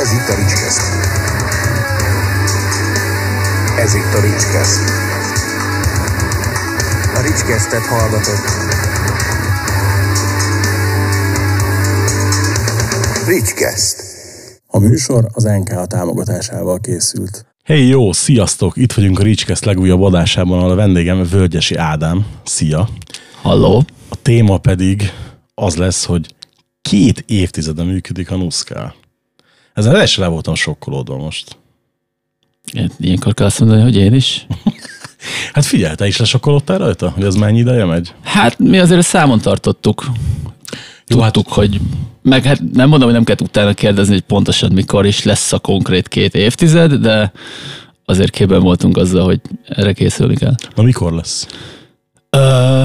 Ez 0.00 0.12
itt 0.12 0.28
a 0.28 0.34
Ricskeszt. 0.34 0.80
Ez 3.78 3.94
itt 3.94 4.14
a 4.14 4.20
Ricskeszt. 4.20 4.80
A 7.14 7.20
Ricskesztet 7.20 7.86
hallgatott. 7.86 8.46
Ricskeszt. 13.26 14.02
A 14.66 14.78
műsor 14.78 15.26
az 15.32 15.42
NK 15.42 15.86
támogatásával 15.86 16.78
készült. 16.80 17.46
Hey 17.64 17.86
jó, 17.86 18.12
sziasztok! 18.12 18.76
Itt 18.76 18.92
vagyunk 18.92 19.18
a 19.18 19.22
Ricskeszt 19.22 19.64
legújabb 19.64 20.02
adásában, 20.02 20.58
ahol 20.58 20.70
a 20.70 20.74
vendégem 20.74 21.22
Völgyesi 21.30 21.74
Ádám. 21.74 22.26
Szia! 22.44 22.88
Halló? 23.42 23.84
A 24.08 24.16
téma 24.22 24.58
pedig 24.58 25.02
az 25.54 25.76
lesz, 25.76 26.04
hogy 26.04 26.34
két 26.82 27.24
évtizede 27.26 27.82
működik 27.82 28.30
a 28.30 28.36
Nuszkál. 28.36 28.94
Ezen 29.74 29.94
el 29.94 30.02
is 30.02 30.16
le 30.16 30.26
voltam 30.26 30.54
sokkolódva 30.54 31.16
most. 31.16 31.56
Ilyenkor 32.98 33.34
kell 33.34 33.46
azt 33.46 33.60
mondani, 33.60 33.82
hogy 33.82 33.96
én 33.96 34.14
is. 34.14 34.46
Hát 35.52 35.64
figyelj, 35.64 35.94
te 35.94 36.06
is 36.06 36.16
lesokkolódtál 36.16 36.78
rajta, 36.78 37.10
hogy 37.10 37.24
ez 37.24 37.34
mennyi 37.34 37.58
ideje 37.58 37.84
megy? 37.84 38.14
Hát 38.22 38.58
mi 38.58 38.78
azért 38.78 39.06
számon 39.06 39.40
tartottuk. 39.40 40.04
Jó, 41.06 41.18
Tudtuk, 41.18 41.46
hát... 41.46 41.54
hogy 41.54 41.80
meg 42.22 42.44
hát 42.44 42.60
nem 42.72 42.88
mondom, 42.88 43.04
hogy 43.08 43.16
nem 43.16 43.24
kellett 43.24 43.40
utána 43.40 43.74
kérdezni, 43.74 44.12
hogy 44.12 44.22
pontosan 44.22 44.72
mikor 44.72 45.06
is 45.06 45.24
lesz 45.24 45.52
a 45.52 45.58
konkrét 45.58 46.08
két 46.08 46.34
évtized, 46.34 46.92
de 46.92 47.32
azért 48.04 48.30
képben 48.30 48.60
voltunk 48.60 48.96
azzal, 48.96 49.24
hogy 49.24 49.40
erre 49.66 49.92
készülni 49.92 50.36
kell. 50.36 50.54
Na 50.74 50.82
mikor 50.82 51.12
lesz? 51.12 51.46
Ö, 52.30 52.82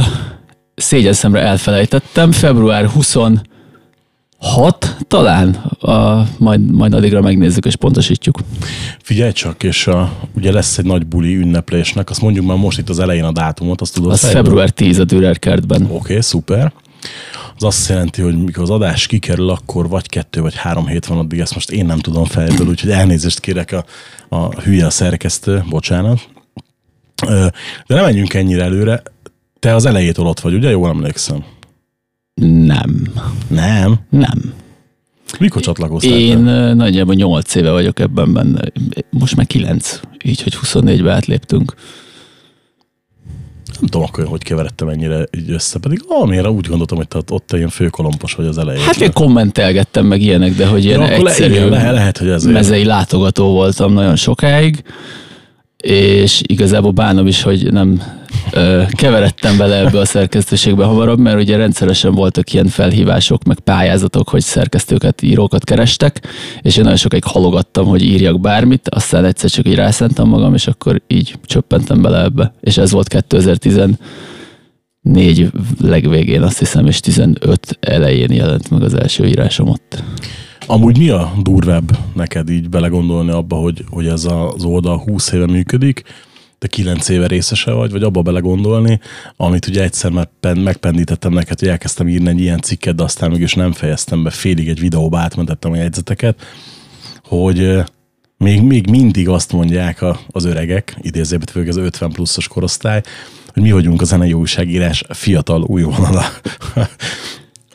szégyen 0.76 1.14
szemre 1.14 1.40
elfelejtettem, 1.40 2.32
február 2.32 2.86
26 4.46 4.98
talán, 5.08 5.54
a, 5.80 6.28
majd, 6.38 6.72
majd 6.72 6.94
addigra 6.94 7.22
megnézzük 7.22 7.66
és 7.66 7.76
pontosítjuk. 7.76 8.40
Figyelj 9.02 9.32
csak, 9.32 9.64
és 9.64 9.88
a, 9.88 10.12
ugye 10.36 10.52
lesz 10.52 10.78
egy 10.78 10.86
nagy 10.86 11.06
buli 11.06 11.36
ünneplésnek, 11.36 12.10
azt 12.10 12.22
mondjuk 12.22 12.46
már 12.46 12.58
most 12.58 12.78
itt 12.78 12.90
az 12.90 13.00
elején 13.00 13.24
a 13.24 13.32
dátumot, 13.32 13.82
azt 13.82 13.94
tudod? 13.94 14.12
Az 14.12 14.20
fejből? 14.20 14.44
február 14.44 14.70
10 14.70 15.00
a 15.00 15.04
Dürer 15.04 15.40
kertben. 15.40 15.82
Oké, 15.82 15.94
okay, 15.94 16.22
szuper 16.22 16.74
az 17.56 17.64
azt 17.64 17.90
jelenti, 17.90 18.22
hogy 18.22 18.44
mikor 18.44 18.64
az 18.64 18.70
adás 18.70 19.08
kikerül, 19.08 19.50
akkor 19.50 19.90
vagy 19.90 20.08
kettő, 20.08 20.42
vagy 20.42 20.56
három 20.56 20.88
hét 20.88 21.06
van 21.06 21.18
addig, 21.18 21.40
ezt 21.40 21.54
most 21.54 21.72
én 21.72 21.86
nem 21.86 22.00
tudom 22.00 22.26
fejből, 22.26 22.68
úgyhogy 22.68 22.92
elnézést 22.92 23.40
kérek 23.40 23.72
a, 23.72 23.86
a 24.36 24.62
hülye 24.62 24.86
a 24.86 24.90
szerkesztő, 24.90 25.64
bocsánat. 25.70 26.30
De 27.88 27.96
nem 27.96 28.04
menjünk 28.04 28.34
ennyire 28.34 28.64
előre. 28.64 29.04
Te 29.60 29.76
az 29.76 29.86
elejétől 29.86 30.26
ott 30.26 30.40
vagy, 30.40 30.54
ugye? 30.54 30.70
Jól 30.70 30.90
emlékszem. 30.90 31.44
Nem. 32.42 33.08
Nem? 33.48 33.96
Nem. 34.10 34.54
Mikor 35.40 35.62
csatlakoztál? 35.62 36.12
Én 36.12 36.46
te? 36.46 36.74
nagyjából 36.74 37.14
8 37.14 37.56
éve 37.56 37.72
vagyok 37.72 38.00
ebben 38.00 38.34
benne. 38.34 38.62
Most 39.10 39.36
már 39.36 39.48
9, 39.48 40.00
így, 40.24 40.42
hogy 40.42 40.58
24-be 40.62 41.12
átléptünk 41.12 41.76
nem 43.80 43.90
tudom 43.90 44.08
akkor, 44.08 44.26
hogy 44.26 44.44
keveredtem 44.44 44.88
ennyire 44.88 45.26
így 45.38 45.50
össze, 45.50 45.80
pedig 45.80 46.04
valamire 46.08 46.50
úgy 46.50 46.68
gondoltam, 46.68 46.98
hogy 46.98 47.08
te 47.08 47.20
ott 47.30 47.52
ilyen 47.52 47.70
főkolompos 47.70 48.34
vagy 48.34 48.46
az 48.46 48.58
elején. 48.58 48.84
Hát 48.84 49.02
én 49.02 49.14
kommentelgettem 49.14 50.06
meg 50.06 50.22
ilyenek, 50.22 50.56
de 50.56 50.68
hogy 50.68 50.86
ilyen 50.86 51.02
ja, 51.02 51.10
egyszerű 51.10 51.54
le, 51.54 51.66
lehet, 51.66 51.94
lehet, 51.94 52.18
hogy 52.18 52.30
ez 52.30 52.44
mezei 52.44 52.84
látogató 52.84 53.52
voltam 53.52 53.94
nagyon 53.94 54.16
sokáig, 54.16 54.84
és 55.78 56.42
igazából 56.46 56.92
bánom 56.92 57.28
is, 57.28 57.42
hogy 57.42 57.72
nem 57.72 58.02
keveredtem 58.92 59.58
bele 59.58 59.76
ebbe 59.78 60.00
a 60.00 60.06
szerkesztőségbe 60.06 60.84
hamarabb, 60.84 61.20
mert 61.20 61.42
ugye 61.42 61.58
rendszeresen 61.58 62.14
voltak 62.14 62.54
ilyen 62.54 62.68
felhívások, 62.68 63.44
meg 63.44 63.60
pályázatok, 63.60 64.30
hogy 64.30 64.42
szerkesztőket, 64.42 65.22
írókat 65.22 65.64
kerestek, 65.64 66.22
és 66.62 66.78
én 66.78 66.84
nagyon 66.84 66.98
sokáig 66.98 67.24
halogattam, 67.24 67.86
hogy 67.86 68.04
írjak 68.04 68.40
bármit, 68.40 68.90
aztán 68.90 69.26
egyszer 69.26 69.50
csak 69.50 69.68
így 69.68 69.76
rászántam 69.76 70.30
magam, 70.30 70.54
és 70.54 70.68
akkor 70.68 71.02
így 71.08 71.36
csöppentem 71.46 72.02
bele 72.02 72.24
ebbe. 72.24 72.54
És 72.62 72.78
ez 72.78 72.92
volt 72.92 73.08
2014 73.08 73.98
legvégén, 75.82 76.42
azt 76.42 76.60
hiszem, 76.60 76.86
és 76.86 77.00
15 77.00 77.78
elején 77.80 78.32
jelent 78.32 78.70
meg 78.70 78.82
az 78.82 78.94
első 78.94 79.26
írásom 79.26 79.68
ott. 79.68 80.04
Amúgy 80.68 80.98
mi 80.98 81.10
a 81.10 81.32
durvább 81.42 81.98
neked 82.14 82.50
így 82.50 82.70
belegondolni 82.70 83.32
abba, 83.32 83.56
hogy, 83.56 83.84
hogy 83.90 84.08
ez 84.08 84.26
az 84.26 84.64
oldal 84.64 84.98
20 84.98 85.32
éve 85.32 85.46
működik, 85.46 86.04
te 86.58 86.68
9 86.68 87.10
éve 87.10 87.28
részese 87.28 87.72
vagy, 87.72 87.92
vagy 87.92 88.04
abba 88.04 88.22
belegondolni, 88.22 89.00
amit 89.38 89.68
ugye 89.68 89.84
egyszer 89.84 90.12
már 90.12 90.28
megpendítettem 90.42 91.34
neked, 91.34 91.60
hogy 91.60 91.68
elkezdtem 91.68 92.08
írni 92.08 92.30
egy 92.30 92.40
ilyen 92.40 92.60
cikket, 92.60 92.96
de 92.96 93.04
aztán 93.04 93.32
mégis 93.32 93.54
nem 93.54 93.72
fejeztem 93.72 94.24
be, 94.24 94.30
félig 94.30 94.70
egy 94.70 94.80
videóba 94.80 95.20
átmentettem 95.20 95.72
a 95.72 95.76
jegyzeteket, 95.76 96.42
hogy 97.24 97.84
még, 98.38 98.62
még 98.62 98.90
mindig 98.90 99.30
azt 99.30 99.52
mondják 99.52 100.02
a, 100.02 100.20
az 100.28 100.46
öregek, 100.46 100.98
idézőben 101.02 101.48
főleg 101.52 101.70
az 101.70 101.78
50 101.78 102.12
pluszos 102.12 102.48
korosztály, 102.48 103.02
hogy 103.54 103.64
mi 103.64 103.72
vagyunk 103.72 104.02
a 104.02 104.06
zenei 104.06 104.34
újságírás 104.34 105.04
fiatal 105.10 105.64
újvonala. 105.64 106.26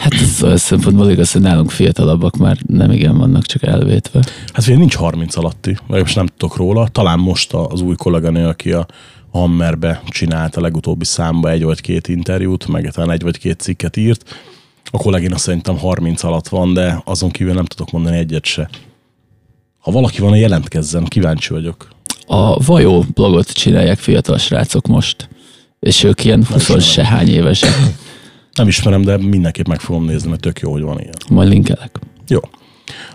Hát 0.00 0.14
ez 0.14 0.42
olyan 0.42 0.56
szempontból 0.56 1.10
igaz, 1.10 1.32
hogy 1.32 1.40
nálunk 1.40 1.70
fiatalabbak 1.70 2.36
már 2.36 2.58
nem 2.66 2.90
igen 2.90 3.18
vannak 3.18 3.46
csak 3.46 3.62
elvétve. 3.62 4.24
Hát 4.52 4.66
ugye 4.66 4.76
nincs 4.76 4.94
30 4.94 5.36
alatti, 5.36 5.76
most 5.86 6.14
nem 6.14 6.26
tudok 6.26 6.56
róla. 6.56 6.88
Talán 6.88 7.18
most 7.18 7.52
az 7.52 7.80
új 7.80 7.94
kolléganő, 7.94 8.46
aki 8.46 8.72
a 8.72 8.86
Hammerbe 9.32 10.02
csinált 10.08 10.56
a 10.56 10.60
legutóbbi 10.60 11.04
számba 11.04 11.50
egy 11.50 11.62
vagy 11.62 11.80
két 11.80 12.08
interjút, 12.08 12.66
meg 12.66 12.90
talán 12.92 13.10
egy 13.10 13.22
vagy 13.22 13.38
két 13.38 13.60
cikket 13.60 13.96
írt. 13.96 14.34
A 14.90 14.96
kollégina 14.96 15.38
szerintem 15.38 15.78
30 15.78 16.22
alatt 16.22 16.48
van, 16.48 16.74
de 16.74 17.02
azon 17.04 17.30
kívül 17.30 17.54
nem 17.54 17.64
tudok 17.64 17.90
mondani 17.90 18.16
egyet 18.16 18.44
se. 18.44 18.70
Ha 19.78 19.90
valaki 19.90 20.20
van, 20.20 20.36
jelentkezzen, 20.36 21.04
kíváncsi 21.04 21.52
vagyok. 21.52 21.88
A 22.26 22.62
Vajó 22.62 23.04
blogot 23.14 23.52
csinálják 23.52 23.98
fiatal 23.98 24.38
srácok 24.38 24.86
most, 24.86 25.28
és 25.80 26.02
ők 26.02 26.24
ilyen 26.24 26.44
20 26.44 26.82
sehány 26.82 27.28
évesek. 27.28 27.74
Nem 28.54 28.68
ismerem, 28.68 29.02
de 29.02 29.16
mindenképp 29.16 29.66
meg 29.66 29.80
fogom 29.80 30.04
nézni, 30.04 30.28
mert 30.28 30.40
tök 30.40 30.58
jó, 30.58 30.72
hogy 30.72 30.82
van 30.82 31.00
ilyen. 31.00 31.14
Majd 31.28 31.48
linkelek. 31.48 31.98
Jó. 32.28 32.38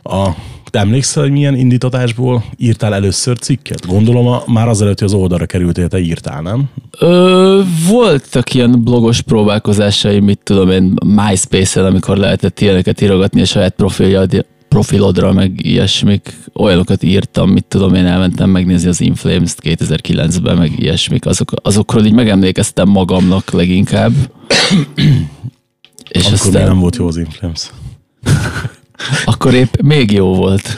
A, 0.03 0.29
te 0.69 0.79
emlékszel, 0.79 1.23
hogy 1.23 1.31
milyen 1.31 1.55
indítatásból 1.55 2.43
írtál 2.57 2.93
először 2.93 3.37
cikket? 3.37 3.87
Gondolom, 3.87 4.27
a, 4.27 4.43
már 4.47 4.67
azelőtt, 4.67 4.99
hogy 4.99 5.07
az 5.07 5.13
oldalra 5.13 5.45
kerültél, 5.45 5.87
te 5.87 5.99
írtál, 5.99 6.41
nem? 6.41 6.69
Ö, 6.99 7.61
voltak 7.89 8.53
ilyen 8.53 8.83
blogos 8.83 9.21
próbálkozásai, 9.21 10.19
mit 10.19 10.39
tudom 10.43 10.69
én, 10.69 10.93
MySpace-en, 11.05 11.85
amikor 11.85 12.17
lehetett 12.17 12.59
ilyeneket 12.59 13.01
írogatni 13.01 13.41
a 13.41 13.45
saját 13.45 13.75
profiljad, 13.75 14.45
profilodra, 14.75 15.33
meg 15.33 15.65
ilyesmik, 15.65 16.33
olyanokat 16.53 17.03
írtam, 17.03 17.49
mit 17.49 17.65
tudom 17.65 17.93
én, 17.93 18.05
elmentem 18.05 18.49
megnézni 18.49 18.87
az 18.89 19.01
Inflames-t 19.01 19.59
2009-ben, 19.63 20.57
meg 20.57 20.79
ilyesmik, 20.79 21.25
azok, 21.25 21.51
azokról 21.61 22.05
így 22.05 22.13
megemlékeztem 22.13 22.89
magamnak 22.89 23.51
leginkább. 23.51 24.11
És 26.09 26.25
Akkor 26.25 26.33
aztán... 26.33 26.67
nem 26.67 26.79
volt 26.79 26.95
jó 26.95 27.07
az 27.07 27.17
Inflames. 27.17 27.71
Akkor 29.25 29.53
épp 29.53 29.81
még 29.81 30.11
jó 30.11 30.35
volt. 30.35 30.77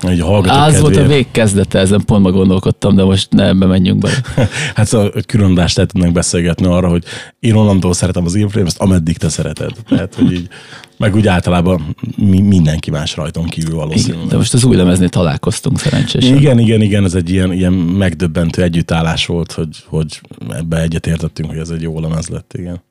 Egy 0.00 0.20
Az 0.46 0.80
volt 0.80 0.96
a 0.96 1.06
végkezdete, 1.06 1.78
ezen 1.78 2.04
pont 2.04 2.22
ma 2.22 2.30
gondolkodtam, 2.30 2.94
de 2.94 3.04
most 3.04 3.32
ne 3.32 3.46
ebbe 3.46 3.66
menjünk 3.66 3.98
bele. 3.98 4.14
hát 4.74 4.86
szóval 4.86 5.12
külön 5.26 5.50
adást 5.50 5.86
tudnánk 5.86 6.12
beszélgetni 6.12 6.66
arra, 6.66 6.88
hogy 6.88 7.04
én 7.40 7.54
onnantól 7.54 7.92
szeretem 7.92 8.24
az 8.24 8.34
influence 8.34 8.76
ameddig 8.78 9.16
te 9.16 9.28
szereted. 9.28 9.72
Tehát, 9.88 10.14
hogy 10.14 10.32
így, 10.32 10.48
meg 10.96 11.14
úgy 11.14 11.26
általában 11.26 11.96
mi, 12.16 12.40
mindenki 12.40 12.90
más 12.90 13.16
rajton 13.16 13.44
kívül 13.44 13.74
valószínűleg. 13.74 14.16
Igen, 14.16 14.28
de 14.28 14.36
most 14.36 14.54
az 14.54 14.64
új 14.64 14.76
lemeznél 14.76 15.08
találkoztunk 15.08 15.78
szerencsésen. 15.78 16.36
Igen, 16.36 16.58
igen, 16.58 16.80
igen, 16.80 17.04
ez 17.04 17.14
egy 17.14 17.30
ilyen, 17.30 17.52
ilyen 17.52 17.72
megdöbbentő 17.72 18.62
együttállás 18.62 19.26
volt, 19.26 19.52
hogy, 19.52 19.84
hogy 19.86 20.20
ebbe 20.48 20.80
egyetértettünk, 20.80 21.48
hogy 21.48 21.58
ez 21.58 21.70
egy 21.70 21.82
jó 21.82 22.00
lemez 22.00 22.28
lett, 22.28 22.52
igen. 22.58 22.82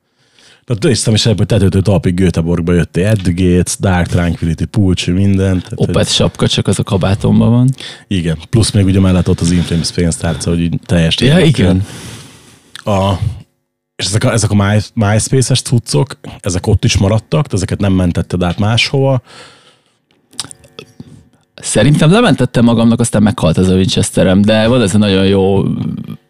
Tehát 0.66 0.84
néztem 0.84 1.14
is 1.14 1.26
ebből 1.26 1.46
tetőtől 1.46 1.82
talpig 1.82 2.14
Göteborgba 2.16 2.74
jöttél, 2.74 3.06
Edgates, 3.06 3.78
Dark 3.80 4.08
Tranquility, 4.08 4.64
Pulcsi, 4.64 5.12
minden. 5.12 5.64
Opet 5.76 5.96
hogy... 5.96 6.08
sapka, 6.08 6.48
csak 6.48 6.68
az 6.68 6.80
a 6.80 6.84
kabátomban 6.84 7.50
van. 7.50 7.70
Igen, 8.08 8.38
plusz 8.50 8.72
még 8.72 8.86
ugye 8.86 9.00
mellett 9.00 9.30
ott 9.30 9.40
az 9.40 9.52
Inflames 9.52 9.92
pénztárca, 9.92 10.50
hogy 10.50 10.60
így 10.60 10.80
teljes 10.86 11.22
Ja, 11.22 11.40
igen. 11.40 11.86
A, 12.76 13.14
és 13.96 14.06
ezek 14.06 14.24
a, 14.24 14.32
ezek 14.32 14.52
a 14.52 14.56
My, 14.56 14.80
MySpace-es 14.94 15.62
cuccok, 15.62 16.18
ezek 16.40 16.68
ott 16.68 16.84
is 16.84 16.98
maradtak, 16.98 17.46
de 17.48 17.56
ezeket 17.56 17.80
nem 17.80 17.94
mentetted 17.94 18.44
át 18.44 18.60
máshova. 18.60 19.22
Szerintem 21.56 22.12
lementettem 22.12 22.64
magamnak, 22.64 23.00
aztán 23.00 23.24
meghalt 23.24 23.58
az 23.58 23.68
a 23.68 23.76
Winchesterem, 23.76 24.42
de 24.42 24.68
van 24.68 24.82
ez 24.82 24.96
a 24.96 24.98
nagyon 24.98 25.26
jó 25.26 25.64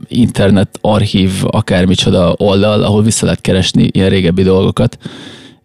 internet 0.07 0.77
archív, 0.81 1.31
akármicsoda 1.41 2.35
oldal, 2.37 2.83
ahol 2.83 3.03
vissza 3.03 3.25
lehet 3.25 3.41
keresni 3.41 3.87
ilyen 3.91 4.09
régebbi 4.09 4.43
dolgokat, 4.43 4.97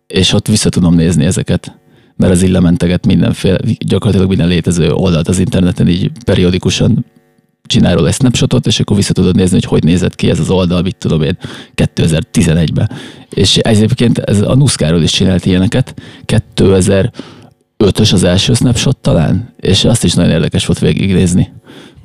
és 0.06 0.32
ott 0.32 0.46
vissza 0.46 0.68
tudom 0.68 0.94
nézni 0.94 1.24
ezeket 1.24 1.78
mert 2.18 2.32
az 2.32 2.42
így 2.42 2.50
lementeget 2.50 3.06
mindenféle, 3.06 3.58
gyakorlatilag 3.78 4.28
minden 4.28 4.48
létező 4.48 4.92
oldalt 4.92 5.28
az 5.28 5.38
interneten 5.38 5.88
így 5.88 6.10
periódikusan 6.24 7.04
csinál 7.66 7.94
róla 7.94 8.06
egy 8.06 8.14
snapshotot, 8.14 8.66
és 8.66 8.80
akkor 8.80 8.96
vissza 8.96 9.12
tudod 9.12 9.34
nézni, 9.36 9.54
hogy 9.54 9.64
hogy 9.64 9.84
nézett 9.84 10.14
ki 10.14 10.30
ez 10.30 10.38
az 10.38 10.50
oldal, 10.50 10.82
mit 10.82 10.96
tudom 10.96 11.22
én, 11.22 11.38
2011-ben. 11.74 12.90
És 13.30 13.56
egyébként 13.56 14.18
ez 14.18 14.40
a 14.40 14.54
Nuszkáról 14.54 15.02
is 15.02 15.10
csinált 15.10 15.46
ilyeneket. 15.46 15.94
2000 16.24 17.12
ötös 17.76 18.12
az 18.12 18.24
első 18.24 18.52
snapshot 18.52 18.96
talán, 18.96 19.54
és 19.60 19.84
azt 19.84 20.04
is 20.04 20.12
nagyon 20.12 20.32
érdekes 20.32 20.66
volt 20.66 20.78
végignézni. 20.78 21.52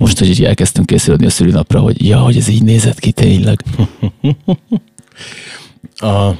Most, 0.03 0.19
hogy 0.19 0.29
így 0.29 0.43
elkezdtünk 0.43 0.85
készülni 0.85 1.25
a 1.25 1.29
szülinapra, 1.29 1.79
hogy 1.79 2.07
ja, 2.07 2.19
hogy 2.19 2.37
ez 2.37 2.47
így 2.47 2.63
nézett 2.63 2.99
ki 2.99 3.11
tényleg. 3.11 3.63
A, 5.95 6.31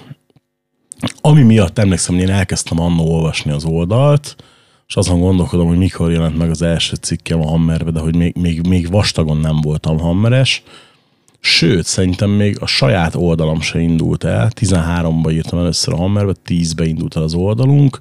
ami 1.21 1.41
miatt 1.41 1.79
emlékszem, 1.79 2.15
hogy 2.15 2.23
én 2.23 2.29
elkezdtem 2.29 2.79
annó 2.79 3.13
olvasni 3.13 3.51
az 3.51 3.65
oldalt, 3.65 4.35
és 4.87 4.95
azon 4.95 5.19
gondolkodom, 5.19 5.67
hogy 5.67 5.77
mikor 5.77 6.11
jelent 6.11 6.37
meg 6.37 6.49
az 6.49 6.61
első 6.61 6.95
cikkem 6.95 7.41
a 7.41 7.47
Hammerbe, 7.47 7.91
de 7.91 7.99
hogy 7.99 8.15
még, 8.15 8.35
még, 8.35 8.67
még 8.67 8.91
vastagon 8.91 9.37
nem 9.37 9.61
voltam 9.61 9.99
Hammeres. 9.99 10.63
Sőt, 11.39 11.85
szerintem 11.85 12.29
még 12.29 12.57
a 12.59 12.65
saját 12.65 13.15
oldalam 13.15 13.61
se 13.61 13.79
indult 13.79 14.23
el. 14.23 14.51
13-ban 14.59 15.31
írtam 15.31 15.59
először 15.59 15.93
a 15.93 15.97
Hammerbe, 15.97 16.33
10-ben 16.45 16.87
indult 16.87 17.15
el 17.15 17.23
az 17.23 17.33
oldalunk. 17.33 17.99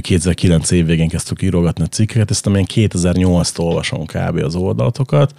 2009 0.00 0.70
év 0.70 0.86
végén 0.86 1.08
kezdtük 1.08 1.42
írogatni 1.42 1.84
a 1.84 1.86
cikkeket, 1.86 2.30
ezt 2.30 2.46
én 2.46 2.66
2008-tól 2.74 3.58
olvasom 3.58 4.06
kb. 4.06 4.36
az 4.36 4.54
oldalatokat, 4.54 5.34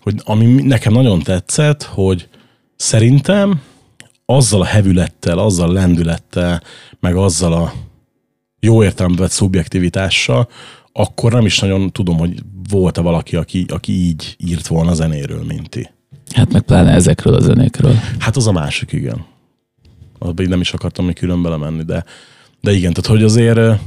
hogy 0.00 0.14
ami 0.24 0.46
nekem 0.46 0.92
nagyon 0.92 1.22
tetszett, 1.22 1.82
hogy 1.82 2.28
szerintem 2.76 3.60
azzal 4.26 4.60
a 4.60 4.64
hevülettel, 4.64 5.38
azzal 5.38 5.68
a 5.68 5.72
lendülettel, 5.72 6.62
meg 7.00 7.16
azzal 7.16 7.52
a 7.52 7.72
jó 8.60 8.84
értelemben 8.84 9.28
szubjektivitással, 9.28 10.48
akkor 10.92 11.32
nem 11.32 11.46
is 11.46 11.58
nagyon 11.58 11.90
tudom, 11.90 12.18
hogy 12.18 12.42
volt-e 12.68 13.00
valaki, 13.00 13.36
aki, 13.36 13.64
aki 13.68 13.92
így 13.92 14.36
írt 14.38 14.66
volna 14.66 14.90
a 14.90 14.94
zenéről, 14.94 15.44
mint 15.44 15.68
ti. 15.68 15.90
Hát 16.34 16.52
meg 16.52 16.62
pláne 16.62 16.90
ezekről 16.90 17.34
a 17.34 17.40
zenékről. 17.40 17.94
Hát 18.18 18.36
az 18.36 18.46
a 18.46 18.52
másik, 18.52 18.92
igen. 18.92 19.24
Abba 20.18 20.42
nem 20.42 20.60
is 20.60 20.72
akartam 20.72 21.04
még 21.04 21.14
külön 21.14 21.42
belemenni, 21.42 21.82
de, 21.82 22.04
de 22.62 22.72
igen, 22.72 22.92
tehát 22.92 23.10
hogy 23.10 23.22
azért 23.22 23.80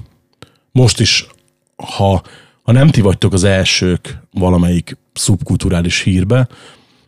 most 0.72 1.00
is, 1.00 1.28
ha, 1.76 2.22
ha 2.64 2.72
nem 2.72 2.88
ti 2.88 3.02
vagytok 3.02 3.34
az 3.34 3.44
elsők 3.44 4.18
valamelyik 4.32 4.98
szubkulturális 5.14 6.02
hírbe, 6.02 6.48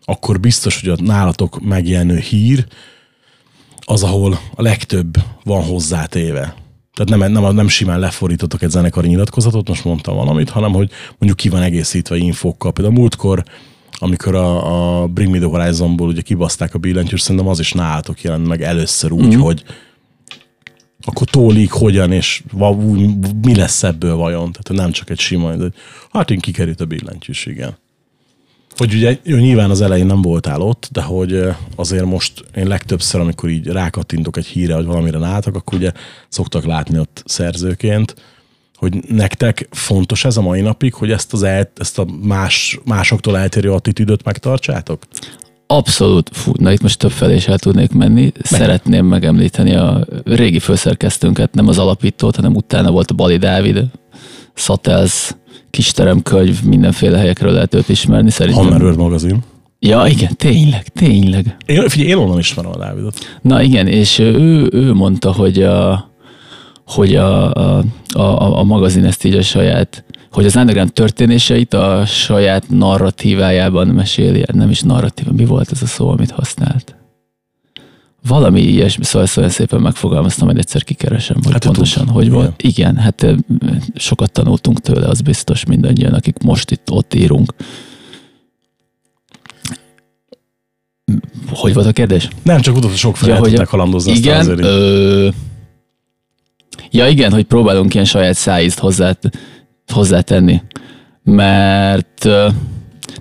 akkor 0.05 0.39
biztos, 0.39 0.81
hogy 0.81 0.89
a 0.89 1.03
nálatok 1.03 1.61
megjelenő 1.61 2.17
hír 2.17 2.65
az, 3.79 4.03
ahol 4.03 4.39
a 4.55 4.61
legtöbb 4.61 5.17
van 5.43 5.63
hozzátéve. 5.63 6.55
Tehát 6.93 7.19
nem, 7.19 7.31
nem, 7.31 7.55
nem 7.55 7.67
simán 7.67 7.99
lefordítottak 7.99 8.61
egy 8.61 8.69
zenekari 8.69 9.07
nyilatkozatot, 9.07 9.67
most 9.67 9.83
mondtam 9.83 10.15
valamit, 10.15 10.49
hanem 10.49 10.71
hogy 10.73 10.91
mondjuk 11.09 11.37
ki 11.37 11.49
van 11.49 11.61
egészítve 11.61 12.15
infókkal. 12.15 12.71
Például 12.71 12.95
múltkor, 12.95 13.43
amikor 13.91 14.35
a, 14.35 15.01
a 15.01 15.07
Bring 15.07 15.31
Me 15.31 15.37
The 15.37 15.47
Horizonból 15.47 16.07
ugye 16.07 16.21
kibaszták 16.21 16.73
a 16.73 16.77
billentyűs, 16.77 17.21
szerintem 17.21 17.47
az 17.47 17.59
is 17.59 17.71
nálatok 17.71 18.21
jelent 18.21 18.47
meg 18.47 18.61
először 18.61 19.11
úgy, 19.11 19.35
mm. 19.35 19.39
hogy 19.39 19.63
akkor 21.07 21.27
tólik, 21.27 21.71
hogyan, 21.71 22.11
és 22.11 22.43
mi 23.41 23.55
lesz 23.55 23.83
ebből 23.83 24.15
vajon. 24.15 24.51
Tehát 24.51 24.81
nem 24.81 24.91
csak 24.91 25.09
egy 25.09 25.19
sima, 25.19 25.55
de 25.55 25.71
hát 26.11 26.31
én 26.31 26.39
kikerült 26.39 26.81
a 26.81 26.85
billentyűs, 26.85 27.45
igen. 27.45 27.77
Hogy 28.77 28.93
ugye 28.93 29.19
jó, 29.23 29.37
nyilván 29.37 29.69
az 29.69 29.81
elején 29.81 30.05
nem 30.05 30.21
voltál 30.21 30.61
ott, 30.61 30.89
de 30.91 31.01
hogy 31.01 31.43
azért 31.75 32.05
most 32.05 32.43
én 32.55 32.67
legtöbbször, 32.67 33.21
amikor 33.21 33.49
így 33.49 33.67
rákattintok 33.67 34.37
egy 34.37 34.45
híre, 34.45 34.75
vagy 34.75 34.85
valamire 34.85 35.17
nálatok, 35.17 35.55
akkor 35.55 35.77
ugye 35.77 35.91
szoktak 36.29 36.65
látni 36.65 36.99
ott 36.99 37.23
szerzőként, 37.25 38.15
hogy 38.75 39.03
nektek 39.07 39.67
fontos 39.71 40.25
ez 40.25 40.37
a 40.37 40.41
mai 40.41 40.61
napig, 40.61 40.93
hogy 40.93 41.11
ezt, 41.11 41.33
az 41.33 41.43
el, 41.43 41.71
ezt 41.75 41.99
a 41.99 42.05
más, 42.21 42.79
másoktól 42.85 43.37
eltérő 43.37 43.71
attitűdöt 43.71 44.23
megtartsátok? 44.23 45.03
Abszolút. 45.67 46.29
Fú, 46.33 46.51
na 46.59 46.71
itt 46.71 46.81
most 46.81 46.99
több 46.99 47.11
felé 47.11 47.35
is 47.35 47.47
el 47.47 47.59
tudnék 47.59 47.91
menni. 47.91 48.31
Szeretném 48.41 49.05
megemlíteni 49.05 49.75
a 49.75 50.05
régi 50.23 50.59
főszerkesztőnket, 50.59 51.53
nem 51.53 51.67
az 51.67 51.77
alapítót, 51.77 52.35
hanem 52.35 52.55
utána 52.55 52.91
volt 52.91 53.11
a 53.11 53.13
Bali 53.13 53.37
Dávid, 53.37 53.83
Satels, 54.53 55.31
kisteremkönyv, 55.69 56.63
mindenféle 56.63 57.17
helyekről 57.17 57.51
lehet 57.51 57.73
őt 57.73 57.89
ismerni 57.89 58.29
szerintem. 58.29 58.63
Hammerworld 58.63 58.97
magazin. 58.97 59.43
Ja, 59.79 60.05
igen, 60.07 60.35
tényleg, 60.35 60.87
tényleg. 60.87 61.57
Én, 61.65 61.89
figyelj, 61.89 62.09
én 62.09 62.17
onnan 62.17 62.39
ismerem 62.39 62.71
a 62.71 62.77
Dávidot. 62.77 63.39
Na 63.41 63.61
igen, 63.61 63.87
és 63.87 64.19
ő, 64.19 64.67
ő 64.71 64.93
mondta, 64.93 65.31
hogy 65.31 65.63
a, 65.63 66.11
hogy 66.87 67.15
a, 67.15 67.53
a, 67.53 67.83
a, 68.13 68.57
a 68.59 68.63
magazin 68.63 69.05
ezt 69.05 69.23
így 69.23 69.33
a 69.33 69.41
saját, 69.41 70.03
hogy 70.31 70.45
az 70.45 70.55
underground 70.55 70.93
történéseit 70.93 71.73
a 71.73 72.05
saját 72.05 72.69
narratívájában 72.69 73.87
meséli, 73.87 74.45
nem 74.53 74.69
is 74.69 74.81
narratíva, 74.81 75.31
mi 75.31 75.45
volt 75.45 75.71
ez 75.71 75.81
a 75.81 75.85
szó, 75.85 76.09
amit 76.09 76.31
használt? 76.31 76.95
Valami 78.27 78.61
ilyesmi, 78.61 79.03
szóval, 79.03 79.27
szóval 79.27 79.49
szépen 79.49 79.81
megfogalmaztam, 79.81 80.45
majd 80.45 80.57
egyszer 80.57 80.83
kikeresem, 80.83 81.35
hogy 81.35 81.51
Hát 81.51 81.63
hát 81.63 81.63
pontosan 81.63 82.05
tud, 82.05 82.13
hogy 82.13 82.25
igen. 82.25 82.35
volt. 82.35 82.61
Igen, 82.61 82.95
hát 82.95 83.23
ö, 83.23 83.33
sokat 83.95 84.31
tanultunk 84.31 84.79
tőle, 84.79 85.07
az 85.07 85.21
biztos 85.21 85.65
mindannyian, 85.65 86.13
akik 86.13 86.37
most 86.37 86.71
itt 86.71 86.91
ott 86.91 87.13
írunk. 87.13 87.53
Hogy 91.49 91.73
volt 91.73 91.85
a 91.85 91.91
kérdés? 91.91 92.27
Nem, 92.43 92.61
csak 92.61 92.75
utána 92.75 92.93
sok 92.93 93.17
fel 93.17 93.29
ja, 93.29 93.41
tudták 93.41 93.67
halandozni 93.67 94.11
igen, 94.11 94.63
ö... 94.63 95.29
Ja 96.91 97.07
igen, 97.07 97.31
hogy 97.31 97.43
próbálunk 97.43 97.93
ilyen 97.93 98.05
saját 98.05 98.35
szájízt 98.35 98.79
hozzá, 98.79 99.13
hozzátenni. 99.93 100.61
Mert 101.23 102.19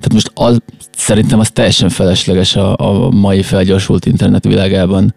tehát 0.00 0.12
most 0.12 0.30
az, 0.34 0.58
szerintem 0.96 1.38
az 1.38 1.50
teljesen 1.50 1.88
felesleges 1.88 2.56
a, 2.56 2.76
a 2.76 3.10
mai 3.10 3.42
felgyorsult 3.42 4.06
internet 4.06 4.44
világában 4.44 5.14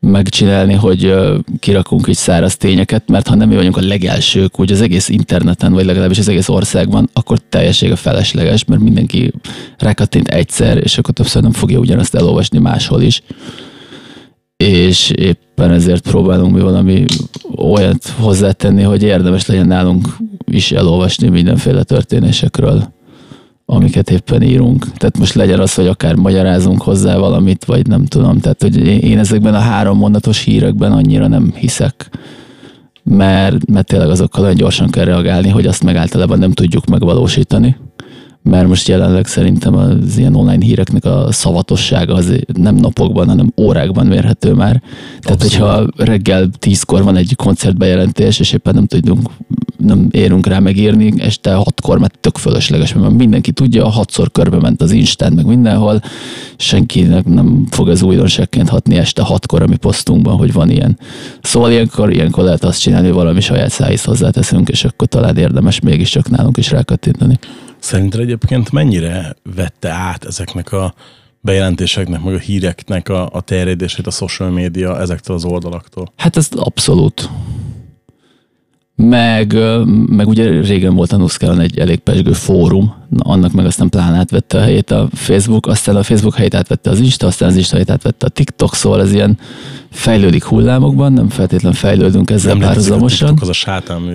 megcsinálni, 0.00 0.74
hogy 0.74 1.14
kirakunk 1.58 2.08
így 2.08 2.16
száraz 2.16 2.56
tényeket, 2.56 3.08
mert 3.08 3.26
ha 3.26 3.34
nem 3.34 3.48
mi 3.48 3.54
vagyunk 3.54 3.76
a 3.76 3.80
legelsők, 3.80 4.60
úgy 4.60 4.72
az 4.72 4.80
egész 4.80 5.08
interneten, 5.08 5.72
vagy 5.72 5.84
legalábbis 5.84 6.18
az 6.18 6.28
egész 6.28 6.48
országban, 6.48 7.10
akkor 7.12 7.38
teljessége 7.48 7.96
felesleges, 7.96 8.64
mert 8.64 8.80
mindenki 8.80 9.32
rákattint 9.78 10.28
egyszer, 10.28 10.76
és 10.76 10.98
akkor 10.98 11.14
többször 11.14 11.42
nem 11.42 11.52
fogja 11.52 11.78
ugyanazt 11.78 12.14
elolvasni 12.14 12.58
máshol 12.58 13.02
is 13.02 13.22
és 14.56 15.10
éppen 15.10 15.70
ezért 15.70 16.08
próbálunk 16.08 16.54
mi 16.54 16.60
valami 16.60 17.04
olyat 17.56 18.06
hozzátenni, 18.06 18.82
hogy 18.82 19.02
érdemes 19.02 19.46
legyen 19.46 19.66
nálunk 19.66 20.16
is 20.44 20.72
elolvasni 20.72 21.28
mindenféle 21.28 21.82
történésekről, 21.82 22.92
amiket 23.66 24.10
éppen 24.10 24.42
írunk. 24.42 24.92
Tehát 24.92 25.18
most 25.18 25.34
legyen 25.34 25.60
az, 25.60 25.74
hogy 25.74 25.86
akár 25.86 26.14
magyarázunk 26.14 26.82
hozzá 26.82 27.16
valamit, 27.16 27.64
vagy 27.64 27.86
nem 27.86 28.04
tudom. 28.04 28.38
Tehát, 28.38 28.62
hogy 28.62 28.86
én 28.86 29.18
ezekben 29.18 29.54
a 29.54 29.58
három 29.58 29.98
mondatos 29.98 30.42
hírekben 30.42 30.92
annyira 30.92 31.26
nem 31.26 31.52
hiszek, 31.56 32.10
mert, 33.02 33.70
mert 33.70 33.86
tényleg 33.86 34.08
azokkal 34.08 34.42
olyan 34.42 34.54
gyorsan 34.54 34.90
kell 34.90 35.04
reagálni, 35.04 35.48
hogy 35.48 35.66
azt 35.66 35.82
meg 35.82 35.96
általában 35.96 36.38
nem 36.38 36.52
tudjuk 36.52 36.86
megvalósítani 36.86 37.76
mert 38.50 38.68
most 38.68 38.88
jelenleg 38.88 39.26
szerintem 39.26 39.74
az 39.74 40.16
ilyen 40.16 40.34
online 40.34 40.64
híreknek 40.64 41.04
a 41.04 41.26
szavatossága 41.30 42.14
az 42.14 42.32
nem 42.52 42.74
napokban, 42.74 43.28
hanem 43.28 43.52
órákban 43.56 44.06
mérhető 44.06 44.52
már. 44.52 44.82
Tehát, 45.20 45.42
hogyha 45.42 45.86
reggel 45.96 46.48
tízkor 46.58 47.02
van 47.02 47.16
egy 47.16 47.34
koncertbejelentés, 47.36 48.40
és 48.40 48.52
éppen 48.52 48.74
nem 48.74 48.86
tudunk, 48.86 49.30
nem 49.76 50.08
érünk 50.10 50.46
rá 50.46 50.58
megírni, 50.58 51.14
este 51.18 51.54
hatkor, 51.54 51.98
mert 51.98 52.18
tök 52.20 52.36
fölösleges, 52.36 52.92
mert 52.92 53.12
mindenki 53.12 53.52
tudja, 53.52 53.88
hatszor 53.88 54.30
körbe 54.30 54.58
ment 54.58 54.82
az 54.82 54.90
Instán, 54.90 55.32
meg 55.32 55.46
mindenhol, 55.46 56.02
senkinek 56.56 57.24
nem 57.24 57.66
fog 57.70 57.88
ez 57.88 58.02
újdonságként 58.02 58.68
hatni 58.68 58.96
este 58.96 59.22
hatkor, 59.22 59.62
ami 59.62 59.76
posztunkban, 59.76 60.36
hogy 60.36 60.52
van 60.52 60.70
ilyen. 60.70 60.98
Szóval 61.42 61.70
ilyenkor, 61.70 62.12
ilyenkor 62.12 62.44
lehet 62.44 62.64
azt 62.64 62.80
csinálni, 62.80 63.06
hogy 63.06 63.16
valami 63.16 63.40
saját 63.40 63.70
szájízt 63.70 64.04
hozzáteszünk, 64.04 64.68
és 64.68 64.84
akkor 64.84 65.06
talán 65.06 65.36
érdemes 65.36 65.80
mégiscsak 65.80 66.30
nálunk 66.30 66.56
is 66.56 66.70
rákattintani. 66.70 67.38
Szerinted 67.84 68.20
egyébként 68.20 68.72
mennyire 68.72 69.36
vette 69.54 69.90
át 69.90 70.24
ezeknek 70.24 70.72
a 70.72 70.94
bejelentéseknek, 71.40 72.22
meg 72.22 72.34
a 72.34 72.38
híreknek 72.38 73.08
a, 73.08 73.28
a 73.32 73.40
terjedését 73.40 74.06
a 74.06 74.10
social 74.10 74.50
média 74.50 75.00
ezektől 75.00 75.36
az 75.36 75.44
oldalaktól? 75.44 76.12
Hát 76.16 76.36
ez 76.36 76.48
abszolút. 76.54 77.30
Meg, 78.96 79.56
meg 80.06 80.28
ugye 80.28 80.60
régen 80.60 80.94
volt 80.94 81.12
a 81.12 81.16
Nuszkálon 81.16 81.60
egy 81.60 81.78
elég 81.78 81.98
pesgő 81.98 82.32
fórum, 82.32 82.94
na, 83.08 83.30
annak 83.30 83.52
meg 83.52 83.66
aztán 83.66 83.88
plán 83.88 84.14
átvette 84.14 84.58
a 84.58 84.60
helyét 84.60 84.90
a 84.90 85.08
Facebook, 85.12 85.66
aztán 85.66 85.96
a 85.96 86.02
Facebook 86.02 86.34
helyét 86.34 86.54
átvette 86.54 86.90
az 86.90 87.00
Insta, 87.00 87.26
aztán 87.26 87.48
az 87.48 87.56
Insta 87.56 87.72
helyét 87.72 87.90
átvette 87.90 88.26
a 88.26 88.28
TikTok, 88.28 88.74
szóval 88.74 89.00
ez 89.00 89.12
ilyen 89.12 89.38
fejlődik 89.90 90.44
hullámokban, 90.44 91.12
nem 91.12 91.28
feltétlenül 91.28 91.78
fejlődünk 91.78 92.30
ezzel 92.30 92.52
Nem 92.54 92.66
párhuzamosan. 92.66 93.28
TikTok, 93.28 93.42
az 93.42 93.48
a 93.48 93.52
sátánmű. 93.52 94.12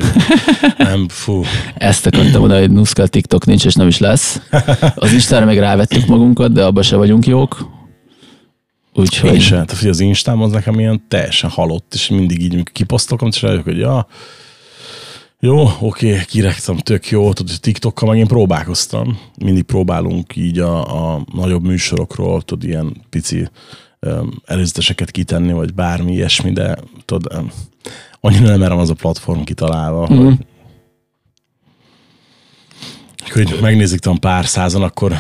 nem, 0.78 1.08
fú. 1.10 1.42
Ezt 1.78 2.06
akartam 2.06 2.40
mondani, 2.40 2.60
hogy 2.62 2.72
Nuszkál 2.72 3.08
TikTok 3.08 3.46
nincs, 3.46 3.66
és 3.66 3.74
nem 3.74 3.88
is 3.88 3.98
lesz. 3.98 4.42
Az 4.96 5.12
Instára 5.12 5.46
meg 5.46 5.58
rávettük 5.58 6.06
magunkat, 6.06 6.52
de 6.52 6.66
abban 6.66 6.84
se 6.84 6.96
vagyunk 6.96 7.28
jók. 7.28 7.70
Úgyhogy... 8.94 9.34
Én 9.34 9.40
sem. 9.40 9.66
Tehát, 9.66 9.84
az 9.84 10.00
Instám 10.00 10.42
az 10.42 10.52
nekem 10.52 10.80
ilyen 10.80 11.04
teljesen 11.08 11.50
halott, 11.50 11.94
és 11.94 12.10
mindig 12.10 12.42
így 12.42 12.64
kiposztolom, 12.72 13.30
és 13.34 13.42
rájövök, 13.42 13.64
hogy 13.64 13.78
ja, 13.78 14.08
jó, 15.40 15.68
oké, 15.80 16.22
kirektem, 16.28 16.78
tök 16.78 17.10
jó, 17.10 17.34
tudod, 17.34 17.56
TikTokkal 17.60 18.10
meg 18.10 18.18
én 18.18 18.28
próbálkoztam. 18.28 19.20
Mindig 19.44 19.64
próbálunk 19.64 20.36
így 20.36 20.60
a, 20.60 21.14
a 21.16 21.26
nagyobb 21.34 21.64
műsorokról, 21.64 22.42
tudod, 22.42 22.70
ilyen 22.70 22.96
pici 23.10 23.50
um, 24.02 24.42
előzeteseket 24.46 25.12
kitenni, 25.12 25.54
vagy 25.54 25.74
bármi 25.74 26.14
ilyesmi, 26.14 26.52
de 26.52 26.78
tudod, 27.06 27.34
um, 27.40 27.52
annyira 28.20 28.48
nem 28.48 28.64
erre 28.64 28.76
az 28.76 28.90
a 28.90 28.94
platform 28.94 29.42
kitalálva, 29.44 30.08
Mhm. 30.10 30.20
mm. 30.22 30.26
hogy 30.28 30.38
akkor 33.30 33.42
így 33.42 33.62
megnézik 33.62 34.00
talán 34.00 34.20
pár 34.20 34.46
százan, 34.46 34.82
akkor 34.84 35.14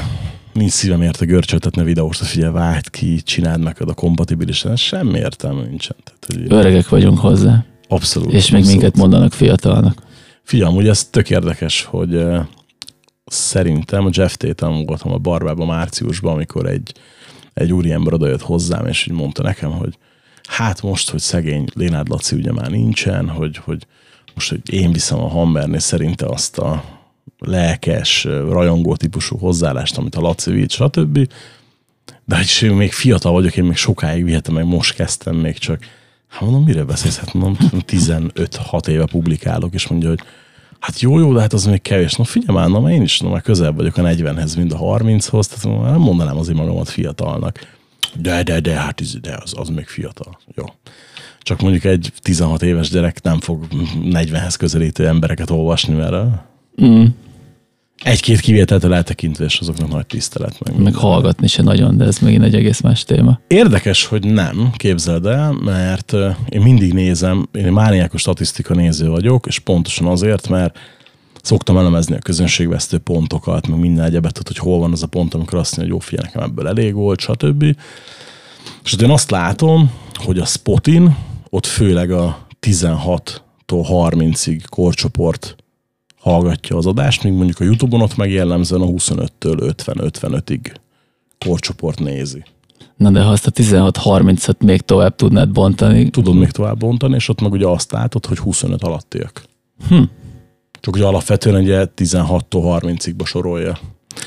nincs 0.53 0.71
szívem 0.71 1.01
érte 1.01 1.25
görcsöltetni 1.25 1.81
a 1.81 1.85
videót, 1.85 2.15
hogy 2.17 2.27
figyelj, 2.27 2.53
vágd 2.53 2.89
ki, 2.89 3.21
csináld 3.21 3.61
meg 3.63 3.77
a 3.85 3.93
kompatibilisen, 3.93 4.75
semmi 4.75 5.17
értelme 5.17 5.61
nincsen. 5.61 5.95
Tehát, 6.03 6.25
hogy 6.27 6.57
Öregek 6.57 6.89
vagyunk 6.89 7.19
hozzá, 7.19 7.65
abszolút. 7.87 8.33
és 8.33 8.49
még 8.49 8.59
abszolút. 8.61 8.81
minket 8.81 8.99
mondanak 9.01 9.33
fiatalnak. 9.33 10.07
Figyelj, 10.49 10.69
amúgy 10.69 10.87
ez 10.87 11.05
tök 11.05 11.29
érdekes, 11.29 11.83
hogy 11.83 12.25
szerintem 13.25 14.05
a 14.05 14.09
Jeff 14.13 14.33
Tatum 14.33 14.85
voltam 14.85 15.11
a 15.11 15.17
barbában 15.17 15.67
márciusban, 15.67 16.33
amikor 16.33 16.65
egy, 16.65 16.93
egy 17.53 17.73
úriember 17.73 18.13
odajött 18.13 18.41
hozzám, 18.41 18.85
és 18.85 19.05
így 19.05 19.13
mondta 19.13 19.43
nekem, 19.43 19.71
hogy 19.71 19.97
hát 20.43 20.81
most, 20.81 21.09
hogy 21.09 21.19
szegény 21.19 21.67
Lénád 21.73 22.09
Laci 22.09 22.35
ugye 22.35 22.51
már 22.51 22.69
nincsen, 22.69 23.29
hogy, 23.29 23.57
hogy 23.57 23.87
most, 24.33 24.49
hogy 24.49 24.73
én 24.73 24.91
viszem 24.91 25.19
a 25.19 25.27
Hammernél 25.27 25.79
szerinte 25.79 26.25
azt 26.25 26.57
a 26.57 26.83
lelkes, 27.39 28.23
rajongó 28.23 28.95
típusú 28.95 29.37
hozzáállást, 29.37 29.97
amit 29.97 30.15
a 30.15 30.21
Laci 30.21 30.51
vitt, 30.51 30.71
stb. 30.71 31.31
De 32.25 32.37
hogy 32.37 32.75
még 32.75 32.91
fiatal 32.91 33.31
vagyok, 33.31 33.57
én 33.57 33.63
még 33.63 33.77
sokáig 33.77 34.23
vihetem, 34.23 34.53
meg 34.53 34.65
most 34.65 34.93
kezdtem 34.93 35.35
még 35.35 35.57
csak. 35.57 35.79
Hát 36.29 36.41
mondom, 36.41 36.63
mire 36.63 36.83
beszélsz? 36.83 37.17
Hát 37.17 37.33
mondom, 37.33 37.57
15-6 37.87 38.87
éve 38.87 39.05
publikálok, 39.05 39.73
és 39.73 39.87
mondja, 39.87 40.09
hogy 40.09 40.19
hát 40.79 40.99
jó, 40.99 41.19
jó, 41.19 41.33
de 41.33 41.39
hát 41.39 41.53
az 41.53 41.65
még 41.65 41.81
kevés. 41.81 42.13
Na 42.13 42.23
figyelj 42.23 42.57
már, 42.57 42.69
na, 42.69 42.91
én 42.91 43.01
is 43.01 43.19
na, 43.19 43.29
már 43.29 43.41
közel 43.41 43.71
vagyok 43.71 43.97
a 43.97 44.01
40-hez, 44.01 44.57
mint 44.57 44.73
a 44.73 44.77
30-hoz, 44.77 45.47
tehát 45.47 45.81
már 45.81 45.91
nem 45.91 46.01
mondanám 46.01 46.37
azért 46.37 46.57
magamat 46.57 46.89
fiatalnak. 46.89 47.77
De, 48.15 48.43
de, 48.43 48.59
de, 48.59 48.73
hát 48.73 49.19
de 49.21 49.37
az, 49.43 49.53
az 49.55 49.69
még 49.69 49.87
fiatal. 49.87 50.37
Jó. 50.55 50.65
Csak 51.41 51.61
mondjuk 51.61 51.83
egy 51.83 52.11
16 52.21 52.61
éves 52.61 52.89
gyerek 52.89 53.21
nem 53.21 53.39
fog 53.39 53.65
40-hez 54.03 54.55
közelítő 54.57 55.07
embereket 55.07 55.49
olvasni, 55.49 55.93
mert 55.93 56.25
Mm. 56.83 57.05
Egy-két 58.03 58.39
kivételtől 58.39 58.93
eltekintve, 58.93 59.45
és 59.45 59.59
azoknak 59.59 59.89
nagy 59.89 60.05
tisztelet. 60.05 60.59
Meg, 60.65 60.81
Meg 60.81 60.95
hallgatni 60.95 61.47
se 61.47 61.61
nagyon, 61.63 61.97
de 61.97 62.05
ez 62.05 62.19
megint 62.19 62.43
egy 62.43 62.55
egész 62.55 62.81
más 62.81 63.03
téma. 63.03 63.39
Érdekes, 63.47 64.05
hogy 64.05 64.25
nem, 64.25 64.71
képzeld 64.75 65.25
el, 65.25 65.51
mert 65.51 66.13
ö, 66.13 66.29
én 66.49 66.61
mindig 66.61 66.93
nézem, 66.93 67.47
én 67.53 67.65
egy 67.65 67.71
mániákos 67.71 68.21
statisztika 68.21 68.73
néző 68.73 69.09
vagyok, 69.09 69.45
és 69.45 69.59
pontosan 69.59 70.07
azért, 70.07 70.47
mert 70.47 70.77
szoktam 71.41 71.77
elemezni 71.77 72.15
a 72.15 72.19
közönségvesztő 72.19 72.97
pontokat, 72.97 73.67
meg 73.67 73.79
minden 73.79 74.05
egyebet, 74.05 74.31
tehát, 74.31 74.47
hogy 74.47 74.57
hol 74.57 74.79
van 74.79 74.91
az 74.91 75.03
a 75.03 75.07
pont, 75.07 75.33
amikor 75.33 75.59
azt 75.59 75.77
mondja, 75.77 75.93
hogy 75.93 76.03
jó, 76.03 76.09
figyelj, 76.09 76.27
nekem 76.27 76.49
ebből 76.49 76.67
elég 76.67 76.93
volt, 76.93 77.19
stb. 77.19 77.75
És 78.83 78.93
én 78.93 79.09
azt 79.09 79.31
látom, 79.31 79.91
hogy 80.13 80.37
a 80.37 80.45
Spotin, 80.45 81.15
ott 81.49 81.65
főleg 81.65 82.11
a 82.11 82.47
16-tól 82.61 83.31
30-ig 83.67 84.61
korcsoport 84.69 85.55
hallgatja 86.19 86.77
az 86.77 86.85
adást, 86.85 87.23
míg 87.23 87.33
mondjuk 87.33 87.59
a 87.59 87.63
Youtube-on 87.63 88.01
ott 88.01 88.15
meg 88.15 88.31
jellemzően 88.31 88.81
a 88.81 88.85
25-től 88.85 89.73
50-55-ig 89.85 90.75
korcsoport 91.45 91.99
nézi. 91.99 92.43
Na 92.95 93.11
de 93.11 93.21
ha 93.21 93.31
azt 93.31 93.47
a 93.47 93.51
16-30-at 93.51 94.57
még 94.65 94.81
tovább 94.81 95.15
tudnád 95.15 95.49
bontani, 95.49 96.09
tudod 96.09 96.35
még 96.35 96.51
tovább 96.51 96.77
bontani, 96.77 97.15
és 97.15 97.29
ott 97.29 97.41
meg 97.41 97.51
ugye 97.51 97.67
azt 97.67 97.91
látod, 97.91 98.25
hogy 98.25 98.37
25 98.37 98.83
alattiak. 98.83 99.43
Hm. 99.87 100.03
Csak 100.79 100.95
ugye 100.95 101.05
alapvetően 101.05 101.61
ugye 101.61 101.87
16-tól 101.95 102.79
30-ig 102.81 103.25
sorolja. 103.25 103.79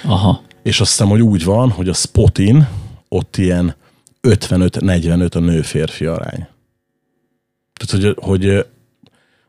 aha, 0.04 0.42
És 0.62 0.80
azt 0.80 0.90
hiszem, 0.90 1.08
hogy 1.08 1.22
úgy 1.22 1.44
van, 1.44 1.70
hogy 1.70 1.88
a 1.88 1.92
Spotin 1.92 2.68
ott 3.08 3.36
ilyen 3.36 3.74
55-45 4.22 5.36
a 5.36 5.38
nő-férfi 5.38 6.06
arány. 6.06 6.46
Tehát, 7.72 8.04
hogy, 8.04 8.16
hogy 8.20 8.66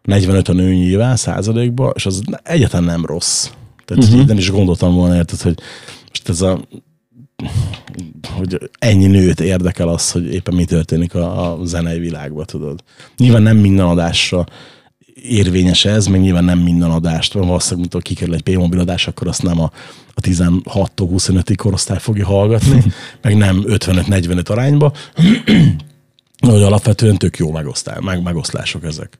45 0.03 0.47
a 0.47 0.53
nő 0.53 0.73
nyilván 0.73 1.15
százalékban, 1.15 1.91
és 1.95 2.05
az 2.05 2.21
egyáltalán 2.43 2.85
nem 2.85 3.05
rossz. 3.05 3.49
Tehát 3.85 4.03
uh-huh. 4.03 4.25
nem 4.27 4.37
is 4.37 4.51
gondoltam 4.51 4.93
volna, 4.93 5.15
érted, 5.15 5.41
hogy 5.41 5.59
most 6.09 6.29
ez 6.29 6.41
a 6.41 6.59
hogy 8.35 8.69
ennyi 8.79 9.07
nőt 9.07 9.39
érdekel 9.39 9.87
az, 9.87 10.11
hogy 10.11 10.33
éppen 10.33 10.53
mi 10.53 10.65
történik 10.65 11.15
a, 11.15 11.51
a 11.51 11.65
zenei 11.65 11.99
világban, 11.99 12.45
tudod. 12.45 12.83
Nyilván 13.17 13.41
nem 13.41 13.57
minden 13.57 13.85
adásra 13.85 14.45
érvényes 15.23 15.85
ez, 15.85 16.07
meg 16.07 16.21
nyilván 16.21 16.43
nem 16.43 16.59
minden 16.59 16.89
adást, 16.89 17.33
mert 17.33 17.45
valószínűleg, 17.45 17.79
mint 17.79 17.93
hogy 17.93 18.01
kikerül 18.01 18.33
egy 18.33 18.41
P-mobil 18.41 18.79
adás, 18.79 19.07
akkor 19.07 19.27
azt 19.27 19.43
nem 19.43 19.59
a, 19.59 19.71
a 20.13 20.21
16-tól 20.21 20.89
25-ig 20.95 21.55
korosztály 21.57 21.99
fogja 21.99 22.25
hallgatni, 22.25 22.83
meg 23.21 23.37
nem 23.37 23.63
55-45 23.67 24.49
arányba, 24.49 24.93
hogy 26.47 26.61
alapvetően 26.61 27.17
tök 27.17 27.37
jó 27.37 27.51
megosztál, 27.51 28.01
meg, 28.01 28.23
megoszlások 28.23 28.83
ezek. 28.83 29.19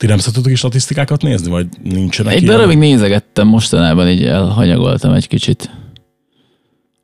Ti 0.00 0.06
nem 0.06 0.18
szoktatok 0.18 0.52
is 0.52 0.58
statisztikákat 0.58 1.22
nézni, 1.22 1.50
vagy 1.50 1.66
nincsenek 1.82 2.34
Egy 2.34 2.44
darabig 2.44 2.78
nézegettem, 2.78 3.48
mostanában 3.48 4.08
így 4.08 4.24
elhanyagoltam 4.24 5.12
egy 5.12 5.28
kicsit. 5.28 5.70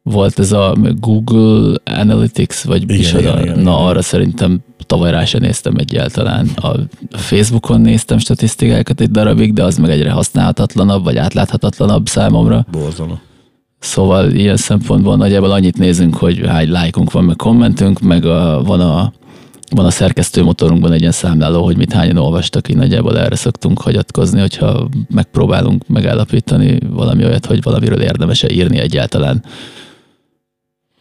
Volt 0.03 0.39
ez 0.39 0.53
a 0.53 0.77
Google 1.01 1.79
Analytics, 1.85 2.63
vagy 2.63 2.83
Igen, 2.83 2.97
micsoda. 2.97 3.21
igen, 3.21 3.43
igen, 3.43 3.55
Na, 3.55 3.61
igen. 3.61 3.73
arra 3.73 4.03
szerintem 4.03 4.61
tavaly 4.87 5.11
rá 5.11 5.25
sem 5.25 5.41
néztem 5.41 5.75
egyáltalán. 5.77 6.49
A 6.57 6.77
Facebookon 7.11 7.81
néztem 7.81 8.19
statisztikákat 8.19 9.01
egy 9.01 9.11
darabig, 9.11 9.53
de 9.53 9.65
az 9.65 9.77
meg 9.79 9.91
egyre 9.91 10.11
használhatatlanabb, 10.11 11.05
vagy 11.05 11.17
átláthatatlanabb 11.17 12.07
számomra. 12.09 12.67
Borzalom. 12.71 13.21
Szóval 13.79 14.31
ilyen 14.33 14.57
szempontból 14.57 15.17
nagyjából 15.17 15.51
annyit 15.51 15.79
nézünk, 15.79 16.17
hogy 16.17 16.47
hány 16.47 16.71
lájkunk 16.71 17.13
van, 17.13 17.25
meg 17.25 17.37
kommentünk, 17.37 18.01
meg 18.01 18.25
a, 18.25 18.63
van 18.63 18.81
a 18.81 19.13
van 19.71 19.85
a 19.85 19.91
szerkesztő 19.91 20.43
motorunkban 20.43 20.93
egy 20.93 21.01
ilyen 21.01 21.13
számláló, 21.13 21.65
hogy 21.65 21.77
mit 21.77 21.93
hányan 21.93 22.17
olvastak, 22.17 22.69
így 22.69 22.77
nagyjából 22.77 23.19
erre 23.19 23.37
szoktunk 23.37 23.81
hagyatkozni, 23.81 24.41
hogyha 24.41 24.89
megpróbálunk 25.11 25.89
megállapítani 25.89 26.79
valami 26.91 27.25
olyat, 27.25 27.47
hogy 27.47 27.63
valamiről 27.63 28.01
érdemes-e 28.01 28.49
írni 28.51 28.79
egyáltalán. 28.79 29.45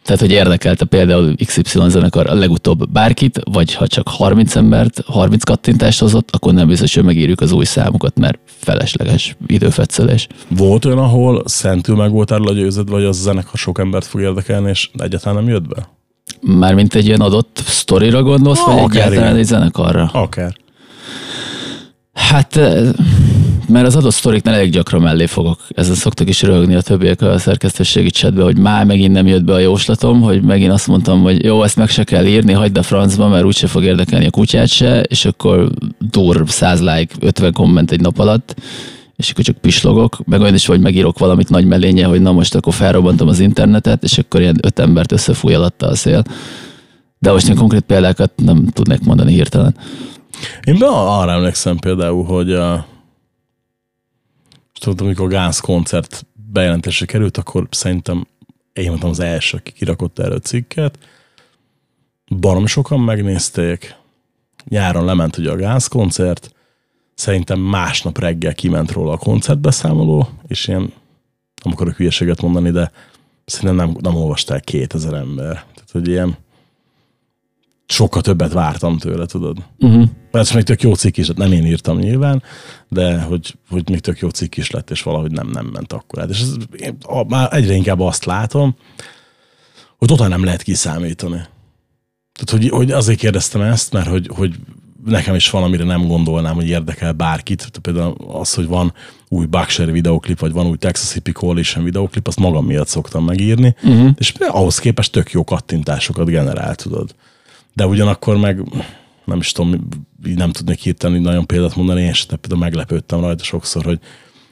Tehát, 0.06 0.20
hogy 0.20 0.30
érdekelte 0.30 0.84
például 0.84 1.34
XY 1.44 1.62
zenekar 1.88 2.26
a 2.26 2.34
legutóbb 2.34 2.90
bárkit, 2.90 3.40
vagy 3.44 3.74
ha 3.74 3.86
csak 3.86 4.08
30 4.08 4.56
embert, 4.56 5.02
30 5.06 5.44
kattintást 5.44 6.00
hozott, 6.00 6.30
akkor 6.30 6.52
nem 6.52 6.66
biztos, 6.66 6.94
hogy 6.94 7.04
megírjuk 7.04 7.40
az 7.40 7.52
új 7.52 7.64
számokat, 7.64 8.18
mert 8.18 8.38
felesleges 8.44 9.36
időfetszelés. 9.46 10.26
Volt 10.48 10.84
olyan, 10.84 10.98
ahol 10.98 11.42
szentül 11.44 11.96
meg 11.96 12.10
voltál 12.10 12.40
győződve, 12.40 12.92
vagy 12.92 13.04
az 13.04 13.18
a 13.18 13.22
zenekar 13.22 13.58
sok 13.58 13.78
embert 13.78 14.06
fog 14.06 14.20
érdekelni, 14.20 14.68
és 14.68 14.90
egyáltalán 14.96 15.44
nem 15.44 15.52
jött 15.52 15.68
be? 15.68 15.95
Mármint 16.40 16.94
egy 16.94 17.06
ilyen 17.06 17.20
adott 17.20 17.62
sztorira 17.66 18.22
gondolsz, 18.22 18.64
vagy 18.64 18.78
Akár 18.78 18.90
egyáltalán 18.90 19.24
igen. 19.24 19.36
egy 19.36 19.44
zenekarra? 19.44 20.10
Akár. 20.12 20.56
Hát, 22.12 22.56
eh, 22.56 22.88
mert 23.68 23.86
az 23.86 23.96
adott 23.96 24.12
sztoriknál 24.12 24.54
elég 24.54 24.70
gyakran 24.70 25.02
mellé 25.02 25.26
fogok. 25.26 25.58
Ezen 25.68 25.94
szoktak 25.94 26.28
is 26.28 26.42
röhögni 26.42 26.74
a 26.74 26.80
többiek 26.80 27.22
a 27.22 27.38
szerkesztőségi 27.38 28.10
chatbe, 28.10 28.42
hogy 28.42 28.58
már 28.58 28.84
megint 28.84 29.12
nem 29.12 29.26
jött 29.26 29.44
be 29.44 29.52
a 29.52 29.58
jóslatom, 29.58 30.20
hogy 30.20 30.42
megint 30.42 30.72
azt 30.72 30.86
mondtam, 30.86 31.22
hogy 31.22 31.44
jó, 31.44 31.62
ezt 31.62 31.76
meg 31.76 31.88
se 31.88 32.04
kell 32.04 32.24
írni, 32.24 32.52
hagyd 32.52 32.78
a 32.78 32.82
francba, 32.82 33.28
mert 33.28 33.44
úgyse 33.44 33.66
fog 33.66 33.84
érdekelni 33.84 34.26
a 34.26 34.30
kutyát 34.30 34.68
se, 34.68 35.00
és 35.00 35.24
akkor 35.24 35.70
dur 35.98 36.42
100 36.46 36.80
like, 36.80 37.14
50 37.20 37.52
komment 37.52 37.90
egy 37.90 38.00
nap 38.00 38.18
alatt, 38.18 38.54
és 39.16 39.30
akkor 39.30 39.44
csak 39.44 39.58
pislogok, 39.58 40.26
meg 40.26 40.40
olyan 40.40 40.54
is, 40.54 40.66
hogy 40.66 40.80
megírok 40.80 41.18
valamit 41.18 41.48
nagy 41.48 41.66
mellénye, 41.66 42.06
hogy 42.06 42.20
na 42.20 42.32
most 42.32 42.54
akkor 42.54 42.74
felrobbantom 42.74 43.28
az 43.28 43.40
internetet, 43.40 44.02
és 44.02 44.18
akkor 44.18 44.40
ilyen 44.40 44.58
öt 44.62 44.78
embert 44.78 45.12
összefúj 45.12 45.54
alatta 45.54 45.86
a 45.86 45.94
szél. 45.94 46.22
De 47.18 47.32
most 47.32 47.48
én 47.48 47.56
konkrét 47.56 47.82
példákat 47.82 48.32
nem 48.36 48.66
tudnék 48.66 49.00
mondani 49.00 49.32
hirtelen. 49.32 49.76
Én 50.64 50.78
be 50.78 50.86
arra 50.86 51.32
emlékszem 51.32 51.76
például, 51.76 52.24
hogy 52.24 52.52
a, 52.52 52.86
tudom, 54.80 55.06
amikor 55.06 55.26
a 55.26 55.28
Gánz 55.28 55.58
koncert 55.58 56.26
bejelentésre 56.52 57.06
került, 57.06 57.36
akkor 57.36 57.66
szerintem 57.70 58.26
én 58.72 58.88
voltam 58.88 59.10
az 59.10 59.20
első, 59.20 59.56
aki 59.56 59.72
kirakott 59.72 60.18
erről 60.18 60.38
cikket. 60.38 60.98
Barom 62.40 62.66
sokan 62.66 63.00
megnézték. 63.00 63.94
Nyáron 64.64 65.04
lement 65.04 65.36
ugye 65.36 65.50
a 65.50 65.56
Gánz 65.56 65.86
koncert. 65.86 66.55
Szerintem 67.16 67.60
másnap 67.60 68.18
reggel 68.18 68.54
kiment 68.54 68.92
róla 68.92 69.12
a 69.12 69.16
koncertbeszámoló, 69.16 70.28
és 70.46 70.68
ilyen, 70.68 70.92
nem 71.64 71.72
akarok 71.72 71.94
hülyeséget 71.94 72.42
mondani, 72.42 72.70
de 72.70 72.90
szerintem 73.44 73.86
nem, 73.86 73.96
nem 74.00 74.14
olvasták 74.14 74.64
2000 74.64 75.14
ember. 75.14 75.52
Tehát, 75.52 75.90
hogy 75.92 76.08
ilyen 76.08 76.36
sokkal 77.86 78.22
többet 78.22 78.52
vártam 78.52 78.98
tőle, 78.98 79.26
tudod. 79.26 79.58
Uh-huh. 79.78 80.08
Persze 80.30 80.54
még 80.54 80.64
tök 80.64 80.82
jó 80.82 80.94
cikk 80.94 81.16
is, 81.16 81.26
lett, 81.28 81.36
nem 81.36 81.52
én 81.52 81.66
írtam 81.66 81.98
nyilván, 81.98 82.42
de 82.88 83.20
hogy, 83.20 83.54
hogy 83.68 83.90
még 83.90 84.00
tök 84.00 84.18
jó 84.18 84.28
cikk 84.28 84.56
is 84.56 84.70
lett, 84.70 84.90
és 84.90 85.02
valahogy 85.02 85.30
nem, 85.30 85.48
nem 85.48 85.66
ment 85.66 85.92
akkor 85.92 86.22
át. 86.22 86.30
És 86.30 86.40
ez, 86.40 86.54
én 86.76 86.96
a, 87.02 87.24
már 87.24 87.52
egyre 87.52 87.74
inkább 87.74 88.00
azt 88.00 88.24
látom, 88.24 88.76
hogy 89.96 90.08
totál 90.08 90.28
nem 90.28 90.44
lehet 90.44 90.62
kiszámítani. 90.62 91.40
Tehát, 92.32 92.50
hogy, 92.50 92.68
hogy 92.68 92.90
azért 92.90 93.18
kérdeztem 93.18 93.60
ezt, 93.60 93.92
mert 93.92 94.08
hogy, 94.08 94.30
hogy 94.34 94.54
nekem 95.06 95.34
is 95.34 95.50
van, 95.50 95.62
amire 95.62 95.84
nem 95.84 96.06
gondolnám, 96.06 96.54
hogy 96.54 96.68
érdekel 96.68 97.12
bárkit. 97.12 97.70
Például 97.82 98.14
az, 98.28 98.54
hogy 98.54 98.66
van 98.66 98.92
új 99.28 99.46
Buckshare 99.46 99.92
videoklip, 99.92 100.38
vagy 100.38 100.52
van 100.52 100.66
új 100.66 100.76
Texas 100.76 101.12
Hippie 101.12 101.32
Coalition 101.32 101.84
videoklip, 101.84 102.26
azt 102.26 102.38
magam 102.38 102.66
miatt 102.66 102.88
szoktam 102.88 103.24
megírni, 103.24 103.74
uh-huh. 103.82 104.10
és 104.18 104.34
ahhoz 104.38 104.78
képest 104.78 105.12
tök 105.12 105.30
jó 105.30 105.44
kattintásokat 105.44 106.26
generál, 106.26 106.74
tudod. 106.74 107.14
De 107.72 107.86
ugyanakkor 107.86 108.36
meg 108.36 108.62
nem 109.24 109.38
is 109.38 109.52
tudom, 109.52 109.88
így 110.26 110.36
nem 110.36 110.52
tudnék 110.52 110.78
hirtelen 110.78 111.20
nagyon 111.20 111.46
példát 111.46 111.76
mondani, 111.76 112.02
én 112.02 112.12
sem 112.12 112.38
például 112.40 112.60
meglepődtem 112.60 113.20
rajta 113.20 113.44
sokszor, 113.44 113.84
hogy 113.84 113.98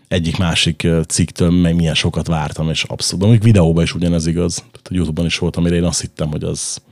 egyik 0.08 0.38
másik 0.38 0.88
cikktől 1.08 1.50
meg 1.50 1.74
milyen 1.74 1.94
sokat 1.94 2.26
vártam, 2.26 2.70
és 2.70 2.82
abszolút. 2.82 3.24
Amíg 3.24 3.42
videóban 3.42 3.82
is 3.82 3.94
ugyanez 3.94 4.26
igaz. 4.26 4.54
Tehát 4.54 4.88
a 4.90 4.94
Youtube-on 4.94 5.26
is 5.26 5.38
volt, 5.38 5.56
amire 5.56 5.74
én 5.74 5.84
azt 5.84 6.00
hittem, 6.00 6.30
hogy 6.30 6.42
az 6.42 6.82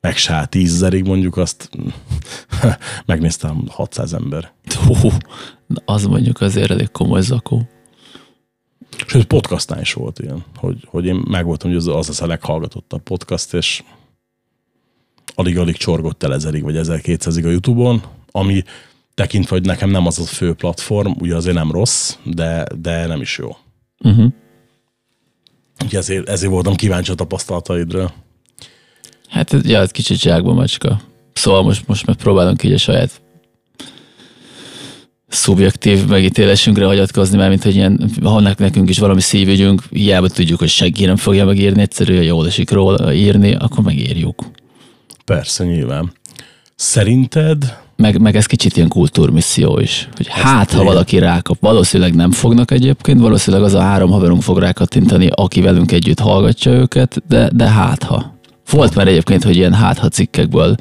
meg 0.00 0.16
se 0.16 0.34
áll 0.34 0.46
tízzerig 0.46 1.04
mondjuk, 1.04 1.36
azt 1.36 1.70
megnéztem 3.06 3.64
600 3.68 4.12
ember. 4.12 4.52
Na, 5.66 5.82
az 5.84 6.04
mondjuk 6.04 6.40
azért 6.40 6.70
elég 6.70 6.90
komoly 6.90 7.20
zakó. 7.20 7.68
Sőt, 9.06 9.26
podcastnál 9.26 9.80
is 9.80 9.92
volt 9.92 10.18
ilyen, 10.18 10.44
hogy, 10.56 10.84
hogy 10.86 11.06
én 11.06 11.22
megvoltam, 11.28 11.70
hogy 11.70 11.78
az, 11.78 11.86
az 11.86 12.08
az 12.08 12.20
a 12.20 12.26
leghallgatottabb 12.26 13.02
podcast, 13.02 13.54
és 13.54 13.82
alig-alig 15.34 15.76
csorgott 15.76 16.22
el 16.22 16.34
ezerig, 16.34 16.62
vagy 16.62 16.74
1200-ig 16.78 17.44
a 17.44 17.48
Youtube-on, 17.48 18.02
ami 18.30 18.62
tekintve, 19.14 19.56
hogy 19.56 19.66
nekem 19.66 19.90
nem 19.90 20.06
az 20.06 20.18
a 20.18 20.24
fő 20.24 20.54
platform, 20.54 21.12
ugye 21.18 21.36
azért 21.36 21.56
nem 21.56 21.70
rossz, 21.70 22.16
de, 22.24 22.66
de 22.80 23.06
nem 23.06 23.20
is 23.20 23.38
jó. 23.38 23.56
Uh-huh. 23.98 24.32
Úgyhogy 25.82 25.98
ezért, 25.98 26.28
ezért 26.28 26.52
voltam 26.52 26.74
kíváncsi 26.74 27.10
a 27.10 27.14
tapasztalataidra. 27.14 28.12
Hát 29.30 29.56
ja, 29.62 29.80
ez 29.80 29.90
kicsit 29.90 30.20
zsákba 30.20 30.52
macska. 30.52 31.00
Szóval 31.32 31.62
most, 31.62 31.82
most 31.86 32.06
megpróbálunk 32.06 32.62
így 32.62 32.72
a 32.72 32.78
saját 32.78 33.20
szubjektív 35.28 36.06
megítélésünkre 36.06 36.84
hagyatkozni, 36.84 37.36
mert 37.36 37.48
mint 37.48 37.62
hogy 37.62 37.74
ilyen, 37.74 38.10
ha 38.22 38.40
nek- 38.40 38.58
nekünk 38.58 38.88
is 38.88 38.98
valami 38.98 39.20
szívügyünk, 39.20 39.82
hiába 39.90 40.28
tudjuk, 40.28 40.58
hogy 40.58 40.68
senki 40.68 41.04
nem 41.04 41.16
fogja 41.16 41.44
megírni, 41.44 41.80
egyszerűen 41.80 42.22
jól 42.22 42.46
esik 42.46 42.70
róla 42.70 43.12
írni, 43.12 43.54
akkor 43.54 43.84
megírjuk. 43.84 44.44
Persze, 45.24 45.64
nyilván. 45.64 46.12
Szerinted 46.74 47.78
Meg, 47.96 48.20
meg 48.20 48.36
ez 48.36 48.46
kicsit 48.46 48.76
ilyen 48.76 48.88
kultúrmisszió 48.88 49.78
is. 49.78 50.08
Hogy 50.16 50.26
hát, 50.28 50.72
ha 50.72 50.84
valaki 50.84 51.18
rákap, 51.18 51.56
valószínűleg 51.60 52.14
nem 52.14 52.30
fognak 52.30 52.70
egyébként, 52.70 53.20
valószínűleg 53.20 53.66
az 53.66 53.74
a 53.74 53.80
három 53.80 54.10
haverunk 54.10 54.42
fog 54.42 54.58
rákattintani, 54.58 55.28
aki 55.34 55.60
velünk 55.60 55.92
együtt 55.92 56.18
hallgatja 56.18 56.72
őket, 56.72 57.22
de, 57.28 57.50
de 57.54 57.68
hát 57.68 58.02
ha. 58.02 58.38
Volt 58.70 58.94
már 58.94 59.08
egyébként, 59.08 59.44
hogy 59.44 59.56
ilyen 59.56 59.74
hát 59.74 59.98
ha 59.98 60.08
cikkekből, 60.08 60.74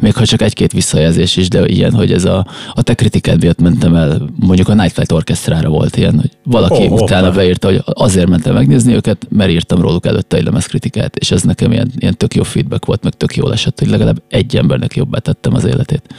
még 0.00 0.14
ha 0.14 0.26
csak 0.26 0.42
egy-két 0.42 0.72
visszajelzés 0.72 1.36
is, 1.36 1.48
de 1.48 1.66
ilyen, 1.66 1.92
hogy 1.92 2.12
ez 2.12 2.24
a, 2.24 2.46
a 2.72 2.82
te 2.82 2.94
kritikád 2.94 3.40
miatt 3.40 3.60
mentem 3.60 3.94
el, 3.94 4.30
mondjuk 4.36 4.68
a 4.68 4.74
Night 4.74 4.92
Flight 4.92 5.12
Orchestrára 5.12 5.68
volt 5.68 5.96
ilyen, 5.96 6.20
hogy 6.20 6.30
valaki 6.44 6.86
oh, 6.86 6.92
utána 6.92 7.26
hoppá. 7.26 7.36
beírta, 7.36 7.68
hogy 7.68 7.82
azért 7.84 8.28
mentem 8.28 8.54
megnézni 8.54 8.94
őket, 8.94 9.26
mert 9.28 9.50
írtam 9.50 9.80
róluk 9.80 10.06
előtte 10.06 10.36
egy 10.36 10.44
lemezkritikát, 10.44 11.16
és 11.16 11.30
ez 11.30 11.42
nekem 11.42 11.72
ilyen, 11.72 11.90
ilyen 11.96 12.16
tök 12.16 12.34
jó 12.34 12.42
feedback 12.42 12.84
volt, 12.84 13.02
meg 13.02 13.12
tök 13.12 13.36
jól 13.36 13.52
esett, 13.52 13.78
hogy 13.78 13.88
legalább 13.88 14.22
egy 14.28 14.56
embernek 14.56 14.96
jobbá 14.96 15.18
tettem 15.18 15.54
az 15.54 15.64
életét. 15.64 16.14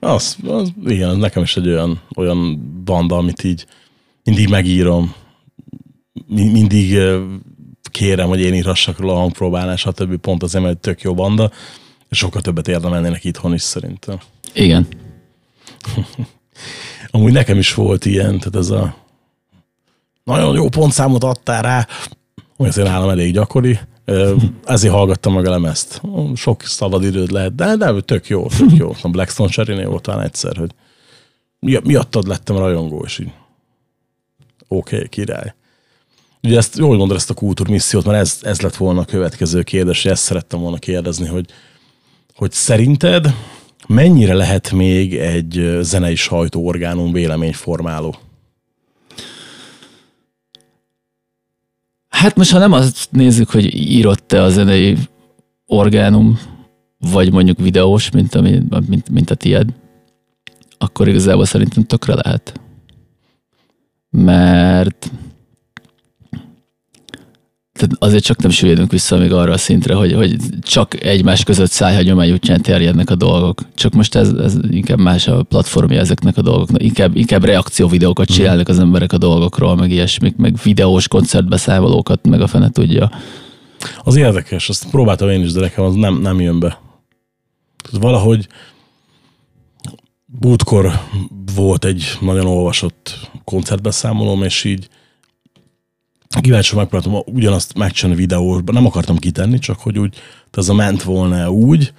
Az, 0.00 0.36
az 0.46 0.72
igen, 0.86 1.16
nekem 1.16 1.42
is 1.42 1.56
egy 1.56 1.68
olyan, 1.68 2.00
olyan 2.16 2.60
banda, 2.84 3.16
amit 3.16 3.44
így 3.44 3.66
mindig 4.24 4.48
megírom, 4.48 5.14
mi- 6.26 6.50
mindig 6.50 6.98
kérem, 7.88 8.28
hogy 8.28 8.40
én 8.40 8.54
írhassak 8.54 8.98
róla 8.98 9.12
a 9.12 9.18
hangpróbálás, 9.18 9.80
stb. 9.80 10.16
Pont 10.16 10.42
azért, 10.42 10.64
mert 10.64 10.78
tök 10.78 11.00
jó 11.00 11.14
banda, 11.14 11.50
és 12.08 12.18
sokkal 12.18 12.40
többet 12.40 12.68
érdemelnének 12.68 13.24
itthon 13.24 13.54
is 13.54 13.62
szerintem. 13.62 14.18
Igen. 14.52 14.86
Amúgy 17.10 17.32
nekem 17.32 17.58
is 17.58 17.74
volt 17.74 18.04
ilyen, 18.04 18.38
tehát 18.38 18.56
ez 18.56 18.70
a 18.70 18.96
nagyon 20.24 20.54
jó 20.54 20.68
pontszámot 20.68 21.24
adtál 21.24 21.62
rá, 21.62 21.86
hogy 22.56 22.68
azért 22.68 22.88
nálam 22.88 23.08
elég 23.08 23.32
gyakori, 23.32 23.78
ezért 24.64 24.94
hallgattam 24.94 25.34
meg 25.34 25.46
a 25.46 25.50
lemezt. 25.50 26.00
Sok 26.34 26.62
szabad 26.62 27.04
időd 27.04 27.30
lehet, 27.30 27.54
de, 27.54 27.76
de 27.76 28.00
tök 28.00 28.28
jó, 28.28 28.46
tök 28.46 28.76
jó. 28.76 28.92
A 29.02 29.08
Blackstone 29.08 29.50
Cherry-nél 29.50 29.88
volt 29.88 30.02
talán 30.02 30.24
egyszer, 30.24 30.56
hogy 30.56 30.70
mi- 31.58 31.80
miattad 31.84 32.26
lettem 32.26 32.56
rajongó, 32.56 33.02
és 33.04 33.18
így 33.18 33.32
oké, 34.68 34.94
okay, 34.96 35.08
király. 35.08 35.54
Ugye 36.46 36.56
ezt 36.56 36.76
jól 36.76 36.96
mondod 36.96 37.16
ezt 37.16 37.30
a 37.30 37.34
kultúrmissziót, 37.34 38.04
mert 38.04 38.18
ez, 38.18 38.38
ez 38.42 38.60
lett 38.60 38.76
volna 38.76 39.00
a 39.00 39.04
következő 39.04 39.62
kérdés, 39.62 40.04
és 40.04 40.10
ezt 40.10 40.22
szerettem 40.22 40.60
volna 40.60 40.78
kérdezni, 40.78 41.26
hogy, 41.26 41.46
hogy 42.34 42.52
szerinted 42.52 43.34
mennyire 43.88 44.34
lehet 44.34 44.72
még 44.72 45.16
egy 45.16 45.78
zenei 45.80 46.14
sajtóorgánum 46.14 47.12
véleményformáló? 47.12 48.16
Hát 52.08 52.36
most, 52.36 52.50
ha 52.50 52.58
nem 52.58 52.72
azt 52.72 53.08
nézzük, 53.10 53.50
hogy 53.50 53.74
írott-e 53.74 54.42
a 54.42 54.48
zenei 54.48 54.96
orgánum, 55.66 56.38
vagy 56.98 57.32
mondjuk 57.32 57.58
videós, 57.58 58.10
mint, 58.10 58.34
ami, 58.34 58.62
mint, 58.88 59.08
mint 59.08 59.30
a 59.30 59.34
tied, 59.34 59.68
akkor 60.78 61.08
igazából 61.08 61.44
szerintem 61.44 61.84
tökre 61.84 62.14
lehet. 62.14 62.60
Mert 64.10 65.10
tehát 67.76 67.90
azért 67.98 68.24
csak 68.24 68.42
nem 68.42 68.50
süllyedünk 68.50 68.90
vissza 68.90 69.16
még 69.16 69.32
arra 69.32 69.52
a 69.52 69.58
szintre, 69.58 69.94
hogy, 69.94 70.12
hogy 70.12 70.36
csak 70.60 71.02
egymás 71.02 71.44
között 71.44 71.70
szájhagyomány 71.70 72.32
útján 72.32 72.62
terjednek 72.62 73.10
a 73.10 73.14
dolgok. 73.14 73.60
Csak 73.74 73.92
most 73.92 74.14
ez, 74.14 74.32
ez 74.32 74.56
inkább 74.70 74.98
más 74.98 75.28
a 75.28 75.42
platformja 75.42 76.00
ezeknek 76.00 76.36
a 76.36 76.42
dolgoknak. 76.42 76.82
Inkább, 76.82 77.16
inkább 77.16 77.44
reakcióvideókat 77.44 78.28
csinálnak 78.28 78.68
az 78.68 78.78
emberek 78.78 79.12
a 79.12 79.18
dolgokról, 79.18 79.76
meg 79.76 79.90
ilyesmik, 79.90 80.36
meg 80.36 80.56
videós 80.62 81.08
koncertbeszámolókat, 81.08 82.26
meg 82.26 82.40
a 82.40 82.46
fene 82.46 82.70
tudja. 82.70 83.10
Az 84.02 84.16
érdekes, 84.16 84.68
azt 84.68 84.90
próbáltam 84.90 85.28
én 85.28 85.42
is, 85.42 85.52
de 85.52 85.60
nekem 85.60 85.84
az 85.84 85.94
nem, 85.94 86.20
nem 86.20 86.40
jön 86.40 86.60
be. 86.60 86.80
Tehát 87.82 88.02
valahogy 88.02 88.46
múltkor 90.40 90.92
volt 91.54 91.84
egy 91.84 92.04
nagyon 92.20 92.46
olvasott 92.46 93.30
koncertbeszámolóm, 93.44 94.42
és 94.42 94.64
így 94.64 94.88
kíváncsi 96.40 96.76
megpróbáltam 96.76 97.34
ugyanazt 97.34 97.78
megcsinálni 97.78 98.20
videósban, 98.20 98.74
nem 98.74 98.86
akartam 98.86 99.16
kitenni, 99.16 99.58
csak 99.58 99.78
hogy 99.78 99.98
úgy, 99.98 100.10
tehát 100.10 100.56
ez 100.56 100.68
a 100.68 100.74
ment 100.74 101.02
volna 101.02 101.50
úgy, 101.50 101.92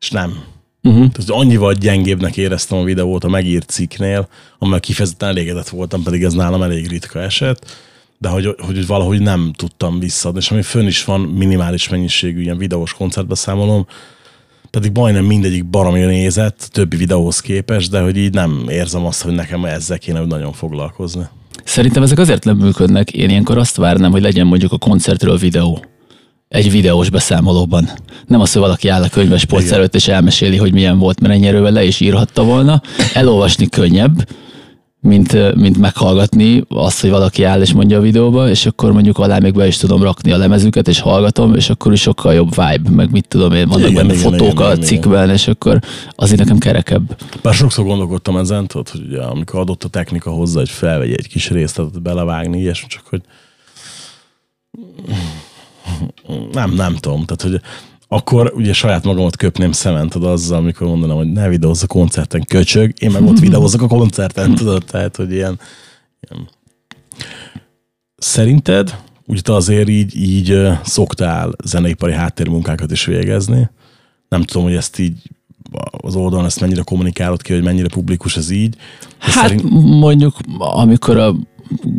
és 0.00 0.10
nem. 0.10 0.42
Uh-huh. 0.82 1.10
Tehát 1.12 1.42
annyival 1.42 1.72
gyengébbnek 1.72 2.36
éreztem 2.36 2.78
a 2.78 2.84
videót 2.84 3.24
a 3.24 3.28
megírt 3.28 3.70
cikknél, 3.70 4.28
amivel 4.58 4.80
kifejezetten 4.80 5.28
elégedett 5.28 5.68
voltam, 5.68 6.02
pedig 6.02 6.22
ez 6.22 6.32
nálam 6.32 6.62
elég 6.62 6.88
ritka 6.88 7.20
eset, 7.20 7.66
de 8.18 8.28
hogy, 8.28 8.54
hogy 8.58 8.86
valahogy 8.86 9.20
nem 9.20 9.52
tudtam 9.56 9.98
visszaadni, 9.98 10.40
és 10.40 10.50
ami 10.50 10.62
fönn 10.62 10.86
is 10.86 11.04
van 11.04 11.20
minimális 11.20 11.88
mennyiségű 11.88 12.40
ilyen 12.40 12.58
videós 12.58 12.94
koncertbeszámolom, 12.94 13.86
pedig 14.70 14.92
majdnem 14.94 15.24
mindegyik 15.24 15.66
baromi 15.66 16.00
nézett, 16.00 16.68
többi 16.72 16.96
videóhoz 16.96 17.40
képest, 17.40 17.90
de 17.90 18.00
hogy 18.00 18.16
így 18.16 18.32
nem 18.32 18.64
érzem 18.68 19.04
azt, 19.04 19.22
hogy 19.22 19.34
nekem 19.34 19.64
ezzel 19.64 19.98
kéne 19.98 20.20
nagyon 20.20 20.52
foglalkozni. 20.52 21.28
Szerintem 21.68 22.02
ezek 22.02 22.18
azért 22.18 22.44
nem 22.44 22.56
működnek. 22.56 23.12
Én 23.12 23.28
ilyenkor 23.28 23.58
azt 23.58 23.76
várnám, 23.76 24.10
hogy 24.10 24.22
legyen 24.22 24.46
mondjuk 24.46 24.72
a 24.72 24.78
koncertről 24.78 25.36
videó. 25.36 25.84
Egy 26.48 26.70
videós 26.70 27.10
beszámolóban. 27.10 27.88
Nem 28.26 28.40
az, 28.40 28.52
hogy 28.52 28.62
valaki 28.62 28.88
áll 28.88 29.02
a 29.02 29.08
könyves 29.08 29.44
polc 29.44 29.70
előtt 29.70 29.94
és 29.94 30.08
elmeséli, 30.08 30.56
hogy 30.56 30.72
milyen 30.72 30.98
volt, 30.98 31.20
mert 31.20 31.34
ennyi 31.34 31.46
erővel 31.46 31.72
le 31.72 31.84
is 31.84 32.00
írhatta 32.00 32.44
volna. 32.44 32.82
Elolvasni 33.14 33.68
könnyebb, 33.68 34.28
mint, 35.00 35.54
mint 35.54 35.78
meghallgatni 35.78 36.64
azt, 36.68 37.00
hogy 37.00 37.10
valaki 37.10 37.42
áll 37.42 37.60
és 37.60 37.72
mondja 37.72 37.98
a 37.98 38.00
videóba, 38.00 38.48
és 38.48 38.66
akkor 38.66 38.92
mondjuk 38.92 39.18
alá 39.18 39.38
még 39.38 39.54
be 39.54 39.66
is 39.66 39.76
tudom 39.76 40.02
rakni 40.02 40.32
a 40.32 40.36
lemezüket, 40.36 40.88
és 40.88 41.00
hallgatom, 41.00 41.54
és 41.54 41.70
akkor 41.70 41.92
is 41.92 42.00
sokkal 42.00 42.34
jobb 42.34 42.48
vibe, 42.48 42.90
meg 42.90 43.10
mit 43.10 43.28
tudom 43.28 43.52
én, 43.52 43.68
vannak 43.68 43.90
Igen, 43.90 44.06
benne 44.06 44.18
igen, 44.18 44.30
fotók 44.30 44.52
igen, 44.52 44.66
a 44.66 44.72
igen, 44.72 44.84
cikkben, 44.84 45.30
és 45.30 45.48
akkor 45.48 45.80
azért 46.14 46.38
nekem 46.40 46.58
kerekebb. 46.58 47.16
Bár 47.42 47.54
sokszor 47.54 47.84
gondolkodtam 47.84 48.36
ezen, 48.36 48.66
tudod, 48.66 48.88
hogy 48.88 49.00
ugye, 49.08 49.22
amikor 49.22 49.60
adott 49.60 49.84
a 49.84 49.88
technika 49.88 50.30
hozzá, 50.30 50.58
hogy 50.58 50.68
felvegye 50.68 51.14
egy 51.16 51.28
kis 51.28 51.50
részletet, 51.50 52.02
belevágni, 52.02 52.60
ilyesmi, 52.60 52.88
csak 52.88 53.02
hogy 53.06 53.20
nem, 56.52 56.70
nem 56.70 56.94
tudom, 56.94 57.24
tehát 57.24 57.42
hogy 57.42 57.60
akkor 58.08 58.52
ugye 58.54 58.72
saját 58.72 59.04
magamat 59.04 59.36
köpném 59.36 59.72
szemen, 59.72 60.08
tudod, 60.08 60.30
azzal, 60.30 60.58
amikor 60.58 60.86
mondanám, 60.86 61.16
hogy 61.16 61.32
ne 61.32 61.48
videózz 61.48 61.82
a 61.82 61.86
koncerten, 61.86 62.44
köcsög, 62.48 62.92
én 62.98 63.10
meg 63.10 63.22
ott 63.22 63.38
videózok 63.38 63.82
a 63.82 63.86
koncerten, 63.86 64.54
tudod, 64.54 64.84
tehát, 64.84 65.16
hogy 65.16 65.32
ilyen, 65.32 65.60
ilyen. 66.20 66.48
Szerinted, 68.16 69.00
ugye 69.26 69.40
te 69.40 69.54
azért 69.54 69.88
így, 69.88 70.16
így 70.16 70.68
szoktál 70.84 71.52
zeneipari 71.64 72.12
háttérmunkákat 72.12 72.90
is 72.90 73.04
végezni, 73.04 73.70
nem 74.28 74.42
tudom, 74.42 74.62
hogy 74.62 74.74
ezt 74.74 74.98
így 74.98 75.22
az 75.90 76.14
oldalon 76.14 76.44
ezt 76.44 76.60
mennyire 76.60 76.82
kommunikálod 76.82 77.42
ki, 77.42 77.52
hogy 77.52 77.62
mennyire 77.62 77.88
publikus 77.88 78.36
ez 78.36 78.50
így. 78.50 78.76
Hát 79.18 79.48
szerint- 79.48 79.70
mondjuk, 80.00 80.36
amikor 80.58 81.16
a 81.16 81.34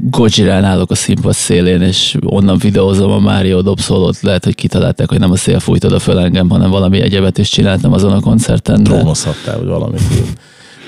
Gojirán 0.10 0.63
állok 0.63 0.91
a 0.91 0.95
színpad 0.95 1.34
szélén, 1.34 1.82
és 1.82 2.17
onnan 2.25 2.58
videózom 2.58 3.12
a 3.12 3.19
Mário 3.19 3.62
dobszólót, 3.62 4.21
lehet, 4.21 4.43
hogy 4.43 4.55
kitalálták, 4.55 5.10
hogy 5.10 5.19
nem 5.19 5.32
a 5.32 5.36
szél 5.36 5.60
fújt 5.60 5.84
oda 5.84 5.99
föl 5.99 6.19
engem, 6.19 6.49
hanem 6.49 6.69
valami 6.69 7.01
egyebet 7.01 7.38
is 7.38 7.49
csináltam 7.49 7.93
azon 7.93 8.12
a 8.12 8.19
koncerten. 8.19 8.84
Drónozhattál, 8.84 9.58
vagy 9.58 9.67
valamit. 9.67 10.01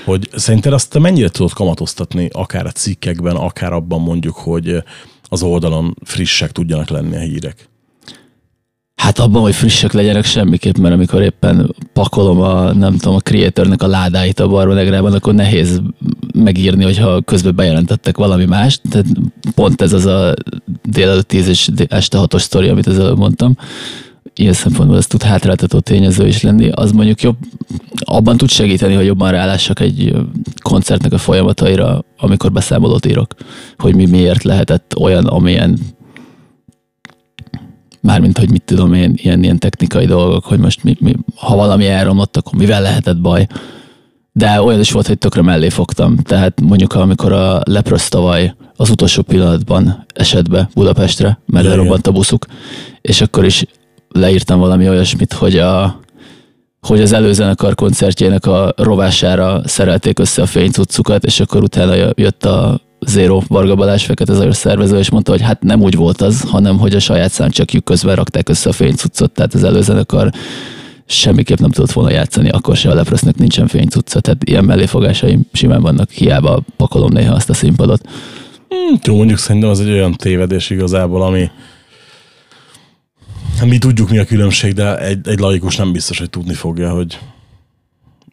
hogy 0.04 0.28
szerinted 0.34 0.72
azt 0.72 0.98
mennyire 0.98 1.28
tudod 1.28 1.52
kamatoztatni, 1.52 2.28
akár 2.32 2.66
a 2.66 2.70
cikkekben, 2.70 3.36
akár 3.36 3.72
abban 3.72 4.00
mondjuk, 4.00 4.34
hogy 4.34 4.82
az 5.28 5.42
oldalon 5.42 5.96
frissek 6.04 6.52
tudjanak 6.52 6.88
lenni 6.88 7.16
a 7.16 7.20
hírek? 7.20 7.70
Hát 9.02 9.18
abban, 9.18 9.42
hogy 9.42 9.54
frissek 9.54 9.92
legyenek 9.92 10.24
semmiképp, 10.24 10.76
mert 10.76 10.94
amikor 10.94 11.22
éppen 11.22 11.74
pakolom 11.92 12.40
a, 12.40 12.72
nem 12.72 12.96
tudom, 12.96 13.14
a 13.14 13.18
creatornek 13.18 13.82
a 13.82 13.86
ládáit 13.86 14.40
a 14.40 14.48
barbanegrában, 14.48 15.12
akkor 15.12 15.34
nehéz 15.34 15.80
megírni, 16.34 16.84
hogyha 16.84 17.20
közben 17.20 17.54
bejelentettek 17.54 18.16
valami 18.16 18.44
mást. 18.44 18.80
Tehát 18.90 19.06
pont 19.54 19.80
ez 19.80 19.92
az 19.92 20.06
a 20.06 20.34
délelőtt 20.82 21.28
10 21.28 21.48
és 21.48 21.68
este 21.88 22.18
6-os 22.20 22.40
sztori, 22.40 22.68
amit 22.68 22.86
az 22.86 22.98
előbb 22.98 23.18
mondtam. 23.18 23.56
Ilyen 24.34 24.52
szempontból 24.52 24.96
ez 24.96 25.06
tud 25.06 25.22
hátráltató 25.22 25.78
tényező 25.78 26.26
is 26.26 26.42
lenni. 26.42 26.68
Az 26.68 26.92
mondjuk 26.92 27.22
jobb, 27.22 27.36
abban 27.98 28.36
tud 28.36 28.50
segíteni, 28.50 28.94
hogy 28.94 29.06
jobban 29.06 29.30
rálássak 29.30 29.80
egy 29.80 30.14
koncertnek 30.62 31.12
a 31.12 31.18
folyamataira, 31.18 32.04
amikor 32.18 32.52
beszámolót 32.52 33.06
írok, 33.06 33.34
hogy 33.78 33.94
mi 33.94 34.06
miért 34.06 34.42
lehetett 34.42 34.94
olyan, 34.96 35.26
amilyen 35.26 35.78
mármint, 38.02 38.38
hogy 38.38 38.50
mit 38.50 38.62
tudom 38.62 38.92
én, 38.92 39.14
ilyen, 39.16 39.42
ilyen 39.42 39.58
technikai 39.58 40.06
dolgok, 40.06 40.44
hogy 40.44 40.58
most 40.58 40.84
mi, 40.84 40.96
mi, 41.00 41.14
ha 41.36 41.56
valami 41.56 41.86
elromlott, 41.86 42.36
akkor 42.36 42.58
mivel 42.58 42.82
lehetett 42.82 43.20
baj. 43.20 43.46
De 44.32 44.62
olyan 44.62 44.80
is 44.80 44.90
volt, 44.90 45.06
hogy 45.06 45.18
tökre 45.18 45.42
mellé 45.42 45.68
fogtam. 45.68 46.16
Tehát 46.16 46.60
mondjuk, 46.60 46.94
amikor 46.94 47.32
a 47.32 47.60
Leprosz 47.64 48.08
tavaly 48.08 48.54
az 48.76 48.90
utolsó 48.90 49.22
pillanatban 49.22 50.04
esett 50.14 50.48
be 50.48 50.68
Budapestre, 50.74 51.38
mert 51.46 51.66
elrobbant 51.66 52.06
a 52.06 52.12
buszuk, 52.12 52.46
és 53.00 53.20
akkor 53.20 53.44
is 53.44 53.64
leírtam 54.08 54.58
valami 54.58 54.88
olyasmit, 54.88 55.32
hogy 55.32 55.58
a, 55.58 56.00
hogy 56.80 57.00
az 57.00 57.12
előzenekar 57.12 57.74
koncertjének 57.74 58.46
a 58.46 58.72
rovására 58.76 59.60
szerelték 59.64 60.18
össze 60.18 60.42
a 60.42 60.46
fénycuccukat, 60.46 61.24
és 61.24 61.40
akkor 61.40 61.62
utána 61.62 62.12
jött 62.14 62.44
a 62.44 62.80
Zero 63.06 63.40
Varga 63.48 63.74
Balázs 63.74 64.04
Fekete 64.04 64.32
Zajos 64.32 64.56
szervező, 64.56 64.98
és 64.98 65.10
mondta, 65.10 65.30
hogy 65.30 65.40
hát 65.40 65.62
nem 65.62 65.80
úgy 65.80 65.94
volt 65.94 66.20
az, 66.20 66.40
hanem 66.40 66.78
hogy 66.78 66.94
a 66.94 67.00
saját 67.00 67.30
számcsakjuk 67.30 67.84
közben 67.84 68.14
rakták 68.14 68.48
össze 68.48 68.68
a 68.68 68.72
fénycuccot, 68.72 69.30
tehát 69.30 69.54
az 69.54 69.64
előzenekar 69.64 70.30
semmiképp 71.06 71.58
nem 71.58 71.70
tudott 71.70 71.92
volna 71.92 72.10
játszani, 72.10 72.48
akkor 72.48 72.76
se 72.76 72.90
a 72.90 72.94
Lepresznek 72.94 73.36
nincsen 73.36 73.66
fénycucca, 73.66 74.20
tehát 74.20 74.44
ilyen 74.44 74.64
melléfogásaim 74.64 75.46
simán 75.52 75.82
vannak, 75.82 76.10
hiába 76.10 76.62
pakolom 76.76 77.12
néha 77.12 77.34
azt 77.34 77.50
a 77.50 77.54
színpadot. 77.54 78.08
Hmm, 78.68 78.98
jó, 79.04 79.16
mondjuk 79.16 79.38
szerintem 79.38 79.70
az 79.70 79.80
egy 79.80 79.90
olyan 79.90 80.12
tévedés 80.12 80.70
igazából, 80.70 81.22
ami 81.22 81.50
mi 83.64 83.78
tudjuk 83.78 84.10
mi 84.10 84.18
a 84.18 84.24
különbség, 84.24 84.72
de 84.72 84.98
egy, 84.98 85.28
egy 85.28 85.38
laikus 85.38 85.76
nem 85.76 85.92
biztos, 85.92 86.18
hogy 86.18 86.30
tudni 86.30 86.54
fogja, 86.54 86.90
hogy 86.90 87.18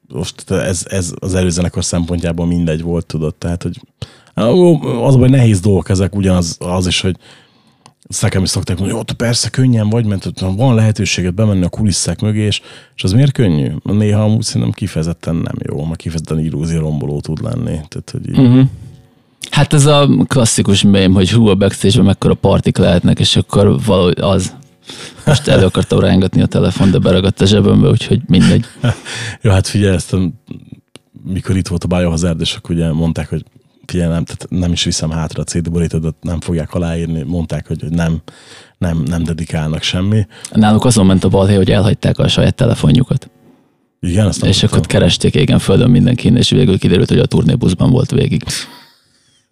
most 0.08 0.52
ez, 0.52 0.86
ez 0.90 1.14
az 1.20 1.36
előzenekar 1.36 1.84
szempontjából 1.84 2.46
mindegy 2.46 2.82
volt, 2.82 3.06
tudod, 3.06 3.36
tehát, 3.36 3.64
hogy 3.64 3.80
az 4.34 5.16
hogy 5.16 5.30
nehéz 5.30 5.60
dolgok 5.60 5.90
ezek, 5.90 6.16
ugyanaz 6.16 6.58
az 6.60 6.88
is, 6.88 7.02
hogy 7.02 7.16
nekem 8.22 8.44
is 8.44 8.50
szokták 8.50 8.78
mondani, 8.78 9.00
hogy 9.00 9.08
ott 9.10 9.18
persze 9.18 9.50
könnyen 9.50 9.90
vagy, 9.90 10.06
mert 10.06 10.26
ott 10.26 10.40
van 10.40 10.76
lehetőséget 10.76 11.34
bemenni 11.34 11.64
a 11.64 11.70
kulisszák 11.70 12.22
mögé, 12.22 12.46
és, 12.46 12.62
és 12.96 13.04
az 13.04 13.12
miért 13.12 13.32
könnyű? 13.32 13.72
Néha 13.84 14.24
amúgy 14.24 14.44
szerintem 14.44 14.72
kifejezetten 14.72 15.36
nem 15.36 15.56
jó, 15.68 15.86
mert 15.86 16.00
kifejezetten 16.00 16.40
illúzió 16.40 16.80
romboló 16.80 17.20
tud 17.20 17.42
lenni. 17.42 17.80
Tehát, 17.88 18.10
hogy 18.12 18.30
így... 18.30 18.38
uh-huh. 18.38 18.68
Hát 19.50 19.74
ez 19.74 19.86
a 19.86 20.10
klasszikus 20.28 20.84
mém, 20.84 21.14
hogy 21.14 21.32
hú, 21.32 21.48
a 21.48 21.56
backstage-ben 21.56 22.06
mekkora 22.06 22.34
partik 22.34 22.78
lehetnek, 22.78 23.20
és 23.20 23.36
akkor 23.36 23.84
valahogy 23.86 24.20
az. 24.20 24.56
Most 25.26 25.48
elő 25.48 25.66
akartam 25.66 26.00
rángatni 26.00 26.42
a 26.42 26.46
telefon, 26.46 26.92
de 26.92 26.98
beragadt 26.98 27.42
a 27.42 27.46
zsebembe, 27.46 27.90
úgyhogy 27.90 28.22
mindegy. 28.28 28.66
jó, 29.42 29.52
hát 29.52 29.68
figyelj, 29.68 29.96
ezt 29.96 30.14
a, 30.14 30.20
mikor 31.24 31.58
itt 31.58 31.68
volt 31.68 31.84
a 31.84 31.88
Biohazard, 31.88 32.42
és 32.42 32.56
akkor 32.56 32.76
ugye 32.76 32.92
mondták, 32.92 33.30
hogy 33.30 33.46
figyelj, 33.90 34.12
nem, 34.12 34.24
tehát 34.24 34.46
nem 34.50 34.72
is 34.72 34.84
viszem 34.84 35.12
hátra 35.12 35.42
a 35.42 35.46
CD 35.46 35.72
borítódat, 35.72 36.16
nem 36.22 36.42
fogják 36.42 36.74
aláírni, 36.74 37.24
mondták, 37.24 37.68
hogy 37.68 37.84
nem, 37.90 38.22
nem, 38.78 39.04
nem 39.06 39.24
dedikálnak 39.24 39.82
semmi. 39.82 40.28
Náluk 40.52 40.86
azon 40.86 41.06
ment 41.06 41.24
a 41.24 41.30
balhé, 41.30 41.56
hogy 41.56 41.72
elhagyták 41.72 42.18
a 42.18 42.28
saját 42.28 42.56
telefonjukat. 42.56 43.30
Igen, 44.00 44.26
azt 44.26 44.46
És 44.46 44.64
akkor 44.64 44.86
keresték 44.86 45.36
égen 45.36 45.60
földön 45.60 45.90
mindenkin, 45.90 46.36
és 46.36 46.50
végül 46.50 46.80
kiderült, 46.80 47.10
hogy 47.10 47.20
a 47.20 47.26
turnébuszban 47.26 47.92
volt 47.92 48.12
végig. 48.12 48.44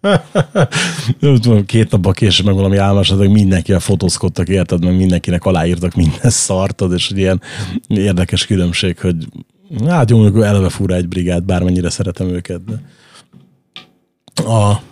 Két 1.66 1.90
napban 1.90 2.12
később 2.12 2.46
meg 2.46 2.54
valami 2.54 2.76
álmos, 2.76 3.10
hogy 3.10 3.30
mindenki 3.30 3.72
a 3.72 3.80
fotózkodtak, 3.80 4.48
érted, 4.48 4.84
meg 4.84 4.96
mindenkinek 4.96 5.44
aláírtak 5.44 5.94
minden 5.94 6.30
szartad, 6.46 6.92
és 6.92 7.10
egy 7.10 7.18
ilyen 7.18 7.40
érdekes 7.86 8.46
különbség, 8.46 8.98
hogy 8.98 9.16
hát 9.86 10.10
jó, 10.10 10.42
eleve 10.42 10.68
fura 10.68 10.94
egy 10.94 11.08
brigád, 11.08 11.44
bármennyire 11.44 11.90
szeretem 11.90 12.28
őket, 12.28 12.64
de 12.64 12.80
a, 14.38 14.82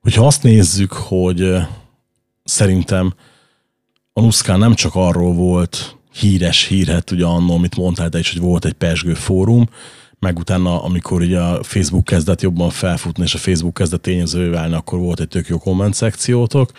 hogyha 0.00 0.26
azt 0.26 0.42
nézzük, 0.42 0.92
hogy 0.92 1.56
szerintem 2.44 3.14
a 4.12 4.20
Nuszkán 4.20 4.58
nem 4.58 4.74
csak 4.74 4.94
arról 4.94 5.34
volt 5.34 5.96
híres 6.12 6.66
hírhet, 6.66 7.10
ugye 7.10 7.24
annól, 7.24 7.56
amit 7.56 7.76
mondtál 7.76 8.08
te 8.08 8.18
is, 8.18 8.32
hogy 8.32 8.40
volt 8.40 8.64
egy 8.64 8.72
pesgő 8.72 9.14
fórum, 9.14 9.68
meg 10.18 10.38
utána, 10.38 10.82
amikor 10.82 11.20
ugye 11.20 11.40
a 11.40 11.62
Facebook 11.62 12.04
kezdett 12.04 12.40
jobban 12.40 12.70
felfutni, 12.70 13.22
és 13.22 13.34
a 13.34 13.38
Facebook 13.38 13.74
kezdett 13.74 14.02
tényezővé 14.02 14.48
válni, 14.48 14.74
akkor 14.74 14.98
volt 14.98 15.20
egy 15.20 15.28
tök 15.28 15.46
jó 15.46 15.58
komment 15.58 15.94
szekciótok, 15.94 16.72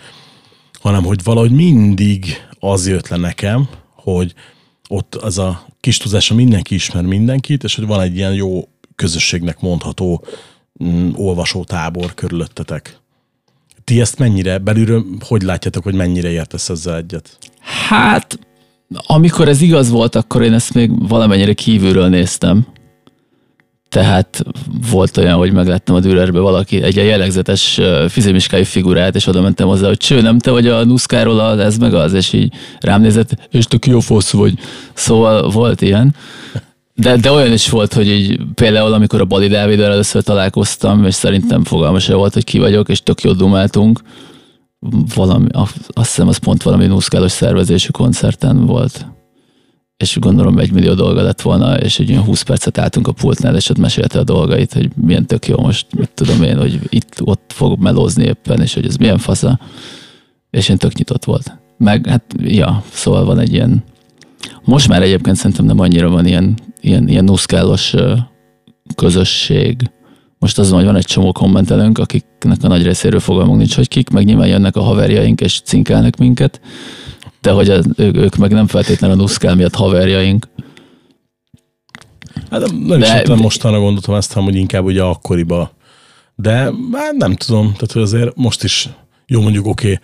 hanem 0.79 1.03
hogy 1.03 1.23
valahogy 1.23 1.51
mindig 1.51 2.47
az 2.60 2.88
jött 2.88 3.08
le 3.08 3.17
nekem, 3.17 3.69
hogy 3.95 4.34
ott 4.89 5.15
az 5.15 5.38
a 5.38 5.65
kis 5.79 5.97
tudása 5.97 6.34
mindenki 6.34 6.75
ismer 6.75 7.03
mindenkit, 7.03 7.63
és 7.63 7.75
hogy 7.75 7.86
van 7.86 8.01
egy 8.01 8.15
ilyen 8.15 8.34
jó 8.34 8.67
közösségnek 8.95 9.60
mondható 9.60 10.23
mm, 10.84 11.10
olvasótábor 11.15 12.13
körülöttetek. 12.13 12.98
Ti 13.84 14.02
ezt 14.02 14.20
mennyire, 14.20 14.58
belülről 14.58 15.06
hogy 15.28 15.42
látjátok, 15.42 15.84
hogy 15.84 15.94
mennyire 15.94 16.30
értesz 16.30 16.70
ezzel 16.70 16.96
egyet? 16.96 17.38
Hát, 17.88 18.39
amikor 18.96 19.48
ez 19.48 19.62
igaz 19.62 19.89
volt, 19.89 20.15
akkor 20.15 20.42
én 20.42 20.54
ezt 20.54 20.74
még 20.74 21.08
valamennyire 21.08 21.54
kívülről 21.54 22.08
néztem. 22.08 22.68
Tehát 23.89 24.44
volt 24.92 25.18
olyan, 25.18 25.38
hogy 25.38 25.54
megláttam 25.54 25.96
a 25.96 26.00
Dürerbe 26.00 26.39
valaki, 26.39 26.82
egy 26.82 26.96
jellegzetes 26.96 27.80
fizimiskai 28.08 28.63
figurát, 28.63 29.15
és 29.15 29.28
oda 29.28 29.42
mentem 29.42 29.68
hozzá, 29.68 29.88
hogy 29.88 29.98
cső, 29.98 30.22
nem 30.22 30.39
te 30.39 30.52
vagy 30.52 30.68
a 30.68 30.86
Nuszkáról, 30.86 31.62
ez 31.62 31.78
meg 31.78 31.94
az, 31.94 32.13
és 32.13 32.34
így 32.34 32.54
rám 32.80 33.02
nézett, 33.02 33.48
és 33.52 33.65
te 33.65 33.78
ki 33.78 33.92
a 33.92 34.02
fosz 34.02 34.32
vagy. 34.32 34.54
Szóval 34.94 35.50
volt 35.50 35.82
ilyen. 35.82 36.15
De, 37.00 37.18
de 37.18 37.32
olyan 37.32 37.52
is 37.52 37.70
volt, 37.70 37.94
hogy 37.94 38.08
így 38.08 38.40
például 38.54 38.94
amikor 38.94 39.22
a 39.22 39.26
Bali 39.26 39.48
Dáviddal 39.48 39.92
először 39.92 40.24
találkoztam, 40.24 41.06
és 41.06 41.14
szerintem 41.16 41.64
fogalmas 41.64 42.04
se 42.04 42.14
volt, 42.16 42.34
hogy 42.34 42.44
ki 42.44 42.60
vagyok, 42.60 42.90
és 42.90 43.04
tök 43.04 43.22
jól 43.22 43.34
dumáltunk. 43.34 44.02
Valami, 45.16 45.48
azt 45.88 46.08
hiszem, 46.08 46.28
az 46.28 46.38
pont 46.38 46.64
valami 46.64 46.86
nuszkálos 46.86 47.32
szervezésű 47.32 47.90
koncerten 47.90 48.66
volt. 48.66 49.06
És 49.98 50.18
gondolom 50.20 50.58
egy 50.58 50.72
millió 50.72 50.94
dolga 50.94 51.22
lett 51.22 51.42
volna, 51.42 51.78
és 51.78 52.00
egy 52.00 52.12
olyan 52.12 52.24
20 52.24 52.42
percet 52.42 52.78
álltunk 52.78 53.08
a 53.08 53.12
pultnál, 53.12 53.56
és 53.56 53.70
ott 53.70 53.78
mesélte 53.78 54.20
a 54.20 54.24
dolgait, 54.24 54.74
hogy 54.74 54.90
milyen 54.96 55.26
tök 55.26 55.48
jó 55.48 55.58
most, 55.60 55.86
mit 55.96 56.10
tudom 56.14 56.44
én, 56.44 56.58
hogy 56.58 56.80
itt 56.90 57.22
ott 57.24 57.52
fog 57.54 57.80
melózni 57.80 58.24
éppen, 58.24 58.62
és 58.62 58.74
hogy 58.74 58.86
ez 58.86 58.96
milyen 58.96 59.18
fasza. 59.18 59.60
És 60.50 60.70
én 60.70 60.78
tök 60.78 60.94
nyitott 60.94 61.26
volt. 61.26 61.58
Meg 61.78 62.08
hát, 62.08 62.24
ja, 62.38 62.84
szóval 62.92 63.26
van 63.26 63.40
egy 63.40 63.54
ilyen 63.54 63.84
most 64.63 64.88
már 64.88 65.02
egyébként 65.02 65.36
szerintem 65.36 65.65
nem 65.65 65.80
annyira 65.80 66.10
van 66.10 66.26
ilyen, 66.26 66.58
ilyen, 66.82 67.08
ilyen 67.08 67.24
nuszkálos 67.24 67.95
közösség. 68.95 69.91
Most 70.39 70.60
azon, 70.60 70.78
hogy 70.78 70.86
van 70.86 70.95
egy 70.95 71.06
csomó 71.06 71.32
kommentelőnk, 71.32 71.98
akiknek 71.98 72.58
a 72.62 72.67
nagy 72.67 72.84
részéről 72.84 73.19
fogalmunk 73.19 73.58
nincs, 73.58 73.76
hogy 73.76 73.88
kik, 73.88 74.10
meg 74.10 74.26
nyilván 74.26 74.48
jönnek 74.48 74.76
a 74.76 74.82
haverjaink 74.82 75.41
és 75.41 75.62
cinkálnak 75.62 76.17
minket, 76.17 76.62
de 77.41 77.52
hogy 77.52 77.69
az, 77.69 77.88
ők, 77.95 78.17
ők 78.17 78.36
meg 78.36 78.52
nem 78.52 78.67
feltétlenül 78.67 79.17
a 79.17 79.19
nuszkál 79.19 79.56
miatt 79.56 79.76
haverjaink. 79.76 80.48
Hát 82.50 82.60
nem, 82.60 82.76
nem 82.76 83.00
de, 83.00 83.22
is 83.22 83.41
mostanra 83.41 83.80
gondoltam 83.80 84.19
hanem 84.30 84.43
hogy 84.43 84.56
inkább 84.56 84.84
ugye 84.84 85.04
akkoriba. 85.04 85.72
De 86.36 86.72
hát 86.91 87.13
nem 87.17 87.36
tudom, 87.36 87.65
tehát 87.65 87.91
hogy 87.91 88.02
azért 88.02 88.36
most 88.36 88.63
is 88.63 88.89
jó 89.28 89.41
mondjuk 89.41 89.65
oké, 89.67 89.91
okay, 89.91 90.00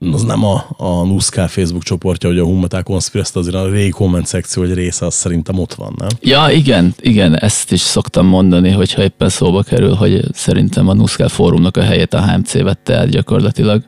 az 0.00 0.22
nem 0.22 0.44
a, 0.44 0.66
a 0.76 1.04
Nuszká 1.04 1.46
Facebook 1.46 1.82
csoportja, 1.82 2.28
hogy 2.28 2.38
a 2.38 2.44
Hummatá 2.44 2.82
Conspiracy, 2.82 3.38
azért 3.38 3.54
a 3.54 3.68
régi 3.68 3.90
komment 3.90 4.26
szekció 4.26 4.62
egy 4.62 4.74
része 4.74 5.06
az 5.06 5.14
szerintem 5.14 5.58
ott 5.58 5.74
van, 5.74 5.94
nem? 5.96 6.08
Ja, 6.20 6.48
igen, 6.50 6.94
igen, 7.00 7.38
ezt 7.38 7.72
is 7.72 7.80
szoktam 7.80 8.26
mondani, 8.26 8.70
hogyha 8.70 9.02
éppen 9.02 9.28
szóba 9.28 9.62
kerül, 9.62 9.94
hogy 9.94 10.24
szerintem 10.32 10.88
a 10.88 10.94
Nuszká 10.94 11.26
fórumnak 11.26 11.76
a 11.76 11.82
helyét 11.82 12.14
a 12.14 12.30
HMC 12.30 12.52
vette 12.52 12.94
el 12.94 13.06
gyakorlatilag. 13.06 13.82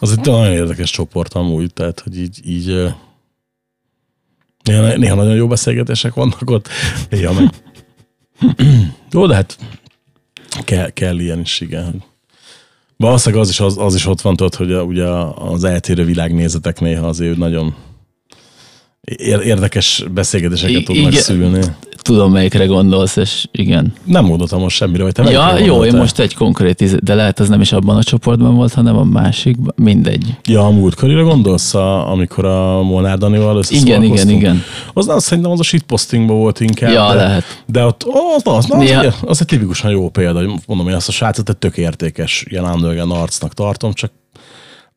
Az 0.00 0.10
egy 0.10 0.26
nagyon 0.26 0.52
érdekes 0.52 0.90
csoport 0.90 1.34
amúgy, 1.34 1.72
tehát, 1.72 2.00
hogy 2.00 2.18
így, 2.18 2.40
így 2.44 2.66
néha, 4.64 4.96
néha 4.96 5.14
nagyon 5.14 5.34
jó 5.34 5.46
beszélgetések 5.46 6.14
vannak 6.14 6.50
ott, 6.50 6.68
néha 7.10 7.32
meg. 7.32 7.50
jó, 9.12 9.26
de 9.26 9.34
hát 9.34 9.58
kell, 10.64 10.90
kell 10.90 11.18
ilyen 11.18 11.40
is, 11.40 11.60
igen. 11.60 12.02
Valószínűleg 13.02 13.44
az 13.44 13.50
is, 13.50 13.60
az, 13.60 13.78
az 13.78 13.94
is 13.94 14.06
ott 14.06 14.20
van, 14.20 14.36
tudod, 14.36 14.54
hogy 14.54 14.72
a, 14.72 14.82
ugye 14.82 15.06
az 15.34 15.64
eltérő 15.64 16.04
világnézetek 16.04 16.80
néha 16.80 17.06
azért 17.06 17.36
nagyon 17.36 17.74
érdekes 19.20 20.04
beszélgetéseket 20.14 20.84
tudnak 20.84 21.12
szülni. 21.12 21.60
Tudom, 22.02 22.32
melyikre 22.32 22.64
gondolsz, 22.64 23.16
és 23.16 23.46
igen. 23.50 23.92
Nem 24.04 24.26
gondoltam 24.26 24.60
most 24.60 24.76
semmire, 24.76 25.02
vagy 25.02 25.12
te 25.12 25.30
Ja, 25.30 25.58
jó, 25.58 25.84
én 25.84 25.96
most 25.96 26.18
egy 26.18 26.34
konkrét, 26.34 27.04
de 27.04 27.14
lehet 27.14 27.40
az 27.40 27.48
nem 27.48 27.60
is 27.60 27.72
abban 27.72 27.96
a 27.96 28.02
csoportban 28.02 28.54
volt, 28.54 28.72
hanem 28.72 28.96
a 28.96 29.04
másikban. 29.04 29.74
Mindegy. 29.76 30.36
Ja, 30.44 30.66
a 30.66 30.70
múltkorira 30.70 31.24
gondolsz, 31.24 31.74
a, 31.74 32.10
amikor 32.10 32.44
a 32.44 32.82
Molnár 32.82 33.18
Danival 33.18 33.62
Igen, 33.68 34.02
igen, 34.02 34.28
igen. 34.28 34.62
Az, 34.92 35.08
az 35.08 35.24
szerintem 35.24 35.52
az 35.52 35.60
a 35.60 35.62
shitpostingban 35.62 36.36
volt 36.36 36.60
inkább. 36.60 36.92
Ja, 36.92 37.08
de, 37.08 37.14
lehet. 37.14 37.62
De 37.66 37.84
ott 37.84 38.02
az, 38.36 38.42
az, 38.44 38.70
az, 38.70 38.78
Néha- 38.78 39.06
az, 39.06 39.14
az 39.20 39.40
egy 39.40 39.46
tipikusan 39.46 39.90
jó 39.90 40.08
példa, 40.08 40.38
hogy 40.38 40.50
mondom, 40.66 40.88
én 40.88 40.94
azt 40.94 41.08
a 41.08 41.12
srácot 41.12 41.48
egy 41.48 41.56
tök 41.56 41.76
értékes, 41.76 42.44
ilyen 42.48 42.64
underground 42.64 43.12
arcnak 43.12 43.54
tartom, 43.54 43.92
csak 43.92 44.12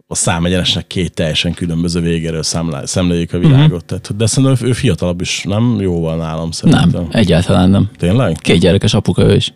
a 0.07 0.15
számegyenesnek 0.15 0.87
két 0.87 1.13
teljesen 1.13 1.53
különböző 1.53 2.01
végéről 2.01 2.43
szemléljük 2.83 3.33
a 3.33 3.37
világot. 3.37 3.63
Uh-huh. 3.63 3.81
Tehát, 3.85 4.15
de 4.15 4.25
szerintem 4.25 4.67
ő, 4.67 4.69
ő 4.69 4.73
fiatalabb 4.73 5.21
is, 5.21 5.43
nem 5.47 5.77
jóval 5.81 6.17
nálam 6.17 6.51
szerintem. 6.51 6.89
Nem, 6.89 7.07
egyáltalán 7.11 7.69
nem. 7.69 7.89
Tényleg? 7.97 8.37
Két 8.41 8.59
gyerekes 8.59 8.93
apuka 8.93 9.23
ő 9.23 9.35
is. 9.35 9.53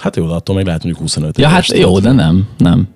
Hát 0.00 0.16
jó, 0.16 0.26
de 0.26 0.34
attól 0.34 0.56
még 0.56 0.64
lehet 0.64 0.82
mondjuk 0.82 1.04
25 1.04 1.38
Ja, 1.38 1.48
hát 1.48 1.66
jó, 1.66 1.98
de 1.98 2.12
nem, 2.12 2.48
nem. 2.58 2.88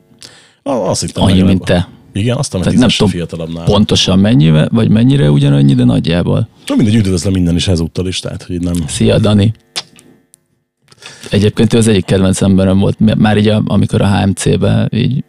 Ah, 0.62 0.88
Azt 0.88 1.00
hittem, 1.00 1.22
Annyi, 1.22 1.42
mint 1.42 1.64
te. 1.64 1.88
Igen, 2.12 2.36
azt 2.36 2.50
Tehát 2.50 2.72
nem 2.72 2.88
tudom, 2.88 3.08
fiatalabb 3.08 3.52
nálam. 3.52 3.64
Pontosan 3.64 4.18
mennyire, 4.18 4.68
vagy 4.70 4.88
mennyire 4.88 5.30
ugyanannyi, 5.30 5.74
de 5.74 5.84
nagyjából. 5.84 6.48
Na 6.66 6.74
mindegy, 6.74 6.94
üdvözlöm 6.94 7.32
minden 7.32 7.54
is 7.54 7.68
ezúttal 7.68 8.06
is, 8.06 8.20
tehát 8.20 8.42
hogy 8.42 8.60
nem... 8.60 8.74
Szia, 8.86 9.18
Dani. 9.18 9.52
Egyébként 11.30 11.72
ő 11.72 11.78
az 11.78 11.88
egyik 11.88 12.04
kedvenc 12.04 12.42
emberem 12.42 12.78
volt, 12.78 13.16
már 13.16 13.36
így 13.36 13.48
a, 13.48 13.62
amikor 13.66 14.00
a 14.00 14.16
HMC-be 14.16 14.88
így 14.92 15.24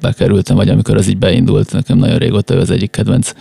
bekerültem, 0.00 0.56
vagy 0.56 0.68
amikor 0.68 0.96
az 0.96 1.08
így 1.08 1.18
beindult, 1.18 1.72
nekem 1.72 1.98
nagyon 1.98 2.18
régóta 2.18 2.54
ő 2.54 2.58
az 2.58 2.70
egyik 2.70 2.90
kedvenc 2.90 3.32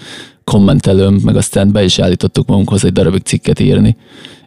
kommentelőm, 0.44 1.20
meg 1.24 1.36
aztán 1.36 1.72
be 1.72 1.84
is 1.84 2.00
állítottuk 2.00 2.48
magunkhoz 2.48 2.86
egy 2.86 2.92
darabig 2.92 3.22
cikket 3.22 3.60
írni, 3.60 3.96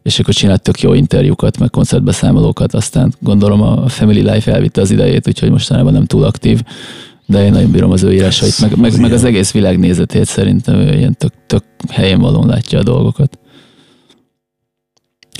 és 0.03 0.19
akkor 0.19 0.35
csinált 0.35 0.63
tök 0.63 0.81
jó 0.81 0.93
interjúkat, 0.93 1.59
meg 1.59 1.71
koncertbeszámolókat, 1.71 2.75
aztán 2.75 3.15
gondolom 3.21 3.63
a 3.63 3.89
Family 3.89 4.31
Life 4.31 4.53
elvitte 4.53 4.81
az 4.81 4.91
idejét, 4.91 5.29
úgyhogy 5.29 5.51
mostanában 5.51 5.93
nem 5.93 6.05
túl 6.05 6.25
aktív, 6.25 6.63
de 7.27 7.45
én 7.45 7.53
nagyon 7.53 7.71
bírom 7.71 7.91
az 7.91 8.03
ő 8.03 8.13
írásait, 8.13 8.61
meg, 8.61 8.77
meg, 8.77 9.01
meg 9.01 9.13
az 9.13 9.25
egész 9.25 9.51
világnézetét 9.51 10.25
szerintem 10.25 10.75
ő 10.75 10.97
ilyen 10.97 11.17
tök, 11.19 11.33
tök 11.47 11.65
helyén 11.89 12.19
valón 12.19 12.47
látja 12.47 12.79
a 12.79 12.83
dolgokat. 12.83 13.39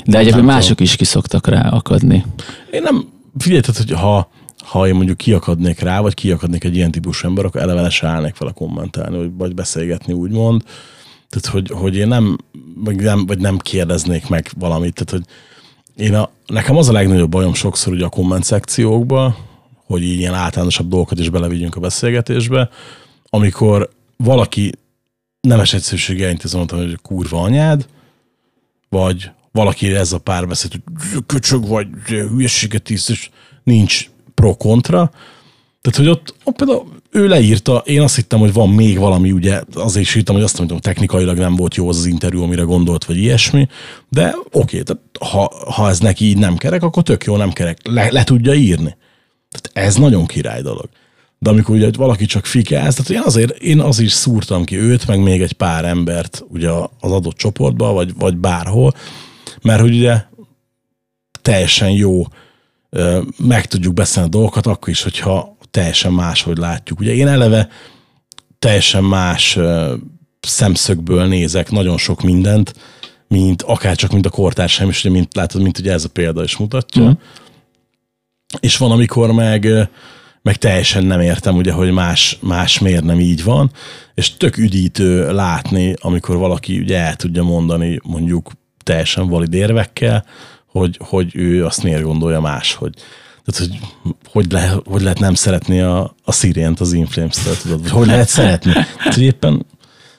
De 0.05 0.17
egyébként 0.17 0.45
mások 0.45 0.79
is 0.79 0.95
kiszoktak 0.95 1.47
rá 1.47 1.69
akadni. 1.69 2.25
Én 2.71 2.81
nem, 2.81 3.05
figyelj, 3.37 3.61
tehát, 3.61 3.77
hogy 3.77 3.91
ha, 3.91 4.29
ha 4.63 4.87
én 4.87 4.95
mondjuk 4.95 5.17
kiakadnék 5.17 5.79
rá, 5.79 5.99
vagy 5.99 6.13
kiakadnék 6.13 6.63
egy 6.63 6.75
ilyen 6.75 6.91
típusú 6.91 7.27
ember, 7.27 7.45
akkor 7.45 7.61
eleve 7.61 7.81
le 7.81 7.89
se 7.89 8.07
állnék 8.07 8.37
vele 8.37 8.51
kommentelni, 8.51 9.17
vagy, 9.17 9.31
vagy 9.37 9.55
beszélgetni, 9.55 10.13
úgymond. 10.13 10.63
Tehát, 11.29 11.45
hogy, 11.45 11.69
hogy 11.81 11.95
én 11.95 12.07
nem, 12.07 12.37
vagy 12.75 12.95
nem, 12.95 13.25
vagy 13.25 13.39
nem 13.39 13.57
kérdeznék 13.57 14.27
meg 14.27 14.51
valamit. 14.57 14.93
Tehát, 14.93 15.09
hogy 15.09 15.33
én 16.05 16.13
a, 16.13 16.29
nekem 16.45 16.77
az 16.77 16.89
a 16.89 16.91
legnagyobb 16.91 17.29
bajom 17.29 17.53
sokszor 17.53 17.93
ugye 17.93 18.05
a 18.05 18.09
komment 18.09 18.43
szekciókba, 18.43 19.35
hogy 19.85 20.03
így 20.03 20.19
ilyen 20.19 20.33
általánosabb 20.33 20.87
dolgokat 20.87 21.19
is 21.19 21.29
belevigyünk 21.29 21.75
a 21.75 21.79
beszélgetésbe, 21.79 22.69
amikor 23.29 23.89
valaki 24.17 24.71
nemes 25.41 25.73
egyszerűséggel 25.73 26.29
intézem, 26.29 26.57
mondta, 26.57 26.75
hogy 26.75 26.97
kurva 27.01 27.41
anyád, 27.41 27.85
vagy 28.89 29.31
valaki 29.51 29.95
ez 29.95 30.13
a 30.13 30.17
párbeszéd, 30.17 30.71
hogy 30.71 30.81
köcsög 31.25 31.67
vagy, 31.67 31.87
hülyeséget 32.05 32.81
tíz, 32.81 33.09
és 33.09 33.29
nincs 33.63 34.09
pro-kontra. 34.41 35.11
Tehát, 35.81 35.97
hogy 35.97 36.07
ott, 36.07 36.35
ott 36.43 36.55
például 36.55 36.87
ő 37.11 37.27
leírta, 37.27 37.83
én 37.85 38.01
azt 38.01 38.15
hittem, 38.15 38.39
hogy 38.39 38.53
van 38.53 38.69
még 38.69 38.97
valami, 38.97 39.31
ugye 39.31 39.61
azért 39.73 40.05
is 40.05 40.15
írtam, 40.15 40.35
hogy 40.35 40.43
azt 40.43 40.57
mondom, 40.57 40.77
technikailag 40.77 41.37
nem 41.37 41.55
volt 41.55 41.75
jó 41.75 41.89
az 41.89 41.97
az 41.97 42.05
interjú, 42.05 42.43
amire 42.43 42.61
gondolt, 42.61 43.05
vagy 43.05 43.17
ilyesmi, 43.17 43.67
de 44.09 44.35
oké, 44.51 44.81
tehát 44.81 45.03
ha, 45.19 45.51
ha 45.71 45.89
ez 45.89 45.99
neki 45.99 46.25
így 46.25 46.37
nem 46.37 46.57
kerek, 46.57 46.83
akkor 46.83 47.03
tök 47.03 47.23
jó, 47.23 47.35
nem 47.35 47.51
kerek, 47.51 47.77
le, 47.83 48.07
le 48.11 48.23
tudja 48.23 48.53
írni. 48.53 48.97
Tehát 49.51 49.87
ez 49.87 49.95
nagyon 49.95 50.25
király 50.25 50.61
dolog. 50.61 50.89
De 51.39 51.49
amikor 51.49 51.75
ugye 51.75 51.89
valaki 51.97 52.25
csak 52.25 52.45
fikáz, 52.45 52.95
tehát 52.95 53.11
én 53.11 53.21
azért, 53.25 53.57
én 53.57 53.79
az 53.79 53.99
is 53.99 54.11
szúrtam 54.11 54.63
ki 54.63 54.77
őt, 54.77 55.07
meg 55.07 55.19
még 55.19 55.41
egy 55.41 55.53
pár 55.53 55.85
embert 55.85 56.45
ugye 56.47 56.69
az 56.99 57.11
adott 57.11 57.37
csoportba, 57.37 57.93
vagy, 57.93 58.13
vagy 58.17 58.37
bárhol, 58.37 58.93
mert 59.61 59.81
hogy 59.81 59.95
ugye 59.95 60.23
teljesen 61.41 61.89
jó 61.89 62.25
meg 63.37 63.65
tudjuk 63.65 63.93
beszélni 63.93 64.27
a 64.27 64.31
dolgokat, 64.31 64.65
akkor 64.65 64.89
is, 64.89 65.03
hogyha 65.03 65.57
teljesen 65.71 66.13
máshogy 66.13 66.57
látjuk. 66.57 66.99
Ugye 66.99 67.13
én 67.13 67.27
eleve 67.27 67.69
teljesen 68.59 69.03
más 69.03 69.57
szemszögből 70.39 71.25
nézek 71.25 71.71
nagyon 71.71 71.97
sok 71.97 72.21
mindent, 72.21 72.73
mint 73.27 73.61
akár 73.61 73.95
csak 73.95 74.11
mint 74.11 74.25
a 74.25 74.29
kortársaim, 74.29 74.89
és 74.89 75.03
ugye 75.03 75.13
mint 75.13 75.35
látod, 75.35 75.61
mint 75.61 75.77
ugye 75.77 75.91
ez 75.91 76.03
a 76.03 76.09
példa 76.09 76.43
is 76.43 76.57
mutatja. 76.57 77.03
Mhm. 77.03 77.11
És 78.59 78.77
van, 78.77 78.91
amikor 78.91 79.31
meg, 79.31 79.89
meg 80.41 80.57
teljesen 80.57 81.03
nem 81.03 81.19
értem, 81.19 81.55
ugye, 81.55 81.71
hogy 81.71 81.91
más, 81.91 82.37
más 82.41 82.79
miért 82.79 83.03
nem 83.03 83.19
így 83.19 83.43
van, 83.43 83.71
és 84.13 84.37
tök 84.37 84.57
üdítő 84.57 85.33
látni, 85.33 85.93
amikor 85.99 86.37
valaki 86.37 86.79
ugye 86.79 86.97
el 86.97 87.15
tudja 87.15 87.43
mondani 87.43 87.99
mondjuk 88.03 88.51
teljesen 88.83 89.27
valid 89.27 89.53
érvekkel, 89.53 90.25
hogy, 90.71 90.97
hogy 90.99 91.35
ő 91.35 91.65
azt 91.65 91.83
miért 91.83 92.03
gondolja 92.03 92.39
máshogy. 92.39 92.93
Tehát, 93.45 93.71
hogy 93.71 93.79
hogy, 94.31 94.51
le, 94.51 94.75
hogy 94.85 95.01
lehet 95.01 95.19
nem 95.19 95.33
szeretni 95.33 95.79
a, 95.79 96.15
a 96.23 96.31
Sirient 96.31 96.79
az 96.79 96.93
Inflames-től, 96.93 97.57
tudod? 97.57 97.87
Hogy 97.87 98.07
lehet 98.07 98.27
szeretni? 98.27 98.71
Tehát, 98.71 99.13
hogy 99.13 99.23
éppen 99.23 99.65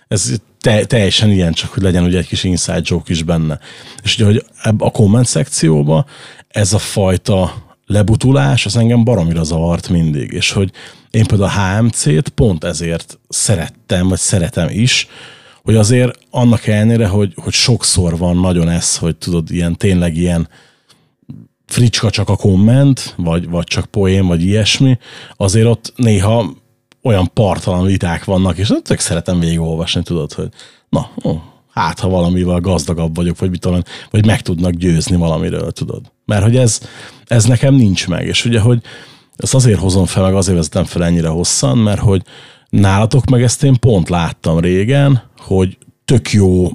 ez 0.09 0.33
te, 0.61 0.85
teljesen 0.85 1.31
ilyen, 1.31 1.53
csak 1.53 1.73
hogy 1.73 1.83
legyen 1.83 2.05
ugye 2.05 2.19
egy 2.19 2.27
kis 2.27 2.45
inside 2.45 2.81
joke 2.85 3.12
is 3.12 3.23
benne. 3.23 3.59
És 4.03 4.15
ugye, 4.15 4.25
hogy 4.25 4.45
a 4.79 4.91
komment 4.91 5.27
szekcióba 5.27 6.07
ez 6.49 6.73
a 6.73 6.79
fajta 6.79 7.55
lebutulás, 7.87 8.67
az 8.67 8.77
engem 8.77 9.05
baromira 9.05 9.43
zavart 9.43 9.88
mindig, 9.88 10.33
és 10.33 10.51
hogy 10.51 10.71
én 11.11 11.25
például 11.25 11.51
a 11.51 11.79
HMC-t 11.79 12.29
pont 12.29 12.65
ezért 12.65 13.19
szerettem, 13.29 14.09
vagy 14.09 14.19
szeretem 14.19 14.69
is, 14.71 15.09
hogy 15.62 15.77
azért 15.77 16.18
annak 16.31 16.66
ellenére, 16.66 17.07
hogy, 17.07 17.33
hogy 17.37 17.53
sokszor 17.53 18.18
van 18.18 18.37
nagyon 18.37 18.68
ez, 18.68 18.96
hogy 18.96 19.16
tudod, 19.16 19.51
ilyen 19.51 19.77
tényleg 19.77 20.16
ilyen 20.16 20.48
fricska 21.66 22.11
csak 22.11 22.29
a 22.29 22.37
komment, 22.37 23.14
vagy, 23.16 23.48
vagy 23.48 23.64
csak 23.64 23.85
poén, 23.85 24.27
vagy 24.27 24.42
ilyesmi, 24.42 24.98
azért 25.37 25.66
ott 25.66 25.92
néha 25.96 26.53
olyan 27.03 27.31
partalan 27.35 27.87
viták 27.87 28.25
vannak, 28.25 28.59
és 28.59 28.72
tök 28.83 28.98
szeretem 28.98 29.40
végigolvasni, 29.40 30.03
tudod, 30.03 30.33
hogy 30.33 30.48
na, 30.88 31.11
ó, 31.25 31.40
hát 31.72 32.01
ha 32.01 32.09
valamivel 32.09 32.61
gazdagabb 32.61 33.16
vagyok, 33.16 33.38
vagy 33.38 33.51
mit 33.51 33.61
tudom, 33.61 33.83
vagy 34.11 34.27
meg 34.27 34.40
tudnak 34.40 34.72
győzni 34.72 35.16
valamiről, 35.16 35.70
tudod. 35.70 36.12
Mert 36.25 36.42
hogy 36.42 36.57
ez, 36.57 36.81
ez 37.27 37.44
nekem 37.44 37.75
nincs 37.75 38.09
meg, 38.09 38.27
és 38.27 38.44
ugye, 38.44 38.61
hogy 38.61 38.83
ezt 39.37 39.55
azért 39.55 39.79
hozom 39.79 40.07
fel, 40.07 40.22
meg 40.22 40.35
azért 40.35 40.57
vezetem 40.57 40.85
fel 40.85 41.05
ennyire 41.05 41.29
hosszan, 41.29 41.79
mert 41.79 42.01
hogy 42.01 42.22
nálatok 42.81 43.25
meg 43.25 43.43
ezt 43.43 43.65
én 43.65 43.79
pont 43.79 44.09
láttam 44.09 44.59
régen, 44.59 45.23
hogy 45.39 45.79
tök 46.05 46.31
jó, 46.31 46.71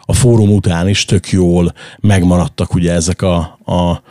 a 0.00 0.12
fórum 0.12 0.54
után 0.54 0.88
is 0.88 1.04
tök 1.04 1.28
jól 1.28 1.74
megmaradtak 2.00 2.74
ugye 2.74 2.92
ezek 2.92 3.22
a, 3.22 3.36
a 3.64 4.02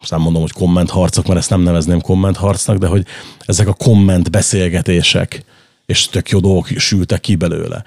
aztán 0.00 0.20
mondom, 0.20 0.42
hogy 0.42 0.52
kommentharcok, 0.52 1.26
mert 1.26 1.38
ezt 1.38 1.50
nem 1.50 1.60
nevezném 1.60 2.00
kommentharcnak, 2.00 2.78
de 2.78 2.86
hogy 2.86 3.06
ezek 3.38 3.68
a 3.68 3.72
komment 3.72 4.30
beszélgetések, 4.30 5.44
és 5.86 6.08
tök 6.08 6.28
jó 6.28 6.40
dolgok 6.40 6.66
sültek 6.66 7.20
ki 7.20 7.34
belőle. 7.34 7.84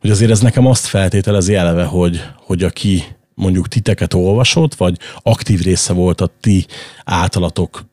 Hogy 0.00 0.10
azért 0.10 0.30
ez 0.30 0.40
nekem 0.40 0.66
azt 0.66 0.86
feltételezi 0.86 1.54
eleve, 1.54 1.84
hogy, 1.84 2.22
hogy 2.36 2.62
aki 2.62 3.04
mondjuk 3.34 3.68
titeket 3.68 4.14
olvasott, 4.14 4.74
vagy 4.74 4.98
aktív 5.22 5.60
része 5.60 5.92
volt 5.92 6.20
a 6.20 6.30
ti 6.40 6.66
általatok 7.04 7.84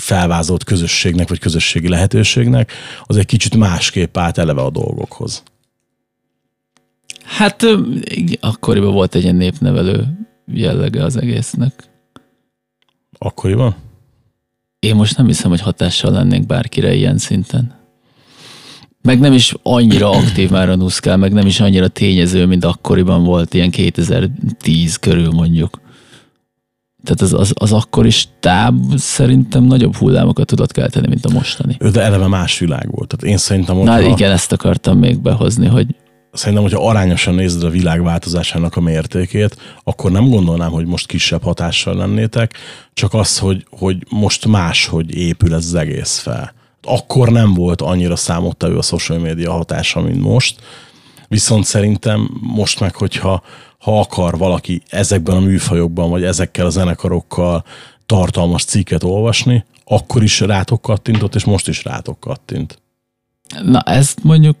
felvázolt 0.00 0.64
közösségnek, 0.64 1.28
vagy 1.28 1.38
közösségi 1.38 1.88
lehetőségnek, 1.88 2.72
az 3.04 3.16
egy 3.16 3.26
kicsit 3.26 3.56
másképp 3.56 4.16
állt 4.16 4.38
eleve 4.38 4.60
a 4.60 4.70
dolgokhoz. 4.70 5.42
Hát 7.24 7.66
akkoriban 8.40 8.92
volt 8.92 9.14
egy 9.14 9.22
ilyen 9.22 9.34
népnevelő 9.34 10.06
jellege 10.46 11.04
az 11.04 11.16
egésznek. 11.16 11.88
Akkoriban? 13.18 13.76
Én 14.78 14.94
most 14.94 15.16
nem 15.16 15.26
hiszem, 15.26 15.50
hogy 15.50 15.60
hatással 15.60 16.12
lennénk 16.12 16.46
bárkire 16.46 16.94
ilyen 16.94 17.18
szinten. 17.18 17.78
Meg 19.02 19.20
nem 19.20 19.32
is 19.32 19.54
annyira 19.62 20.10
aktív 20.10 20.50
már 20.50 20.68
a 20.68 20.76
Nuszkál, 20.76 21.16
meg 21.16 21.32
nem 21.32 21.46
is 21.46 21.60
annyira 21.60 21.88
tényező, 21.88 22.46
mint 22.46 22.64
akkoriban 22.64 23.24
volt, 23.24 23.54
ilyen 23.54 23.70
2010 23.70 24.96
körül 24.96 25.30
mondjuk. 25.30 25.80
Tehát 27.04 27.20
az, 27.20 27.32
az, 27.32 27.52
az 27.54 27.72
akkori 27.72 28.10
stáb 28.10 28.96
szerintem 28.96 29.62
nagyobb 29.62 29.96
hullámokat 29.96 30.46
tudott 30.46 30.72
kelteni, 30.72 31.08
mint 31.08 31.24
a 31.24 31.30
mostani. 31.32 31.76
De 31.92 32.02
eleve 32.02 32.26
más 32.26 32.58
világ 32.58 32.90
volt. 32.90 33.08
Tehát 33.08 33.32
én 33.32 33.38
szerintem, 33.38 33.76
Na 33.76 33.94
hogyha, 33.94 34.10
igen, 34.10 34.30
ezt 34.30 34.52
akartam 34.52 34.98
még 34.98 35.20
behozni, 35.20 35.66
hogy 35.66 35.86
szerintem, 36.32 36.62
hogyha 36.62 36.88
arányosan 36.88 37.34
nézed 37.34 37.62
a 37.62 37.68
világ 37.68 38.02
változásának 38.02 38.76
a 38.76 38.80
mértékét, 38.80 39.56
akkor 39.84 40.10
nem 40.10 40.28
gondolnám, 40.28 40.70
hogy 40.70 40.86
most 40.86 41.06
kisebb 41.06 41.42
hatással 41.42 41.94
lennétek, 41.94 42.54
csak 42.92 43.14
az, 43.14 43.38
hogy, 43.38 43.66
hogy 43.70 43.96
most 44.08 44.46
máshogy 44.46 45.14
épül 45.14 45.54
ez 45.54 45.64
az 45.64 45.74
egész 45.74 46.18
fel. 46.18 46.52
Akkor 46.82 47.28
nem 47.28 47.54
volt 47.54 47.80
annyira 47.80 48.16
számottevő 48.16 48.76
a 48.76 48.82
social 48.82 49.18
media 49.18 49.52
hatása, 49.52 50.00
mint 50.00 50.20
most. 50.20 50.60
Viszont 51.28 51.64
szerintem 51.64 52.30
most 52.40 52.80
meg, 52.80 52.94
hogyha 52.94 53.42
ha 53.80 54.00
akar 54.00 54.38
valaki 54.38 54.82
ezekben 54.88 55.36
a 55.36 55.40
műfajokban, 55.40 56.10
vagy 56.10 56.22
ezekkel 56.22 56.66
a 56.66 56.70
zenekarokkal 56.70 57.64
tartalmas 58.06 58.64
cikket 58.64 59.04
olvasni, 59.04 59.64
akkor 59.84 60.22
is 60.22 60.40
rátok 60.40 60.82
kattintott, 60.82 61.34
és 61.34 61.44
most 61.44 61.68
is 61.68 61.84
rátok 61.84 62.20
kattint. 62.20 62.78
Na, 63.64 63.80
ezt 63.80 64.22
mondjuk 64.22 64.56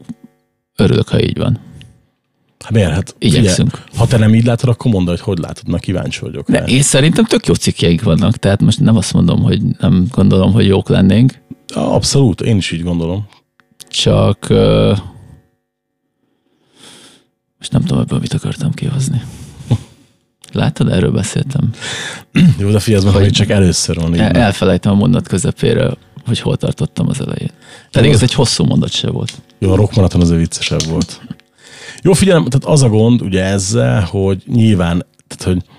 örülök, 0.76 1.08
ha 1.08 1.20
így 1.20 1.38
van. 1.38 1.58
Hát 2.64 2.72
miért? 2.72 2.90
Hát 2.90 3.14
Igyekszünk. 3.18 3.70
figyelj, 3.70 3.88
ha 3.96 4.06
te 4.06 4.16
nem 4.16 4.34
így 4.34 4.44
látod, 4.44 4.68
akkor 4.68 4.92
mondd, 4.92 5.06
hogy 5.08 5.20
hogy 5.20 5.38
látod, 5.38 5.68
mert 5.68 5.82
kíváncsi 5.82 6.20
vagyok. 6.20 6.50
De 6.50 6.64
én 6.64 6.82
szerintem 6.82 7.24
tök 7.24 7.46
jó 7.46 7.54
cikkjeink 7.54 8.02
vannak, 8.02 8.36
tehát 8.36 8.60
most 8.60 8.80
nem 8.80 8.96
azt 8.96 9.12
mondom, 9.12 9.42
hogy 9.42 9.60
nem 9.78 10.06
gondolom, 10.10 10.52
hogy 10.52 10.66
jók 10.66 10.88
lennénk, 10.88 11.32
Abszolút, 11.74 12.40
én 12.40 12.56
is 12.56 12.70
így 12.70 12.82
gondolom. 12.82 13.26
csak 13.88 14.46
most 17.60 17.72
nem 17.72 17.82
tudom 17.82 17.98
ebből 17.98 18.18
mit 18.18 18.32
akartam 18.32 18.72
kihozni. 18.72 19.22
Látod, 20.52 20.88
erről 20.88 21.10
beszéltem. 21.10 21.70
Jó, 22.58 22.70
de 22.70 22.80
figyelj, 22.80 23.04
hogy 23.04 23.30
csak 23.30 23.50
először 23.50 23.96
van. 23.96 24.14
El, 24.14 24.30
elfelejtem 24.30 24.92
a 24.92 24.94
mondat 24.94 25.28
közepére, 25.28 25.90
hogy 26.26 26.40
hol 26.40 26.56
tartottam 26.56 27.08
az 27.08 27.20
elején. 27.20 27.50
Pedig 27.90 28.10
ez 28.10 28.22
egy 28.22 28.34
hosszú 28.34 28.64
mondat 28.64 28.90
se 28.90 29.10
volt. 29.10 29.42
Jó, 29.58 29.72
a 29.72 29.76
rockmaraton 29.76 30.20
azért 30.20 30.38
viccesebb 30.38 30.84
volt. 30.84 31.20
Jó, 32.02 32.12
figyelem, 32.12 32.44
tehát 32.44 32.64
az 32.64 32.82
a 32.82 32.88
gond 32.88 33.22
ugye 33.22 33.44
ezzel, 33.44 34.00
hogy 34.00 34.42
nyilván, 34.46 35.06
tehát 35.28 35.54
hogy 35.54 35.70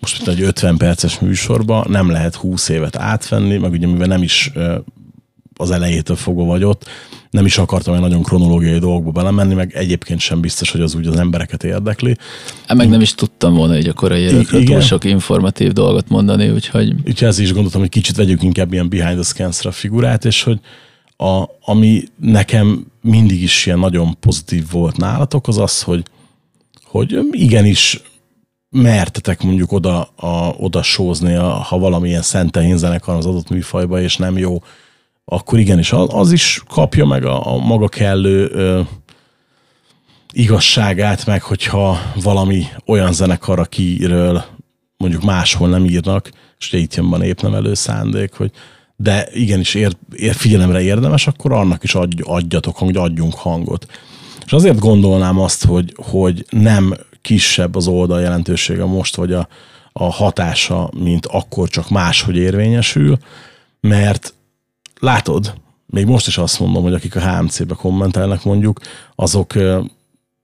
most 0.00 0.16
mint 0.16 0.38
egy 0.38 0.44
50 0.44 0.76
perces 0.76 1.18
műsorban 1.18 1.86
nem 1.88 2.10
lehet 2.10 2.34
20 2.34 2.68
évet 2.68 2.96
átvenni, 2.96 3.56
meg 3.56 3.72
ugye 3.72 3.86
mivel 3.86 4.06
nem 4.06 4.22
is 4.22 4.52
az 5.56 5.70
elejétől 5.70 6.16
fogva 6.16 6.44
vagy 6.44 6.64
ott, 6.64 6.88
nem 7.30 7.44
is 7.44 7.58
akartam 7.58 7.94
egy 7.94 8.00
nagyon 8.00 8.22
kronológiai 8.22 8.78
dolgokba 8.78 9.10
belemenni, 9.10 9.54
meg 9.54 9.74
egyébként 9.74 10.20
sem 10.20 10.40
biztos, 10.40 10.70
hogy 10.70 10.80
az 10.80 10.94
úgy 10.94 11.06
az 11.06 11.16
embereket 11.16 11.64
érdekli. 11.64 12.16
Hát 12.66 12.76
meg 12.76 12.88
nem 12.88 13.00
is 13.00 13.14
tudtam 13.14 13.54
volna 13.54 13.78
így 13.78 13.88
a 13.88 13.92
korai 13.92 14.20
évekről 14.20 14.64
túl 14.64 14.80
sok 14.80 15.04
informatív 15.04 15.72
dolgot 15.72 16.08
mondani, 16.08 16.50
úgyhogy 16.50 16.94
Úgyhogy 17.06 17.28
ezért 17.28 17.46
is 17.46 17.52
gondoltam, 17.52 17.80
hogy 17.80 17.90
kicsit 17.90 18.16
vegyük 18.16 18.42
inkább 18.42 18.72
ilyen 18.72 18.88
behind 18.88 19.14
the 19.14 19.22
scenes 19.22 19.64
a 19.64 19.70
figurát, 19.70 20.24
és 20.24 20.42
hogy 20.42 20.60
a, 21.16 21.44
ami 21.60 22.02
nekem 22.20 22.86
mindig 23.00 23.42
is 23.42 23.66
ilyen 23.66 23.78
nagyon 23.78 24.16
pozitív 24.20 24.70
volt 24.70 24.96
nálatok, 24.96 25.48
az 25.48 25.58
az, 25.58 25.82
hogy, 25.82 26.02
hogy 26.84 27.18
igenis 27.30 28.02
mertetek 28.70 29.42
mondjuk 29.42 29.72
oda, 29.72 30.02
a, 30.16 30.54
oda 30.58 30.82
sózni, 30.82 31.34
a, 31.34 31.48
ha 31.48 31.78
valamilyen 31.78 32.22
szentehén 32.22 32.76
zenekar 32.76 33.16
az 33.16 33.26
adott 33.26 33.48
műfajba, 33.48 34.00
és 34.00 34.16
nem 34.16 34.38
jó, 34.38 34.62
akkor 35.30 35.58
igenis 35.58 35.92
az, 35.92 36.08
az 36.10 36.32
is 36.32 36.62
kapja 36.68 37.04
meg 37.04 37.24
a, 37.24 37.54
a 37.54 37.56
maga 37.56 37.88
kellő 37.88 38.50
ö, 38.52 38.80
igazságát, 40.32 41.26
meg 41.26 41.42
hogyha 41.42 41.98
valami 42.22 42.64
olyan 42.86 43.12
zenekar, 43.12 43.58
akiről 43.58 44.44
mondjuk 44.96 45.22
máshol 45.22 45.68
nem 45.68 45.84
írnak, 45.84 46.30
és 46.58 46.72
ugye 46.72 46.82
itt 46.82 46.94
jön 46.94 47.10
be 47.10 47.16
a 47.16 47.18
népnevelő 47.18 47.74
szándék, 47.74 48.32
hogy 48.34 48.50
de 48.96 49.28
igenis 49.32 49.74
ér, 49.74 49.96
ér, 50.12 50.34
figyelemre 50.34 50.82
érdemes, 50.82 51.26
akkor 51.26 51.52
annak 51.52 51.82
is 51.84 51.94
adj, 51.94 52.22
adjatok, 52.22 52.76
hogy 52.76 52.96
adjunk 52.96 53.34
hangot. 53.34 53.86
És 54.44 54.52
azért 54.52 54.78
gondolnám 54.78 55.40
azt, 55.40 55.64
hogy, 55.64 55.94
hogy 55.96 56.44
nem 56.50 56.94
kisebb 57.22 57.74
az 57.74 57.86
oldal 57.86 58.20
jelentősége 58.20 58.84
most, 58.84 59.16
vagy 59.16 59.32
a, 59.32 59.48
a 59.92 60.12
hatása, 60.12 60.90
mint 60.98 61.26
akkor 61.26 61.68
csak 61.68 61.90
máshogy 61.90 62.36
érvényesül, 62.36 63.18
mert 63.80 64.34
látod, 65.00 65.54
még 65.86 66.06
most 66.06 66.26
is 66.26 66.38
azt 66.38 66.60
mondom, 66.60 66.82
hogy 66.82 66.94
akik 66.94 67.16
a 67.16 67.20
HMC-be 67.20 67.74
kommentelnek 67.74 68.44
mondjuk, 68.44 68.80
azok 69.14 69.54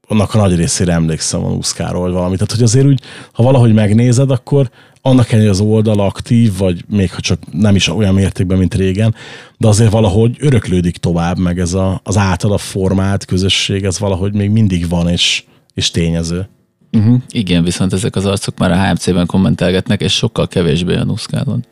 annak 0.09 0.35
a 0.35 0.39
nagy 0.39 0.57
részére 0.57 0.93
emlékszem 0.93 1.45
a 1.45 1.49
Nuszkáról, 1.49 2.03
vagy 2.03 2.13
valami. 2.13 2.35
Tehát, 2.35 2.53
hogy 2.53 2.63
azért 2.63 2.87
úgy, 2.87 3.01
ha 3.33 3.43
valahogy 3.43 3.73
megnézed, 3.73 4.31
akkor 4.31 4.71
annak 5.03 5.31
ellenére 5.31 5.51
az 5.51 5.61
oldal 5.61 6.01
aktív, 6.01 6.57
vagy 6.59 6.85
még 6.89 7.13
ha 7.13 7.21
csak 7.21 7.39
nem 7.53 7.75
is 7.75 7.89
olyan 7.89 8.15
mértékben, 8.15 8.59
mint 8.59 8.75
régen, 8.75 9.15
de 9.59 9.69
azért 9.69 9.91
valahogy 9.91 10.37
öröklődik 10.39 10.97
tovább, 10.97 11.39
meg 11.39 11.59
ez 11.59 11.75
a, 11.75 12.01
az 12.05 12.17
általa 12.17 12.59
formált 12.59 13.25
közösség, 13.25 13.85
ez 13.85 13.99
valahogy 13.99 14.35
még 14.35 14.51
mindig 14.51 14.89
van, 14.89 15.09
és, 15.09 15.45
és 15.75 15.91
tényező. 15.91 16.49
uh-huh. 16.93 17.21
igen, 17.29 17.65
viszont 17.65 17.93
ezek 17.93 18.17
az 18.17 18.27
arcok 18.27 18.59
már 18.59 18.71
a 18.71 18.87
HMC-ben 18.87 19.27
kommentelgetnek, 19.27 20.01
és 20.01 20.13
sokkal 20.13 20.49
kevésbé 20.49 20.97
a 20.97 21.05
Nuszkálon. 21.05 21.65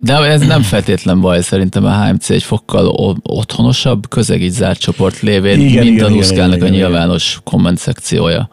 De 0.00 0.14
ez 0.14 0.46
nem 0.46 0.62
feltétlen 0.62 1.20
baj, 1.20 1.42
szerintem 1.42 1.84
a 1.84 2.04
HMC 2.04 2.30
egy 2.30 2.42
fokkal 2.42 2.86
otthonosabb, 3.22 4.08
közeg 4.08 4.48
zárt 4.50 4.80
csoport 4.80 5.20
lévén, 5.20 5.60
Igen, 5.60 5.84
mint 5.84 5.94
igen, 5.94 6.04
a 6.04 6.08
igen, 6.08 6.12
Nuszkálnak 6.12 6.56
igen, 6.56 6.68
a 6.68 6.74
igen. 6.74 6.88
nyilvános 6.88 7.40
komment 7.44 7.78
szekciója, 7.78 8.48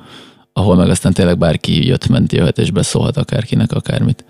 ahol 0.53 0.75
meg 0.75 0.89
aztán 0.89 1.13
tényleg 1.13 1.37
bárki 1.37 1.85
jött, 1.85 2.07
ment, 2.07 2.31
jöhet 2.31 2.57
és 2.57 2.71
beszólhat 2.71 3.17
akárkinek 3.17 3.71
akármit. 3.71 4.25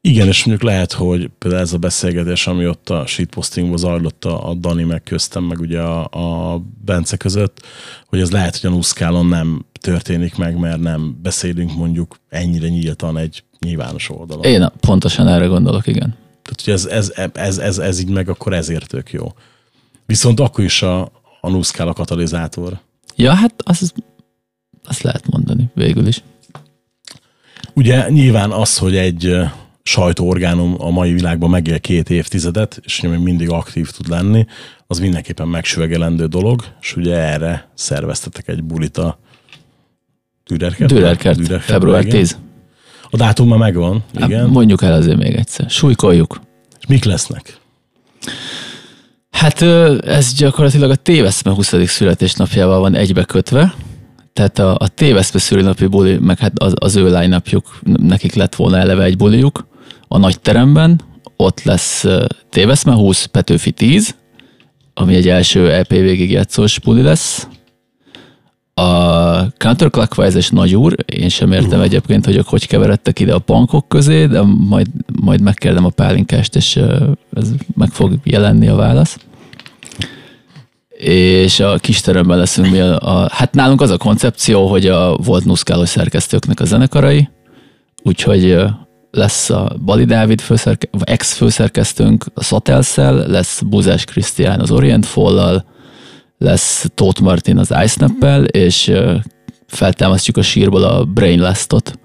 Igen, 0.00 0.26
és 0.26 0.44
mondjuk 0.44 0.70
lehet, 0.70 0.92
hogy 0.92 1.30
például 1.38 1.62
ez 1.62 1.72
a 1.72 1.78
beszélgetés, 1.78 2.46
ami 2.46 2.66
ott 2.66 2.90
a 2.90 3.06
shitpostingban 3.06 3.76
zajlott 3.76 4.24
a, 4.24 4.48
a 4.48 4.54
Dani 4.54 4.84
meg 4.84 5.02
köztem, 5.02 5.44
meg 5.44 5.60
ugye 5.60 5.80
a, 5.80 6.04
a 6.52 6.60
Bence 6.84 7.16
között, 7.16 7.62
hogy 8.06 8.20
ez 8.20 8.30
lehet, 8.30 8.56
hogy 8.56 8.70
a 8.70 8.74
Nuszkálon 8.74 9.26
nem 9.26 9.64
történik 9.80 10.36
meg, 10.36 10.58
mert 10.58 10.80
nem 10.80 11.18
beszélünk 11.22 11.76
mondjuk 11.76 12.16
ennyire 12.28 12.68
nyíltan 12.68 13.18
egy 13.18 13.42
nyilvános 13.58 14.10
oldalon. 14.10 14.44
Én 14.44 14.66
pontosan 14.80 15.28
erre 15.28 15.46
gondolok, 15.46 15.86
igen. 15.86 16.14
Tehát, 16.46 16.62
hogy 16.64 16.72
ez, 16.72 16.86
ez, 16.86 17.30
ez, 17.34 17.58
ez, 17.58 17.78
ez 17.78 18.00
így 18.00 18.08
meg, 18.08 18.28
akkor 18.28 18.52
ezért 18.52 18.88
tök 18.88 19.12
jó. 19.12 19.32
Viszont 20.06 20.40
akkor 20.40 20.64
is 20.64 20.82
a, 20.82 21.12
a 21.40 21.50
Nuszkál 21.50 21.88
a 21.88 21.92
katalizátor. 21.92 22.80
Ja, 23.16 23.34
hát 23.34 23.54
az, 23.64 23.92
azt 24.84 25.02
lehet 25.02 25.30
mondani 25.30 25.70
végül 25.74 26.06
is. 26.06 26.22
Ugye 27.74 28.08
nyilván 28.08 28.50
az, 28.50 28.78
hogy 28.78 28.96
egy 28.96 29.36
sajtóorgánum 29.82 30.74
a 30.78 30.90
mai 30.90 31.12
világban 31.12 31.50
megél 31.50 31.80
két 31.80 32.10
évtizedet, 32.10 32.80
és 32.84 33.00
még 33.00 33.18
mindig 33.18 33.50
aktív 33.50 33.90
tud 33.90 34.08
lenni, 34.08 34.46
az 34.86 34.98
mindenképpen 34.98 35.48
megsüvegelendő 35.48 36.26
dolog, 36.26 36.64
és 36.80 36.96
ugye 36.96 37.14
erre 37.16 37.68
szerveztetek 37.74 38.48
egy 38.48 38.62
bulit 38.62 38.96
a 38.96 39.18
Dürerkert? 40.46 40.92
Dürerkert, 40.92 41.62
február 41.62 42.00
igen. 42.00 42.18
10. 42.18 42.38
A 43.10 43.16
dátum 43.16 43.48
már 43.48 43.58
megvan, 43.58 44.04
Hát 44.18 44.28
igen. 44.28 44.48
mondjuk 44.48 44.82
el 44.82 44.92
azért 44.92 45.16
még 45.16 45.34
egyszer. 45.34 45.70
Súlykoljuk. 45.70 46.40
És 46.80 46.86
mik 46.86 47.04
lesznek? 47.04 47.60
Hát 49.30 49.62
ez 50.02 50.34
gyakorlatilag 50.34 50.90
a 50.90 50.94
téveszme 50.94 51.50
20. 51.52 51.86
születésnapjával 51.86 52.80
van 52.80 52.94
egybekötve, 52.94 53.74
tehát 54.32 54.58
a, 54.58 54.74
a 54.78 54.88
téveszme 54.88 55.38
szülinapi 55.40 55.86
buli, 55.86 56.18
meg 56.18 56.38
hát 56.38 56.52
az, 56.58 56.72
az 56.78 56.96
ő 56.96 57.10
lánynapjuk, 57.10 57.78
nekik 57.82 58.34
lett 58.34 58.54
volna 58.54 58.78
eleve 58.78 59.02
egy 59.04 59.16
bulijuk 59.16 59.66
a 60.08 60.18
nagy 60.18 60.40
teremben, 60.40 61.00
ott 61.36 61.62
lesz 61.62 62.04
téveszme 62.50 62.92
20, 62.92 63.24
Petőfi 63.24 63.70
10, 63.70 64.14
ami 64.94 65.14
egy 65.14 65.28
első 65.28 65.72
EP 65.72 65.88
végig 65.88 66.30
játszós 66.30 66.80
buli 66.80 67.02
lesz. 67.02 67.48
A 69.58 69.64
Counterclockwise-es 69.64 70.50
nagyúr, 70.50 70.94
én 71.06 71.28
sem 71.28 71.52
értem 71.52 71.80
egyébként, 71.80 72.24
hogy 72.24 72.36
ők 72.36 72.46
hogy 72.46 72.66
keveredtek 72.66 73.20
ide 73.20 73.34
a 73.34 73.38
pankok 73.38 73.88
közé, 73.88 74.26
de 74.26 74.42
majd, 74.42 74.86
majd 75.22 75.40
megkérdem 75.40 75.84
a 75.84 75.88
pálinkást, 75.88 76.56
és 76.56 76.76
ez 77.32 77.50
meg 77.74 77.88
fog 77.90 78.12
jelenni 78.24 78.68
a 78.68 78.74
válasz. 78.74 79.18
És 80.98 81.60
a 81.60 81.78
kis 81.78 82.00
teremben 82.00 82.38
leszünk 82.38 82.70
mi 82.70 82.80
a, 82.80 82.98
a, 82.98 83.28
hát 83.32 83.54
nálunk 83.54 83.80
az 83.80 83.90
a 83.90 83.96
koncepció, 83.96 84.66
hogy 84.66 84.86
a 84.86 85.16
volt 85.16 85.44
nuszkálos 85.44 85.88
szerkesztőknek 85.88 86.60
a 86.60 86.64
zenekarai, 86.64 87.28
úgyhogy 88.02 88.56
lesz 89.10 89.50
a 89.50 89.76
Bali 89.84 90.04
Dávid 90.04 90.40
főszerke, 90.40 90.88
ex-főszerkesztőnk 91.00 92.24
a 92.34 92.42
Szatelszel, 92.42 93.26
lesz 93.26 93.60
Buzás 93.60 94.04
Krisztián 94.04 94.60
az 94.60 94.70
Orient 94.70 95.06
Follal, 95.06 95.64
lesz 96.38 96.86
Tóth 96.94 97.20
Martin 97.20 97.58
az 97.58 97.74
iSnap-el, 97.84 98.44
és 98.44 98.92
feltámasztjuk 99.66 100.36
a 100.36 100.42
sírból 100.42 100.82
a 100.82 101.04
Brain 101.04 101.40
Lastot, 101.40 101.98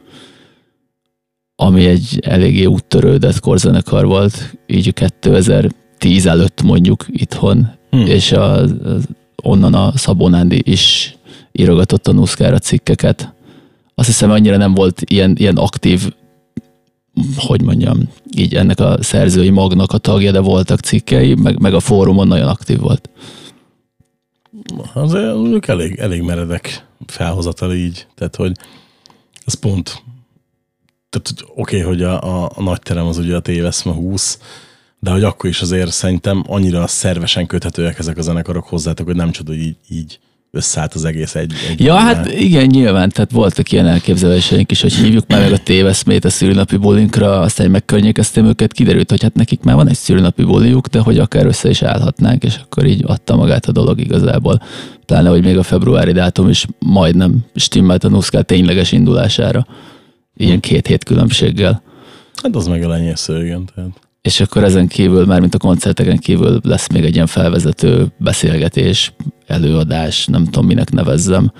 ami 1.55 1.85
egy 1.85 2.19
eléggé 2.21 2.65
úttörődött 2.65 3.39
korzenekar 3.39 4.05
volt, 4.05 4.57
így 4.67 4.93
2010 4.93 6.25
előtt 6.25 6.61
mondjuk 6.61 7.05
itthon, 7.07 7.79
Hmm. 7.91 8.05
és 8.05 8.31
a, 8.31 8.53
az, 8.53 9.07
onnan 9.43 9.73
a 9.73 9.91
Szabó 9.95 10.27
Nándi 10.27 10.61
is 10.65 11.15
írogatott 11.51 12.07
a 12.07 12.11
Nuszkára 12.11 12.59
cikkeket. 12.59 13.33
Azt 13.95 14.07
hiszem 14.07 14.31
annyira 14.31 14.57
nem 14.57 14.73
volt 14.73 15.01
ilyen, 15.05 15.35
ilyen 15.37 15.57
aktív, 15.57 16.13
hogy 17.35 17.61
mondjam, 17.61 18.09
így 18.37 18.55
ennek 18.55 18.79
a 18.79 18.97
szerzői 18.99 19.49
magnak 19.49 19.91
a 19.91 19.97
tagja, 19.97 20.31
de 20.31 20.39
voltak 20.39 20.79
cikkei, 20.79 21.33
meg, 21.33 21.59
meg 21.59 21.73
a 21.73 21.79
fórumon 21.79 22.27
nagyon 22.27 22.47
aktív 22.47 22.79
volt. 22.79 23.09
Azért 24.93 25.33
mondjuk 25.33 25.67
elég, 25.67 25.99
elég 25.99 26.21
meredek 26.21 26.85
felhozatal 27.07 27.73
így. 27.73 28.07
Tehát, 28.15 28.35
hogy 28.35 28.57
ez 29.45 29.53
pont 29.53 30.03
tehát 31.11 31.51
oké, 31.55 31.81
okay, 31.81 31.81
hogy 31.81 32.03
a, 32.03 32.43
a, 32.43 32.51
a 32.55 32.61
nagy 32.61 32.79
terem 32.81 33.05
az 33.05 33.17
ugye 33.17 33.35
a 33.35 33.39
téveszme 33.39 33.91
20, 33.91 34.39
de 34.99 35.11
hogy 35.11 35.23
akkor 35.23 35.49
is 35.49 35.61
azért 35.61 35.91
szerintem 35.91 36.43
annyira 36.47 36.87
szervesen 36.87 37.45
köthetőek 37.45 37.99
ezek 37.99 38.17
a 38.17 38.21
zenekarok 38.21 38.67
hozzátok, 38.67 39.05
hogy 39.05 39.15
nem 39.15 39.31
csoda, 39.31 39.51
hogy 39.51 39.61
így, 39.61 39.77
így 39.89 40.19
összeállt 40.51 40.93
az 40.93 41.05
egész 41.05 41.35
egy. 41.35 41.53
egy 41.69 41.79
Ja, 41.79 41.95
hát 41.95 42.31
igen, 42.31 42.65
nyilván, 42.65 43.09
tehát 43.09 43.31
voltak 43.31 43.71
ilyen 43.71 43.87
elképzeléseink 43.87 44.71
is, 44.71 44.81
hogy 44.81 44.93
hívjuk 44.93 45.27
már 45.27 45.41
meg 45.41 45.51
a 45.51 45.57
téveszmét 45.57 46.25
a 46.25 46.29
szülinapi 46.29 46.77
bulinkra, 46.77 47.39
aztán 47.39 47.71
megkörnyékeztem 47.71 48.45
őket, 48.45 48.73
kiderült, 48.73 49.09
hogy 49.09 49.21
hát 49.21 49.33
nekik 49.33 49.61
már 49.61 49.75
van 49.75 49.89
egy 49.89 49.95
szülinapi 49.95 50.43
buliuk, 50.43 50.87
de 50.87 50.99
hogy 50.99 51.19
akár 51.19 51.45
össze 51.45 51.69
is 51.69 51.81
állhatnánk, 51.81 52.43
és 52.43 52.55
akkor 52.63 52.85
így 52.85 53.03
adta 53.05 53.35
magát 53.35 53.65
a 53.65 53.71
dolog 53.71 53.99
igazából. 53.99 54.61
Pláne, 55.05 55.29
hogy 55.29 55.43
még 55.43 55.57
a 55.57 55.63
februári 55.63 56.11
dátum 56.11 56.49
is 56.49 56.67
majdnem 56.79 57.45
stimmelt 57.55 58.03
a 58.03 58.09
Nuszkál 58.09 58.43
tényleges 58.43 58.91
indulására. 58.91 59.67
Ilyen 60.35 60.59
két 60.59 60.87
hét 60.87 61.03
különbséggel. 61.03 61.81
Hát 62.43 62.55
az 62.55 62.67
meg 62.67 62.83
a 62.83 62.87
lenyésző, 62.87 63.45
igen. 63.45 63.69
Tehát. 63.75 64.10
És 64.21 64.39
akkor 64.39 64.63
ezen 64.63 64.87
kívül, 64.87 65.25
már 65.25 65.39
mint 65.39 65.55
a 65.55 65.57
koncerteken 65.57 66.17
kívül 66.17 66.59
lesz 66.63 66.87
még 66.89 67.03
egy 67.03 67.13
ilyen 67.13 67.27
felvezető 67.27 68.07
beszélgetés, 68.17 69.13
előadás, 69.47 70.25
nem 70.25 70.45
tudom 70.45 70.65
minek 70.65 70.91
nevezzem, 70.91 71.51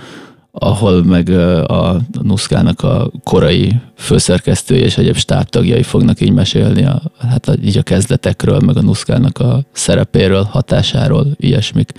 ahol 0.51 1.03
meg 1.03 1.29
a 1.69 2.01
Nuszkának 2.21 2.81
a 2.81 3.11
korai 3.23 3.75
főszerkesztője 3.97 4.83
és 4.83 4.97
egyéb 4.97 5.15
stábtagjai 5.15 5.83
fognak 5.83 6.21
így 6.21 6.31
mesélni, 6.31 6.85
a, 6.85 7.01
hát 7.19 7.47
a, 7.47 7.53
így 7.63 7.77
a 7.77 7.83
kezdetekről, 7.83 8.59
meg 8.59 8.77
a 8.77 8.81
Nuszkának 8.81 9.39
a 9.39 9.65
szerepéről, 9.71 10.43
hatásáról, 10.43 11.27
ilyesmik. 11.35 11.91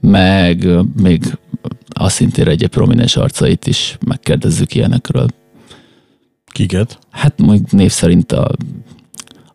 Meg 0.00 0.68
még 1.02 1.38
a 1.88 2.08
szintén 2.08 2.48
egyéb 2.48 2.70
prominens 2.70 3.16
arcait 3.16 3.66
is 3.66 3.98
megkérdezzük 4.06 4.74
ilyenekről. 4.74 5.26
Kiket? 6.46 6.98
Hát 7.10 7.38
mondjuk 7.38 7.70
név 7.70 7.90
szerint 7.90 8.32
a 8.32 8.50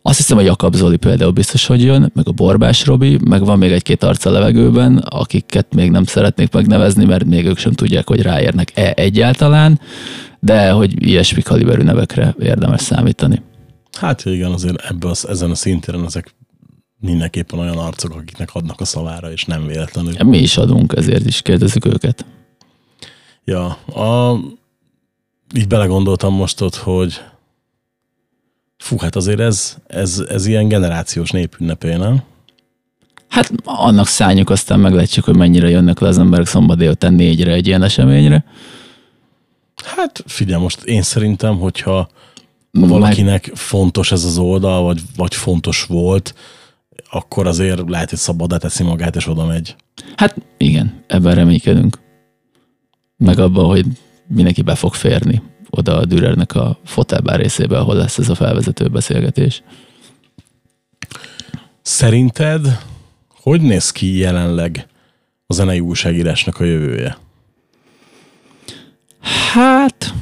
azt 0.02 0.16
hiszem, 0.16 0.36
hogy 0.36 0.46
Jakab 0.46 0.74
Zoli 0.74 0.96
például 0.96 1.30
biztos, 1.30 1.66
hogy 1.66 1.82
jön, 1.82 2.10
meg 2.14 2.28
a 2.28 2.32
Borbás 2.32 2.86
Robi, 2.86 3.18
meg 3.24 3.44
van 3.44 3.58
még 3.58 3.72
egy-két 3.72 4.02
arc 4.02 4.24
a 4.24 4.30
levegőben, 4.30 4.96
akiket 4.96 5.74
még 5.74 5.90
nem 5.90 6.04
szeretnék 6.04 6.52
megnevezni, 6.52 7.04
mert 7.04 7.24
még 7.24 7.46
ők 7.46 7.58
sem 7.58 7.72
tudják, 7.72 8.08
hogy 8.08 8.22
ráérnek-e 8.22 8.92
egyáltalán, 8.96 9.80
de 10.40 10.70
hogy 10.70 11.06
ilyesmi 11.06 11.42
kaliberű 11.42 11.82
nevekre 11.82 12.34
érdemes 12.38 12.80
számítani. 12.80 13.42
Hát 13.92 14.24
igen, 14.24 14.52
azért 14.52 14.84
ebbe 14.84 15.08
az, 15.08 15.28
ezen 15.28 15.50
a 15.50 15.54
szintéren 15.54 16.04
ezek 16.04 16.34
mindenképpen 17.00 17.58
olyan 17.58 17.78
arcok, 17.78 18.14
akiknek 18.14 18.54
adnak 18.54 18.80
a 18.80 18.84
szavára, 18.84 19.32
és 19.32 19.44
nem 19.44 19.66
véletlenül. 19.66 20.12
Mi 20.24 20.38
is 20.38 20.56
adunk, 20.56 20.92
ezért 20.96 21.26
is 21.26 21.42
kérdezzük 21.42 21.84
őket. 21.84 22.24
Ja, 23.44 23.66
a, 23.86 24.38
így 25.54 25.66
belegondoltam 25.66 26.34
most 26.34 26.60
ott, 26.60 26.76
hogy 26.76 27.20
fú, 28.82 28.98
hát 28.98 29.16
azért 29.16 29.40
ez, 29.40 29.76
ez, 29.86 30.22
ez 30.28 30.46
ilyen 30.46 30.68
generációs 30.68 31.30
népünnepé, 31.30 31.94
nem? 31.94 32.22
Hát 33.28 33.52
annak 33.64 34.06
szálljuk, 34.06 34.50
aztán 34.50 34.80
meglátjuk, 34.80 35.24
hogy 35.24 35.36
mennyire 35.36 35.68
jönnek 35.68 35.98
le 35.98 36.08
az 36.08 36.18
emberek 36.18 36.46
szombat 36.46 36.76
délután 36.76 37.14
négyre 37.14 37.52
egy 37.52 37.66
ilyen 37.66 37.82
eseményre. 37.82 38.44
Hát 39.84 40.22
figyelj, 40.26 40.62
most 40.62 40.82
én 40.82 41.02
szerintem, 41.02 41.58
hogyha 41.58 42.08
Meg- 42.70 42.88
valakinek 42.88 43.50
fontos 43.54 44.12
ez 44.12 44.24
az 44.24 44.38
oldal, 44.38 44.82
vagy, 44.82 45.00
vagy 45.16 45.34
fontos 45.34 45.84
volt, 45.84 46.34
akkor 47.10 47.46
azért 47.46 47.88
lehet, 47.88 48.10
hogy 48.10 48.18
szabadá 48.18 48.56
teszi 48.56 48.82
magát, 48.82 49.16
és 49.16 49.28
oda 49.28 49.46
megy. 49.46 49.76
Hát 50.16 50.36
igen, 50.56 51.04
ebben 51.06 51.34
reménykedünk. 51.34 51.98
Meg 53.16 53.38
abban, 53.38 53.64
hogy 53.64 53.86
mindenki 54.26 54.62
be 54.62 54.74
fog 54.74 54.94
férni 54.94 55.42
oda 55.76 55.96
a 55.96 56.04
Dürernek 56.04 56.54
a 56.54 56.78
fotelbár 56.84 57.40
részébe, 57.40 57.78
ahol 57.78 57.94
lesz 57.94 58.18
ez 58.18 58.28
a 58.28 58.34
felvezető 58.34 58.88
beszélgetés. 58.88 59.62
Szerinted 61.82 62.78
hogy 63.42 63.60
néz 63.60 63.90
ki 63.90 64.16
jelenleg 64.16 64.86
a 65.46 65.52
zenei 65.52 65.80
újságírásnak 65.80 66.60
a 66.60 66.64
jövője? 66.64 67.18
Hát, 69.52 70.14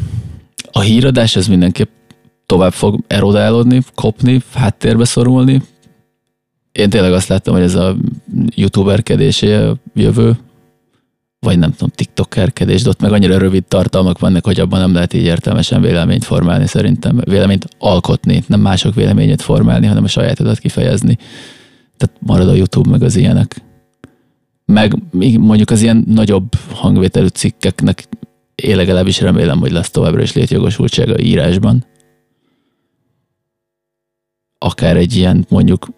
a 0.72 0.80
híradás 0.80 1.36
ez 1.36 1.46
mindenképp 1.46 1.90
tovább 2.46 2.72
fog 2.72 3.00
erodálódni, 3.06 3.82
kopni, 3.94 4.42
háttérbe 4.54 5.04
szorulni. 5.04 5.62
Én 6.72 6.90
tényleg 6.90 7.12
azt 7.12 7.28
láttam, 7.28 7.54
hogy 7.54 7.62
ez 7.62 7.74
a 7.74 7.96
youtuberkedésé 8.54 9.54
a 9.54 9.76
jövő, 9.94 10.38
vagy 11.40 11.58
nem 11.58 11.70
tudom, 11.70 11.88
tiktokerkedés, 11.94 12.82
de 12.82 12.88
ott 12.88 13.00
meg 13.00 13.12
annyira 13.12 13.38
rövid 13.38 13.64
tartalmak 13.64 14.18
vannak, 14.18 14.44
hogy 14.44 14.60
abban 14.60 14.80
nem 14.80 14.94
lehet 14.94 15.12
így 15.12 15.24
értelmesen 15.24 15.80
véleményt 15.80 16.24
formálni 16.24 16.66
szerintem. 16.66 17.20
Véleményt 17.24 17.68
alkotni, 17.78 18.44
nem 18.46 18.60
mások 18.60 18.94
véleményét 18.94 19.42
formálni, 19.42 19.86
hanem 19.86 20.04
a 20.04 20.08
sajátodat 20.08 20.58
kifejezni. 20.58 21.18
Tehát 21.96 22.16
marad 22.20 22.48
a 22.48 22.54
YouTube 22.54 22.90
meg 22.90 23.02
az 23.02 23.16
ilyenek. 23.16 23.62
Meg 24.64 24.94
mondjuk 25.38 25.70
az 25.70 25.82
ilyen 25.82 26.04
nagyobb 26.06 26.54
hangvételű 26.72 27.26
cikkeknek 27.26 28.08
én 28.54 28.76
legalábbis 28.76 29.20
remélem, 29.20 29.58
hogy 29.58 29.70
lesz 29.70 29.90
továbbra 29.90 30.22
is 30.22 30.32
létjogosultsága 30.32 31.18
írásban. 31.18 31.84
Akár 34.58 34.96
egy 34.96 35.16
ilyen 35.16 35.46
mondjuk 35.48 35.88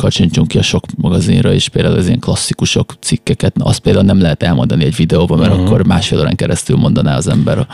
kacsincsunk 0.00 0.48
ki 0.48 0.58
a 0.58 0.62
sok 0.62 0.84
magazinra 0.96 1.52
is, 1.52 1.68
például 1.68 1.96
az 1.96 2.06
ilyen 2.06 2.18
klasszikusok 2.18 2.94
cikkeket, 3.00 3.54
azt 3.58 3.78
például 3.78 4.04
nem 4.04 4.20
lehet 4.20 4.42
elmondani 4.42 4.84
egy 4.84 4.96
videóban, 4.96 5.38
mert 5.38 5.50
uh-huh. 5.50 5.66
akkor 5.66 5.86
másfél 5.86 6.18
órán 6.18 6.36
keresztül 6.36 6.76
mondaná 6.76 7.16
az 7.16 7.28
ember. 7.28 7.66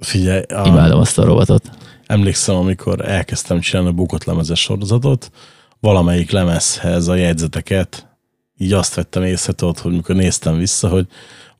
Figyelj, 0.00 0.42
a, 0.42 0.66
Imádom 0.66 1.00
azt 1.00 1.18
a 1.18 1.24
rovatot. 1.24 1.70
emlékszem, 2.06 2.54
amikor 2.54 3.08
elkezdtem 3.08 3.60
csinálni 3.60 3.88
a 3.88 3.92
bukott 3.92 4.24
lemezes 4.24 4.60
sorozatot, 4.60 5.30
valamelyik 5.80 6.30
lemezhez 6.30 7.08
a 7.08 7.14
jegyzeteket, 7.14 8.06
így 8.56 8.72
azt 8.72 8.94
vettem 8.94 9.22
észre, 9.22 9.52
tudod, 9.52 9.78
hogy 9.78 9.92
mikor 9.92 10.14
néztem 10.14 10.58
vissza, 10.58 10.88
hogy 10.88 11.06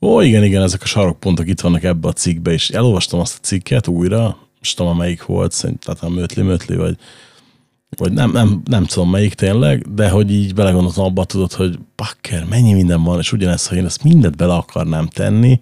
ó, 0.01 0.21
igen, 0.21 0.43
igen, 0.43 0.61
ezek 0.61 0.81
a 0.81 0.85
sarokpontok 0.85 1.47
itt 1.47 1.61
vannak 1.61 1.83
ebbe 1.83 2.07
a 2.07 2.13
cikkbe, 2.13 2.51
és 2.51 2.69
elolvastam 2.69 3.19
azt 3.19 3.37
a 3.41 3.45
cikket 3.45 3.87
újra, 3.87 4.37
most 4.59 4.77
tudom, 4.77 4.97
melyik 4.97 5.25
volt, 5.25 5.51
szerintem 5.51 5.93
tehát 5.93 6.13
a 6.13 6.19
Mötli 6.19 6.41
Mötli, 6.41 6.75
vagy, 6.75 6.97
vagy 7.97 8.13
nem, 8.13 8.31
nem, 8.31 8.61
nem 8.65 8.85
tudom 8.85 9.09
melyik 9.09 9.33
tényleg, 9.33 9.93
de 9.93 10.09
hogy 10.09 10.31
így 10.31 10.53
belegondoltam 10.53 11.03
abba, 11.03 11.23
tudod, 11.23 11.53
hogy 11.53 11.79
bakker, 11.95 12.45
mennyi 12.49 12.73
minden 12.73 13.03
van, 13.03 13.19
és 13.19 13.31
ugyanez, 13.31 13.67
ha 13.67 13.75
én 13.75 13.85
ezt 13.85 14.03
mindent 14.03 14.35
bele 14.35 14.53
akarnám 14.53 15.07
tenni, 15.07 15.59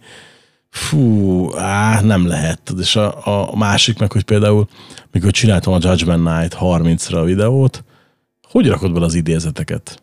fú, 0.69 1.55
á, 1.55 2.01
nem 2.01 2.27
lehet. 2.27 2.73
És 2.79 2.95
a, 2.95 3.51
a 3.51 3.55
másik 3.55 3.99
meg, 3.99 4.11
hogy 4.11 4.23
például, 4.23 4.67
mikor 5.11 5.31
csináltam 5.31 5.73
a 5.73 5.79
Judgment 5.81 6.23
Night 6.23 6.57
30-ra 6.59 7.15
a 7.15 7.23
videót, 7.23 7.83
hogy 8.41 8.67
rakod 8.67 8.93
bele 8.93 9.05
az 9.05 9.13
idézeteket? 9.13 10.01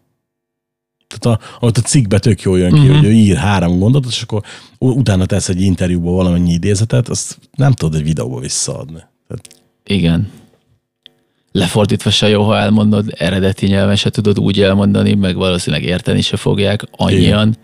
Tehát 1.07 1.41
a, 1.41 1.45
ahogy 1.57 1.75
a 1.77 1.87
cikkbe 1.87 2.19
tök 2.19 2.41
jól 2.41 2.59
jön 2.59 2.73
ki, 2.73 2.79
uh-huh. 2.79 2.97
hogy 2.97 3.05
ő 3.05 3.13
ír 3.13 3.37
három 3.37 3.79
gondolatot, 3.79 4.11
és 4.11 4.23
akkor 4.23 4.43
utána 4.79 5.27
tesz 5.27 5.49
egy 5.49 5.61
interjúba 5.61 6.11
valamennyi 6.11 6.53
idézetet, 6.53 7.09
azt 7.09 7.39
nem 7.57 7.73
tudod 7.73 7.95
egy 7.95 8.05
videóba 8.05 8.41
visszaadni. 8.41 9.03
Tehát, 9.29 9.63
Igen. 9.85 10.31
Lefordítva 11.57 12.11
se 12.11 12.29
jó, 12.29 12.43
ha 12.43 12.59
elmondod, 12.59 13.13
eredeti 13.17 13.67
nyelven 13.67 13.97
se 13.97 14.11
tudod 14.11 14.39
úgy 14.39 14.63
elmondani, 14.63 15.15
meg 15.15 15.37
valószínűleg 15.37 15.85
érteni 15.85 16.21
se 16.21 16.37
fogják 16.37 16.83
annyian. 16.91 17.57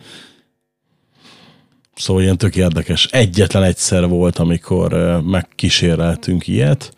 Szóval 1.94 2.22
ilyen 2.22 2.36
tök 2.36 2.56
érdekes. 2.56 3.04
Egyetlen 3.04 3.62
egyszer 3.62 4.08
volt, 4.08 4.38
amikor 4.38 5.20
megkíséreltünk 5.24 6.46
ilyet, 6.46 6.94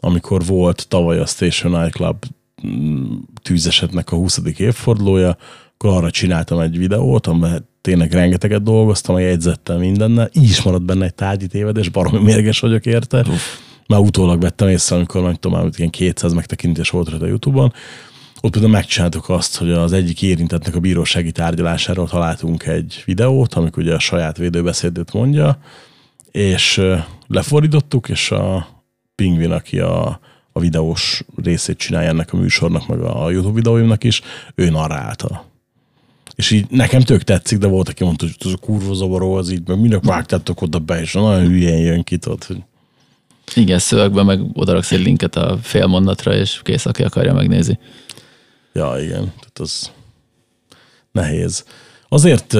amikor 0.00 0.44
volt 0.44 0.88
tavaly 0.88 1.18
a 1.18 1.26
Station 1.26 1.76
Eye 1.76 1.90
Club 1.90 2.24
mm, 2.66 3.04
tűzesetnek 3.42 4.12
a 4.12 4.16
20. 4.16 4.40
évfordulója, 4.56 5.36
akkor 5.74 5.90
arra 5.90 6.10
csináltam 6.10 6.60
egy 6.60 6.78
videót, 6.78 7.26
amiben 7.26 7.68
tényleg 7.80 8.12
rengeteget 8.12 8.62
dolgoztam, 8.62 9.14
a 9.14 9.18
jegyzettel 9.18 9.78
mindennel, 9.78 10.30
így 10.32 10.50
is 10.50 10.62
maradt 10.62 10.84
benne 10.84 11.04
egy 11.04 11.14
tárgyi 11.14 11.46
tévedés, 11.46 11.88
baromi 11.88 12.22
mérges 12.22 12.60
vagyok 12.60 12.86
érte. 12.86 13.26
Már 13.88 14.00
utólag 14.00 14.40
vettem 14.40 14.68
észre, 14.68 14.96
amikor 14.96 15.22
meg 15.22 15.36
tudom, 15.36 15.60
hogy 15.60 15.74
ilyen 15.76 15.90
200 15.90 16.32
megtekintés 16.32 16.90
volt 16.90 17.08
rajta 17.08 17.24
a 17.24 17.28
Youtube-on, 17.28 17.72
ott 18.40 18.52
például 18.52 18.72
megcsináltuk 18.72 19.28
azt, 19.28 19.56
hogy 19.56 19.72
az 19.72 19.92
egyik 19.92 20.22
érintettnek 20.22 20.74
a 20.74 20.80
bírósági 20.80 21.32
tárgyalásáról 21.32 22.08
találtunk 22.08 22.66
egy 22.66 23.02
videót, 23.04 23.54
amikor 23.54 23.82
ugye 23.82 23.94
a 23.94 23.98
saját 23.98 24.36
védőbeszédét 24.36 25.12
mondja, 25.12 25.58
és 26.30 26.82
lefordítottuk, 27.26 28.08
és 28.08 28.30
a 28.30 28.68
Pingvin, 29.14 29.50
aki 29.50 29.78
a, 29.78 30.20
a 30.52 30.60
videós 30.60 31.24
részét 31.42 31.78
csinálja 31.78 32.08
ennek 32.08 32.32
a 32.32 32.36
műsornak, 32.36 32.86
meg 32.86 33.00
a 33.00 33.30
YouTube 33.30 33.54
videóimnak 33.54 34.04
is, 34.04 34.22
ő 34.54 34.70
narrálta. 34.70 35.44
És 36.34 36.50
így 36.50 36.66
nekem 36.70 37.00
tök 37.00 37.22
tetszik, 37.22 37.58
de 37.58 37.66
volt, 37.66 37.88
aki 37.88 38.04
mondta, 38.04 38.24
hogy 38.24 38.36
ez 38.46 38.52
a 38.52 38.56
kurva 38.56 38.94
zavaró, 38.94 39.34
az 39.34 39.50
így, 39.50 39.68
meg 39.68 39.80
minek 39.80 40.04
vágtátok 40.04 40.62
oda 40.62 40.78
be, 40.78 41.00
és 41.00 41.12
nagyon 41.12 41.46
hülyén 41.46 41.78
jön 41.78 42.02
ki, 42.02 42.16
tudod, 42.16 42.44
hogy 42.44 42.62
Igen, 43.54 43.78
szövegben 43.78 44.24
meg 44.24 44.40
odaraksz 44.52 44.92
egy 44.92 45.02
linket 45.02 45.36
a 45.36 45.58
félmondatra, 45.62 46.34
és 46.34 46.60
kész, 46.62 46.86
aki 46.86 47.02
akarja, 47.02 47.34
megnézi. 47.34 47.78
Ja, 48.72 48.96
igen, 49.00 49.24
tehát 49.24 49.58
az 49.58 49.90
nehéz. 51.12 51.64
Azért 52.08 52.56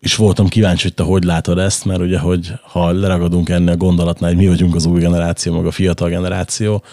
is 0.00 0.16
voltam 0.16 0.48
kíváncsi, 0.48 0.82
hogy 0.82 0.94
te 0.94 1.02
hogy 1.02 1.24
látod 1.24 1.58
ezt, 1.58 1.84
mert 1.84 2.00
ugye, 2.00 2.18
hogy 2.18 2.52
ha 2.62 2.90
leragadunk 2.90 3.48
ennél 3.48 3.72
a 3.72 3.76
gondolatnál, 3.76 4.30
hogy 4.30 4.38
mi 4.38 4.48
vagyunk 4.48 4.74
az 4.74 4.86
új 4.86 5.00
generáció, 5.00 5.54
meg 5.54 5.66
a 5.66 5.70
fiatal 5.70 6.08
generáció, 6.08 6.84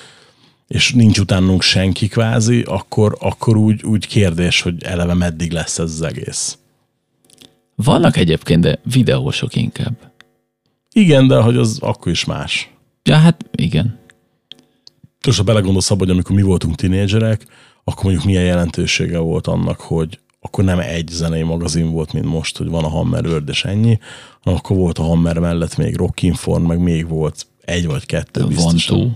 és 0.68 0.94
nincs 0.94 1.20
utánunk 1.20 1.62
senki 1.62 2.08
kvázi, 2.08 2.62
akkor, 2.62 3.18
akkor 3.20 3.58
úgy, 3.58 3.84
úgy 3.84 4.08
kérdés, 4.08 4.62
hogy 4.62 4.84
eleve 4.84 5.14
meddig 5.14 5.52
lesz 5.52 5.80
ez 5.80 5.92
az 5.92 6.02
egész. 6.02 6.58
Vannak 7.76 8.18
egyébként, 8.18 8.62
de 8.62 8.80
videósok 8.92 9.56
inkább. 9.56 10.14
Igen, 10.92 11.28
de 11.28 11.36
hogy 11.36 11.58
az 11.58 11.78
akkor 11.82 12.12
is 12.12 12.26
más. 12.26 12.70
Ja, 13.10 13.16
hát 13.16 13.46
igen. 13.52 14.00
És 15.28 15.38
ha 15.38 15.44
belegondolsz 15.44 15.92
abba, 15.92 16.00
hogy 16.00 16.10
amikor 16.10 16.36
mi 16.36 16.42
voltunk 16.42 16.76
tinédzserek, 16.76 17.46
akkor 17.84 18.04
mondjuk 18.04 18.26
milyen 18.26 18.44
jelentősége 18.44 19.18
volt 19.18 19.48
annak, 19.48 19.80
hogy 19.80 20.20
akkor 20.40 20.64
nem 20.64 20.80
egy 20.80 21.08
zenei 21.08 21.44
magazin 21.44 21.92
volt, 21.92 22.14
mint 22.14 22.26
most, 22.26 22.58
hogy 22.58 22.68
van 22.68 22.84
a 22.84 22.90
Hammer 22.90 23.26
World 23.26 23.50
és 23.50 23.66
ennyi, 23.66 24.00
hanem 24.42 24.60
akkor 24.60 24.78
volt 24.78 24.98
a 24.98 25.04
Hammer 25.04 25.40
mellett 25.40 25.78
még 25.78 25.96
Rock 25.96 26.22
Inform, 26.22 26.66
meg 26.66 26.80
még 26.80 27.08
volt 27.08 27.48
egy 27.62 27.86
vagy 27.86 28.06
kettő 28.06 28.40
Van 28.40 28.50
biztosan. 28.50 28.98
túl. 28.98 29.12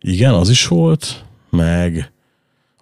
Igen, 0.00 0.34
az 0.34 0.48
is 0.50 0.66
volt, 0.66 1.24
meg 1.50 2.12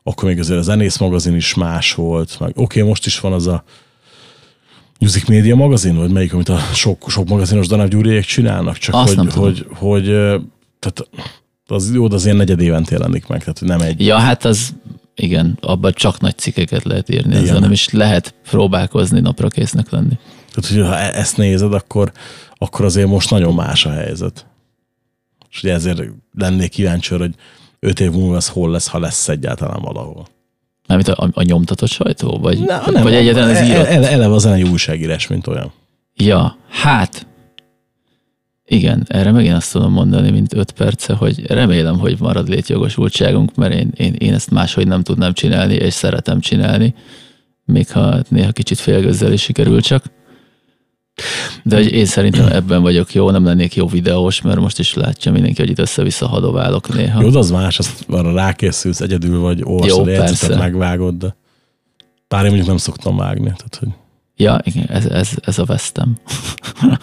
akkor 0.02 0.28
még 0.28 0.38
azért 0.38 0.58
a 0.58 0.62
zenész 0.62 0.98
magazin 0.98 1.34
is 1.34 1.54
más 1.54 1.94
volt, 1.94 2.40
meg 2.40 2.50
oké, 2.50 2.62
okay, 2.62 2.82
most 2.82 3.06
is 3.06 3.20
van 3.20 3.32
az 3.32 3.46
a 3.46 3.64
Music 5.00 5.28
Media 5.28 5.54
magazin, 5.54 5.96
vagy 5.96 6.10
melyik, 6.10 6.32
amit 6.32 6.48
a 6.48 6.58
sok, 6.58 7.10
sok 7.10 7.28
magazinos 7.28 7.66
Danáv 7.66 7.88
Gyuriék 7.88 8.24
csinálnak, 8.24 8.76
csak 8.76 8.94
Azt 8.94 9.14
hogy, 9.14 9.32
hogy, 9.32 9.66
hogy, 9.70 10.04
tehát 10.78 11.08
az 11.66 11.94
jó, 11.94 12.08
de 12.08 12.14
az 12.14 12.24
ilyen 12.24 12.36
negyed 12.36 12.60
évente 12.60 12.92
jelenik 12.92 13.26
meg, 13.26 13.38
tehát 13.38 13.60
nem 13.60 13.88
egy. 13.88 14.06
Ja, 14.06 14.16
hát 14.16 14.44
az 14.44 14.74
igen, 15.14 15.58
abban 15.60 15.92
csak 15.92 16.20
nagy 16.20 16.38
cikkeket 16.38 16.84
lehet 16.84 17.08
írni, 17.08 17.30
Igen. 17.30 17.42
ezzel 17.42 17.58
nem 17.58 17.72
is 17.72 17.88
lehet 17.88 18.34
próbálkozni, 18.50 19.20
napra 19.20 19.48
késznek 19.48 19.90
lenni. 19.90 20.18
Tehát, 20.54 20.70
hogy 20.70 20.80
ha 20.80 20.98
e- 20.98 21.18
ezt 21.18 21.36
nézed, 21.36 21.72
akkor, 21.72 22.12
akkor 22.54 22.84
azért 22.84 23.08
most 23.08 23.30
nagyon 23.30 23.54
más 23.54 23.86
a 23.86 23.90
helyzet. 23.90 24.46
És 25.50 25.62
ugye 25.62 25.72
ezért 25.72 26.02
lennék 26.34 26.70
kíváncsi, 26.70 27.14
hogy 27.14 27.34
öt 27.80 28.00
év 28.00 28.10
múlva 28.10 28.36
ez 28.36 28.48
hol 28.48 28.70
lesz, 28.70 28.86
ha 28.86 28.98
lesz 28.98 29.28
egyáltalán 29.28 29.82
valahol. 29.82 30.26
Mármint 30.86 31.08
a, 31.08 31.28
a 31.32 31.42
nyomtatott 31.42 31.88
sajtó? 31.88 32.38
Vagy, 32.38 32.58
Na, 32.58 32.82
vagy 33.02 33.14
egyáltalán 33.14 33.50
az 33.50 33.56
e- 33.56 33.64
írott? 33.64 33.86
Ele, 33.86 34.10
eleve 34.10 34.34
az 34.34 34.46
egy 34.46 34.68
újságírás, 34.68 35.26
mint 35.26 35.46
olyan. 35.46 35.72
Ja, 36.16 36.56
hát 36.68 37.26
igen, 38.66 39.04
erre 39.08 39.30
megint 39.30 39.54
azt 39.54 39.72
tudom 39.72 39.92
mondani, 39.92 40.30
mint 40.30 40.54
öt 40.54 40.72
perce, 40.72 41.14
hogy 41.14 41.46
remélem, 41.46 41.98
hogy 41.98 42.16
marad 42.20 42.48
létjogosultságunk, 42.48 43.54
mert 43.54 43.74
én, 43.74 43.90
én, 43.96 44.14
én 44.18 44.34
ezt 44.34 44.50
máshogy 44.50 44.86
nem 44.86 45.02
tudnám 45.02 45.32
csinálni, 45.32 45.74
és 45.74 45.94
szeretem 45.94 46.40
csinálni, 46.40 46.94
még 47.64 47.90
ha 47.90 48.22
néha 48.28 48.52
kicsit 48.52 48.78
félgözzel 48.78 49.32
is 49.32 49.42
sikerül 49.42 49.80
csak. 49.80 50.04
De 51.62 51.76
hogy 51.76 51.92
én 51.92 52.06
szerintem 52.06 52.46
ebben 52.46 52.82
vagyok 52.82 53.14
jó, 53.14 53.30
nem 53.30 53.44
lennék 53.44 53.74
jó 53.74 53.86
videós, 53.86 54.40
mert 54.40 54.60
most 54.60 54.78
is 54.78 54.94
látja 54.94 55.32
mindenki, 55.32 55.60
hogy 55.60 55.70
itt 55.70 55.78
össze-vissza 55.78 56.26
hadoválok 56.26 56.94
néha. 56.94 57.22
Jó, 57.22 57.38
az 57.38 57.50
más, 57.50 57.78
azt 57.78 58.04
arra 58.08 58.32
rákészülsz, 58.32 59.00
egyedül 59.00 59.40
vagy, 59.40 59.60
olvasod, 59.64 60.06
jegyzetet, 60.06 60.58
megvágod, 60.58 61.14
de 61.14 61.36
bár 62.28 62.40
én 62.40 62.46
mondjuk 62.46 62.68
nem 62.68 62.76
szoktam 62.76 63.16
vágni. 63.16 63.52
Tehát, 63.56 63.76
hogy... 63.80 63.88
Ja, 64.36 64.60
igen, 64.64 64.86
ez, 64.86 65.06
ez, 65.06 65.30
ez 65.44 65.58
a 65.58 65.64
vesztem. 65.64 66.16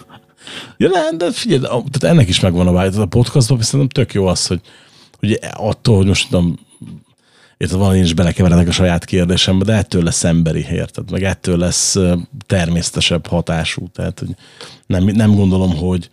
Ja, 0.76 0.88
nem, 0.88 1.18
de 1.18 1.30
figyelj, 1.30 1.60
tehát 1.60 2.02
ennek 2.02 2.28
is 2.28 2.40
megvan 2.40 2.66
a 2.66 2.72
vágy. 2.72 2.96
A 2.96 3.06
podcastban 3.06 3.62
szerintem 3.62 3.88
tök 3.88 4.14
jó 4.14 4.26
az, 4.26 4.46
hogy, 4.46 4.60
hogy 5.18 5.38
attól, 5.52 5.96
hogy 5.96 6.06
most 6.06 6.28
tudom, 6.28 6.58
érted, 7.62 7.94
én 7.94 8.02
is 8.02 8.14
belekeveredek 8.14 8.68
a 8.68 8.72
saját 8.72 9.04
kérdésembe, 9.04 9.64
de 9.64 9.72
ettől 9.72 10.02
lesz 10.02 10.24
emberi, 10.24 10.66
érted? 10.70 11.10
Meg 11.10 11.22
ettől 11.22 11.58
lesz 11.58 11.96
természetesebb 12.46 13.26
hatású. 13.26 13.88
Tehát, 13.88 14.18
hogy 14.18 14.34
nem, 14.86 15.04
nem 15.04 15.34
gondolom, 15.34 15.76
hogy 15.76 16.10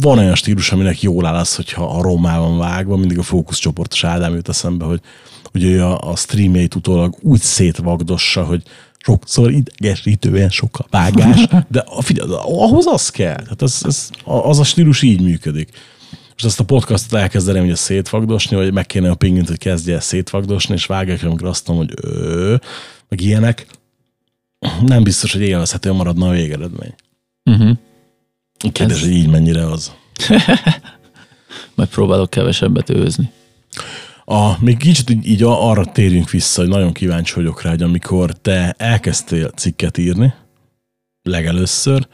van 0.00 0.18
olyan 0.18 0.34
stílus, 0.34 0.72
aminek 0.72 1.02
jól 1.02 1.26
áll 1.26 1.34
az, 1.34 1.54
hogyha 1.54 1.84
a 1.84 2.02
rommá 2.02 2.38
van 2.38 2.58
vágva, 2.58 2.96
mindig 2.96 3.18
a 3.18 3.22
fókuszcsoportos 3.22 4.04
Ádám 4.04 4.34
jut 4.34 4.48
eszembe, 4.48 4.84
hogy, 4.84 5.00
hogy 5.52 5.64
ő 5.64 5.84
a, 5.84 6.10
a 6.10 6.16
streamjeit 6.16 6.74
utólag 6.74 7.14
úgy 7.20 7.40
szétvagdossa, 7.40 8.44
hogy 8.44 8.62
sokszor 8.98 9.50
idegesítően 9.50 10.50
sok 10.50 10.78
a 10.78 10.86
vágás, 10.90 11.46
de 11.68 11.84
a- 11.86 12.02
figyelj, 12.02 12.30
ahhoz 12.42 12.86
az 12.86 13.08
kell. 13.10 13.42
Tehát 13.42 13.62
ez, 13.62 13.80
ez, 13.84 14.10
az 14.24 14.58
a 14.58 14.64
stílus 14.64 15.02
így 15.02 15.20
működik. 15.20 15.68
És 16.36 16.42
ezt 16.42 16.60
a 16.60 16.64
podcastot 16.64 17.18
elkezdeném 17.18 17.64
ugye 17.64 17.74
szétvagdosni, 17.74 18.56
vagy 18.56 18.72
meg 18.72 18.86
kéne 18.86 19.10
a 19.10 19.14
pingvint, 19.14 19.48
hogy 19.48 19.58
kezdje 19.58 19.94
el 19.94 20.00
szétvagdosni, 20.00 20.74
és 20.74 20.86
vágják, 20.86 21.22
amikor 21.22 21.48
azt 21.48 21.66
mondom, 21.66 21.86
hogy 21.86 22.10
ő, 22.12 22.60
meg 23.08 23.20
ilyenek, 23.20 23.66
nem 24.80 25.02
biztos, 25.02 25.32
hogy 25.32 25.42
élvezhető 25.42 25.92
maradna 25.92 26.28
a 26.28 26.32
végeredmény. 26.32 26.94
Uh-huh. 27.44 27.76
Kérdés, 28.72 29.00
hogy 29.00 29.10
így 29.10 29.28
mennyire 29.28 29.70
az. 29.70 29.92
Majd 31.74 31.88
próbálok 31.88 32.30
kevesebbet 32.30 32.90
őzni. 32.90 33.30
A, 34.24 34.64
még 34.64 34.76
kicsit 34.76 35.10
így, 35.10 35.26
így 35.26 35.42
arra 35.42 35.84
térjünk 35.84 36.30
vissza, 36.30 36.60
hogy 36.60 36.70
nagyon 36.70 36.92
kíváncsi 36.92 37.34
vagyok 37.34 37.62
rá, 37.62 37.70
hogy 37.70 37.82
amikor 37.82 38.32
te 38.32 38.74
elkezdtél 38.78 39.50
cikket 39.50 39.98
írni, 39.98 40.34
legelőször, 41.22 42.06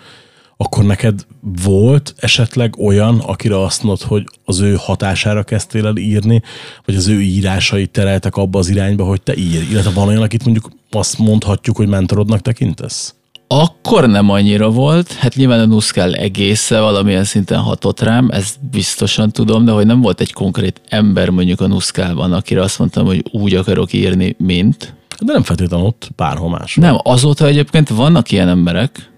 akkor 0.63 0.85
neked 0.85 1.27
volt 1.65 2.15
esetleg 2.17 2.79
olyan, 2.79 3.19
akire 3.19 3.63
azt 3.63 3.83
mondod, 3.83 4.03
hogy 4.03 4.25
az 4.45 4.61
ő 4.61 4.77
hatására 4.79 5.43
kezdtél 5.43 5.87
el 5.87 5.97
írni, 5.97 6.43
vagy 6.85 6.95
az 6.95 7.09
ő 7.09 7.21
írásai 7.21 7.87
tereltek 7.87 8.37
abba 8.37 8.59
az 8.59 8.69
irányba, 8.69 9.05
hogy 9.05 9.23
te 9.23 9.37
írj? 9.37 9.71
Illetve 9.71 9.91
van 9.91 10.09
olyan, 10.09 10.23
akit 10.23 10.45
mondjuk 10.45 10.71
azt 10.91 11.19
mondhatjuk, 11.19 11.77
hogy 11.77 11.89
mentorodnak 11.89 12.41
tekintesz? 12.41 13.15
Akkor 13.47 14.09
nem 14.09 14.31
annyira 14.31 14.71
volt, 14.71 15.13
hát 15.13 15.35
nyilván 15.35 15.61
a 15.61 15.67
Nuszkál 15.67 16.15
egésze 16.15 16.81
valamilyen 16.81 17.25
szinten 17.25 17.59
hatott 17.59 18.01
rám, 18.01 18.29
ezt 18.31 18.57
biztosan 18.71 19.31
tudom, 19.31 19.65
de 19.65 19.73
hogy 19.73 19.87
nem 19.87 20.01
volt 20.01 20.21
egy 20.21 20.33
konkrét 20.33 20.81
ember 20.89 21.31
mondjuk 21.31 21.61
a 21.61 21.67
Nuszkálban, 21.67 22.33
akire 22.33 22.63
azt 22.63 22.79
mondtam, 22.79 23.07
hogy 23.07 23.25
úgy 23.31 23.55
akarok 23.55 23.93
írni, 23.93 24.37
mint. 24.39 24.95
De 25.21 25.33
nem 25.33 25.43
feltétlenül 25.43 25.87
ott, 25.87 26.11
bárhol 26.17 26.51
más. 26.51 26.75
Nem, 26.77 26.97
azóta 27.03 27.47
egyébként 27.47 27.89
vannak 27.89 28.31
ilyen 28.31 28.49
emberek, 28.49 29.12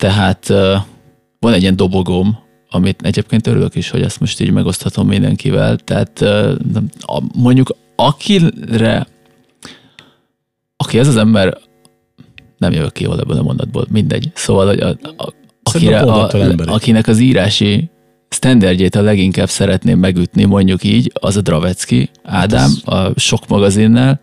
tehát 0.00 0.46
van 1.38 1.52
egy 1.52 1.62
ilyen 1.62 1.76
dobogóm, 1.76 2.38
amit 2.70 3.02
egyébként 3.02 3.46
örülök 3.46 3.74
is, 3.74 3.90
hogy 3.90 4.02
ezt 4.02 4.20
most 4.20 4.40
így 4.40 4.50
megoszthatom 4.50 5.06
mindenkivel, 5.06 5.76
tehát 5.76 6.24
mondjuk 7.34 7.76
akire, 7.96 9.06
aki 10.76 10.98
ez 10.98 11.08
az 11.08 11.16
ember, 11.16 11.58
nem 12.58 12.72
jövök 12.72 12.92
ki 12.92 13.04
ebből 13.04 13.38
a 13.38 13.42
mondatból, 13.42 13.86
mindegy. 13.90 14.30
Szóval, 14.34 14.66
hogy 14.66 14.80
a, 14.80 14.88
a, 15.16 15.32
akire, 15.62 16.00
a, 16.00 16.30
akinek 16.66 17.06
az 17.06 17.18
írási 17.18 17.90
standardjét 18.28 18.94
a 18.94 19.02
leginkább 19.02 19.48
szeretném 19.48 19.98
megütni, 19.98 20.44
mondjuk 20.44 20.84
így, 20.84 21.12
az 21.14 21.36
a 21.36 21.40
Dravecki 21.40 22.10
Ádám, 22.22 22.70
a 22.84 23.18
sok 23.20 23.48
magazinnál, 23.48 24.20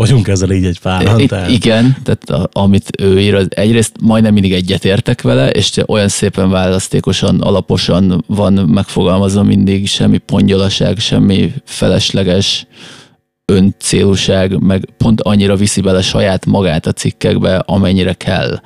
Vagyunk 0.00 0.28
ezzel 0.28 0.50
így 0.50 0.64
egy 0.64 0.80
páran, 0.80 1.20
I- 1.20 1.26
tehát 1.26 1.50
Igen, 1.50 1.96
tehát 2.02 2.30
a, 2.30 2.48
amit 2.60 2.90
ő 2.98 3.20
ír, 3.20 3.34
az 3.34 3.46
egyrészt 3.48 3.92
majdnem 4.00 4.32
mindig 4.32 4.52
egyetértek 4.52 5.22
vele, 5.22 5.50
és 5.50 5.72
olyan 5.86 6.08
szépen 6.08 6.50
választékosan, 6.50 7.40
alaposan 7.40 8.24
van 8.26 8.52
megfogalmazva 8.52 9.42
mindig, 9.42 9.88
semmi 9.88 10.18
pongyolaság, 10.18 10.98
semmi 10.98 11.52
felesleges 11.64 12.66
öncélúság, 13.44 14.62
meg 14.62 14.88
pont 14.96 15.20
annyira 15.20 15.56
viszi 15.56 15.80
bele 15.80 16.02
saját 16.02 16.46
magát 16.46 16.86
a 16.86 16.92
cikkekbe, 16.92 17.56
amennyire 17.56 18.12
kell. 18.12 18.60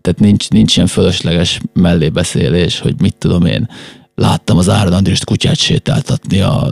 Tehát 0.00 0.18
nincs, 0.18 0.48
nincs 0.48 0.76
ilyen 0.76 0.88
fölösleges 0.88 1.60
mellébeszélés, 1.72 2.80
hogy 2.80 2.94
mit 3.00 3.16
tudom 3.18 3.44
én, 3.46 3.68
láttam 4.14 4.58
az 4.58 4.68
Áron 4.68 4.92
Andrést 4.92 5.24
kutyát 5.24 5.56
sétáltatni 5.56 6.40
a 6.40 6.70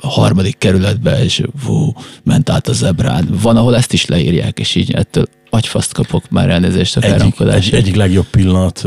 harmadik 0.00 0.58
kerületbe, 0.58 1.24
és 1.24 1.42
fú, 1.58 1.92
ment 2.22 2.50
át 2.50 2.68
a 2.68 2.72
zebrán. 2.72 3.28
Van, 3.42 3.56
ahol 3.56 3.76
ezt 3.76 3.92
is 3.92 4.06
leírják, 4.06 4.58
és 4.58 4.74
így 4.74 4.92
ettől 4.92 5.24
agyfaszt 5.50 5.92
kapok 5.92 6.30
már 6.30 6.50
elnézést 6.50 6.96
a 6.96 7.00
egyik, 7.00 7.10
egy, 7.12 7.18
káromkodásért. 7.18 7.74
egyik 7.74 7.94
legjobb 7.94 8.26
pillanat 8.26 8.84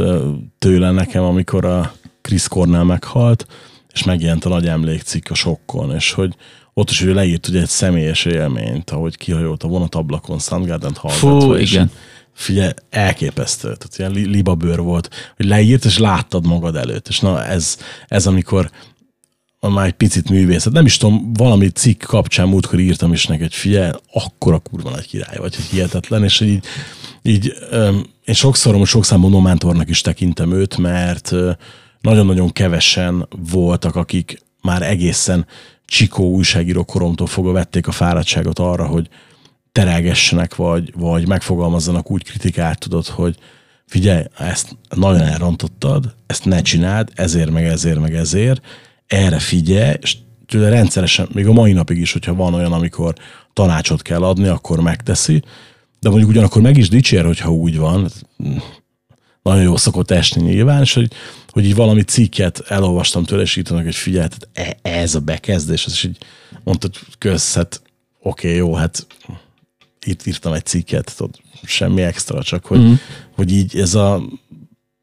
tőle 0.60 0.92
nekem, 0.92 1.24
amikor 1.24 1.66
a 1.66 1.94
Chris 2.22 2.48
Cornell 2.48 2.84
meghalt, 2.84 3.46
és 3.94 4.04
megjelent 4.04 4.46
a 4.46 4.50
nagy 4.50 4.68
emlékcikk 4.68 5.30
a 5.30 5.36
sokkon, 5.36 5.96
és 5.96 6.12
hogy 6.12 6.36
ott 6.74 6.90
is 6.90 7.02
ő 7.02 7.14
leírt 7.14 7.48
ugye 7.48 7.62
egy 7.62 7.68
személyes 7.68 8.26
élményt, 8.26 8.90
ahogy 8.90 9.18
kihajolt 9.18 9.64
a 9.64 9.68
vonatablakon 9.68 10.40
Soundgarden-t 10.40 10.98
hallgatva. 10.98 11.42
Fú, 11.42 11.56
és 11.56 11.72
igen. 11.72 11.92
Figyelj, 12.38 12.72
elképesztő. 12.90 13.62
Tehát 13.62 13.98
ilyen 13.98 14.12
li- 14.12 14.36
libabőr 14.36 14.80
volt, 14.80 15.10
hogy 15.36 15.46
leírt, 15.46 15.86
és 15.86 15.98
láttad 15.98 16.46
magad 16.46 16.76
előtt. 16.76 17.08
És 17.08 17.20
na, 17.20 17.46
ez, 17.46 17.78
ez 18.08 18.28
amikor 18.28 18.72
már 19.60 19.86
egy 19.86 19.94
picit 19.94 20.30
művészet. 20.30 20.74
Nem 20.74 20.86
is 20.86 20.98
tudom, 20.98 21.34
valami 21.34 21.70
cikk 21.70 22.04
kapcsán 22.04 22.48
múltkor 22.48 22.80
írtam 22.80 23.14
is 23.14 23.26
neked, 23.26 23.44
hogy 23.44 23.56
figyelj, 23.56 23.92
akkora 24.12 24.60
kurva 24.60 24.90
nagy 24.90 25.08
király 25.08 25.38
vagy, 25.38 25.56
hogy 25.56 25.66
hihetetlen, 25.66 26.24
és 26.24 26.38
hogy 26.38 26.48
így, 26.48 26.66
így 27.22 27.54
öm, 27.70 28.06
én 28.26 28.36
sokszor, 28.36 28.76
most 28.76 28.92
sok 28.92 29.06
számú 29.06 29.40
mentornak 29.40 29.90
is 29.90 30.02
tekintem 30.02 30.52
őt, 30.52 30.78
mert 30.78 31.32
nagyon-nagyon 32.02 32.52
kevesen 32.52 33.28
voltak, 33.52 33.96
akik 33.96 34.42
már 34.62 34.82
egészen 34.82 35.46
csikó 35.86 36.30
újságíró 36.30 36.84
koromtól 36.84 37.28
fogva 37.28 37.52
vették 37.52 37.88
a 37.88 37.92
fáradtságot 37.92 38.60
arra, 38.60 38.86
hogy 38.86 39.10
terelgessenek, 39.78 40.56
vagy, 40.56 40.94
vagy 40.96 41.28
megfogalmazzanak 41.28 42.12
úgy 42.12 42.24
kritikát, 42.24 42.80
tudod, 42.80 43.06
hogy 43.06 43.36
figyelj, 43.86 44.24
ezt 44.38 44.78
nagyon 44.90 45.22
elrontottad, 45.22 46.14
ezt 46.28 46.46
ne 46.46 46.62
csináld, 46.62 47.10
ezért, 47.16 47.50
meg 47.50 47.66
ezért, 47.66 48.00
meg 48.00 48.16
ezért, 48.16 48.62
erre 49.08 49.40
figyelj, 49.40 49.96
és 50.02 50.18
tőle 50.46 50.70
rendszeresen, 50.70 51.28
még 51.34 51.48
a 51.48 51.54
mai 51.54 51.72
napig 51.72 51.98
is, 51.98 52.14
hogyha 52.14 52.34
van 52.34 52.54
olyan, 52.54 52.74
amikor 52.74 53.14
tanácsot 53.54 54.02
kell 54.02 54.24
adni, 54.24 54.48
akkor 54.48 54.82
megteszi, 54.82 55.44
de 56.00 56.10
mondjuk 56.10 56.30
ugyanakkor 56.30 56.62
meg 56.62 56.78
is 56.78 56.90
dicsér, 56.90 57.26
hogyha 57.26 57.52
úgy 57.52 57.78
van, 57.78 58.08
nagyon 59.42 59.64
jó 59.64 59.76
szokott 59.76 60.12
esni 60.12 60.42
nyilván, 60.42 60.82
és 60.82 60.94
hogy, 60.94 61.12
hogy 61.50 61.66
így 61.66 61.76
valami 61.76 62.02
cikket 62.02 62.64
elolvastam 62.68 63.24
tőle, 63.24 63.42
és 63.42 63.56
írtam, 63.56 63.84
hogy 63.84 63.96
figyelj, 63.96 64.28
e- 64.54 64.78
ez 64.82 65.16
a 65.16 65.20
bekezdés, 65.20 65.86
és 65.86 66.04
így 66.04 66.18
mondtad, 66.64 66.96
kösz, 67.18 67.56
hát 67.56 67.82
oké, 68.22 68.48
okay, 68.48 68.58
jó, 68.58 68.74
hát 68.74 69.08
itt 70.08 70.26
írtam 70.26 70.54
egy 70.54 70.66
cikket, 70.66 71.14
tudod, 71.18 71.36
semmi 71.64 72.02
extra, 72.02 72.44
csak 72.44 72.66
hogy, 72.66 72.80
mm. 72.80 72.94
hogy 73.36 73.52
így 73.52 73.78
ez 73.78 73.96
a 73.96 74.22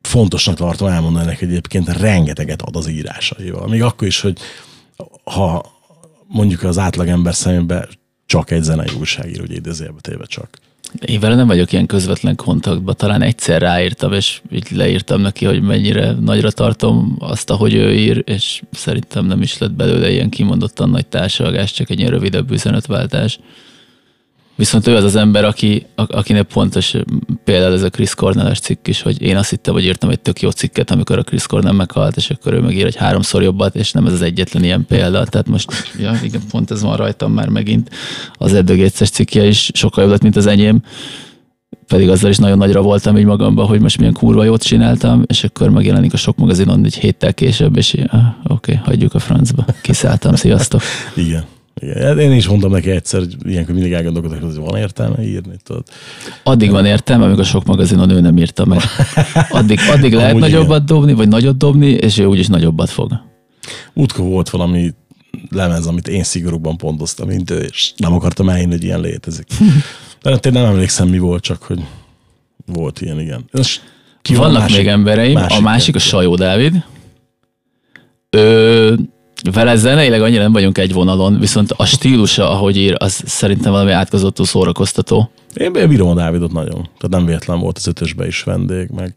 fontosnak 0.00 0.57
tartom 0.57 0.88
elmondani 0.88 1.24
neki, 1.24 1.38
hogy 1.38 1.48
egyébként 1.48 1.88
rengeteget 1.88 2.62
ad 2.62 2.76
az 2.76 2.88
írásaival. 2.88 3.68
Még 3.68 3.82
akkor 3.82 4.07
is, 4.07 4.20
hogy 4.20 4.38
ha 5.24 5.72
mondjuk 6.26 6.62
az 6.62 6.78
átlagember 6.78 7.34
szemében 7.34 7.88
csak 8.26 8.50
egy 8.50 8.62
zenei 8.62 8.94
újságíró, 8.98 9.40
hogy 9.40 9.55
idézőjelbe 9.55 10.00
téve 10.00 10.24
csak. 10.24 10.59
Én 11.07 11.20
vele 11.20 11.34
nem 11.34 11.46
vagyok 11.46 11.72
ilyen 11.72 11.86
közvetlen 11.86 12.36
kontaktban, 12.36 12.96
talán 12.96 13.22
egyszer 13.22 13.61
ráírtam, 13.61 14.12
és 14.12 14.40
így 14.50 14.70
leírtam 14.70 15.20
neki, 15.20 15.44
hogy 15.44 15.62
mennyire 15.62 16.12
nagyra 16.12 16.50
tartom 16.50 17.16
azt, 17.18 17.50
ahogy 17.50 17.74
ő 17.74 17.94
ír, 17.94 18.22
és 18.26 18.62
szerintem 18.72 19.26
nem 19.26 19.42
is 19.42 19.59
lett 19.59 19.72
belőle 19.72 20.11
ilyen 20.11 20.28
kimondottan 20.28 20.90
nagy 20.90 21.07
társadalás, 21.07 21.72
csak 21.72 21.90
egy 21.90 21.98
ilyen 21.98 22.11
rövidebb 22.11 22.50
üzenetváltás. 22.50 23.38
Viszont 24.57 24.86
ő 24.86 24.96
az 24.96 25.05
az 25.05 25.16
ember, 25.16 25.44
aki, 25.44 25.86
akinek 25.94 26.46
pontos 26.46 26.94
például 27.44 27.72
ez 27.72 27.82
a 27.82 27.90
Chris 27.90 28.14
Cornell 28.14 28.55
cikk 28.55 28.86
is, 28.86 29.02
hogy 29.02 29.22
én 29.22 29.36
azt 29.36 29.50
hittem, 29.50 29.74
hogy 29.74 29.84
írtam 29.84 30.11
egy 30.11 30.20
tök 30.20 30.40
jó 30.40 30.50
cikket, 30.50 30.90
amikor 30.90 31.18
a 31.18 31.22
Chris 31.22 31.46
Cornell 31.46 31.72
meghalt, 31.72 32.16
és 32.16 32.30
akkor 32.30 32.52
ő 32.52 32.61
megír 32.61 32.86
egy 32.86 32.96
háromszor 32.96 33.42
jobbat, 33.42 33.74
és 33.74 33.92
nem 33.92 34.07
ez 34.07 34.12
az 34.12 34.22
egyetlen 34.22 34.64
ilyen 34.64 34.86
példa. 34.86 35.24
Tehát 35.24 35.48
most, 35.48 35.92
ja, 35.98 36.18
igen, 36.22 36.40
pont 36.50 36.70
ez 36.70 36.82
van 36.82 36.96
rajtam 36.96 37.32
már 37.32 37.48
megint. 37.48 37.90
Az 38.32 38.55
Eddögéces 38.55 39.11
cikkje 39.11 39.46
is 39.46 39.70
sokkal 39.74 40.02
jobb 40.02 40.12
lett, 40.12 40.22
mint 40.22 40.36
az 40.36 40.46
enyém 40.46 40.82
pedig 41.86 42.09
azzal 42.09 42.30
is 42.30 42.36
nagyon 42.36 42.59
nagyra 42.59 42.82
voltam 42.82 43.18
így 43.18 43.24
magamban, 43.24 43.66
hogy 43.66 43.80
most 43.80 43.98
milyen 43.98 44.12
kurva 44.12 44.44
jót 44.44 44.62
csináltam, 44.62 45.22
és 45.26 45.44
akkor 45.44 45.70
megjelenik 45.70 46.12
a 46.12 46.16
sok 46.16 46.36
magazinon 46.36 46.84
egy 46.84 46.94
héttel 46.94 47.34
később, 47.34 47.76
és 47.76 47.94
ah, 48.07 48.20
oké, 48.44 48.72
okay, 48.72 48.74
hagyjuk 48.84 49.14
a 49.14 49.18
francba. 49.18 49.64
Kiszálltam, 49.82 50.34
sziasztok. 50.34 50.82
Igen. 51.14 51.44
Igen. 51.80 52.18
Én 52.18 52.32
is 52.32 52.46
mondtam 52.46 52.70
neki 52.70 52.90
egyszer, 52.90 53.20
hogy 53.20 53.36
ilyenkor 53.44 53.74
mindig 53.74 53.92
elgondolkodok, 53.92 54.40
hogy 54.40 54.54
van 54.54 54.76
értelme 54.76 55.22
írni. 55.22 55.56
Tudod. 55.62 55.82
Addig 56.42 56.70
van 56.70 56.86
értelme, 56.86 57.24
amíg 57.24 57.38
a 57.38 57.44
sok 57.44 57.64
magazinon 57.64 58.10
ő 58.10 58.20
nem 58.20 58.38
írta 58.38 58.64
meg. 58.64 58.80
Addig, 59.48 59.78
addig 59.92 60.12
lehet 60.12 60.30
Amúgy 60.30 60.42
nagyobbat 60.42 60.82
igen. 60.82 60.86
dobni, 60.86 61.12
vagy 61.12 61.28
nagyot 61.28 61.56
dobni, 61.56 61.86
és 61.86 62.18
ő 62.18 62.24
úgyis 62.24 62.46
nagyobbat 62.46 62.90
fog. 62.90 63.12
Múltkor 63.92 64.24
volt 64.24 64.50
valami 64.50 64.94
lemez, 65.50 65.86
amit 65.86 66.08
én 66.08 66.22
szigorúban 66.22 66.76
pontoztam, 66.76 67.28
mint 67.28 67.50
ő, 67.50 67.58
és 67.58 67.92
nem 67.96 68.12
akartam 68.12 68.48
elhinni, 68.48 68.72
hogy 68.72 68.84
ilyen 68.84 69.00
létezik. 69.00 69.46
De 70.22 70.30
én 70.30 70.52
nem 70.52 70.64
emlékszem, 70.64 71.08
mi 71.08 71.18
volt, 71.18 71.42
csak 71.42 71.62
hogy 71.62 71.80
volt 72.66 73.00
ilyen, 73.00 73.20
igen. 73.20 73.44
ki 74.22 74.34
Vannak 74.34 74.60
másik, 74.60 74.76
még 74.76 74.86
embereim, 74.86 75.32
másik 75.32 75.58
a 75.58 75.60
másik 75.60 75.94
a 75.94 75.98
Sajó 75.98 76.34
Dávid. 76.34 76.84
Ő 78.30 78.98
vele 79.53 79.76
zeneileg 79.76 80.22
annyira 80.22 80.42
nem 80.42 80.53
vagyunk 80.53 80.78
egy 80.78 80.92
vonalon, 80.92 81.38
viszont 81.38 81.70
a 81.76 81.84
stílusa, 81.84 82.51
ahogy 82.51 82.76
ír, 82.76 82.95
az 82.99 83.22
szerintem 83.26 83.72
valami 83.72 83.90
átkozottul 83.90 84.45
szórakoztató. 84.45 85.30
Én, 85.55 85.74
én 85.74 85.88
bírom 85.88 86.09
a 86.09 86.14
Dávidot 86.14 86.53
nagyon. 86.53 86.82
Tehát 86.82 87.09
nem 87.09 87.26
véletlen 87.26 87.59
volt 87.59 87.76
az 87.76 87.86
ötösbe 87.86 88.26
is 88.26 88.42
vendég, 88.42 88.88
meg 88.88 89.16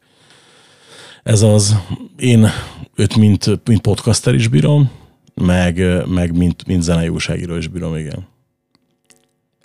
ez 1.23 1.41
az, 1.41 1.75
én 2.17 2.47
őt 2.95 3.15
mint, 3.15 3.59
mint 3.65 3.81
podcaster 3.81 4.33
is 4.33 4.47
bírom, 4.47 4.91
meg, 5.35 6.05
meg 6.07 6.37
mint, 6.37 6.67
mint 6.67 6.81
zenei 6.81 7.07
újságíró 7.07 7.55
is 7.55 7.67
bírom, 7.67 7.95
igen. 7.95 8.27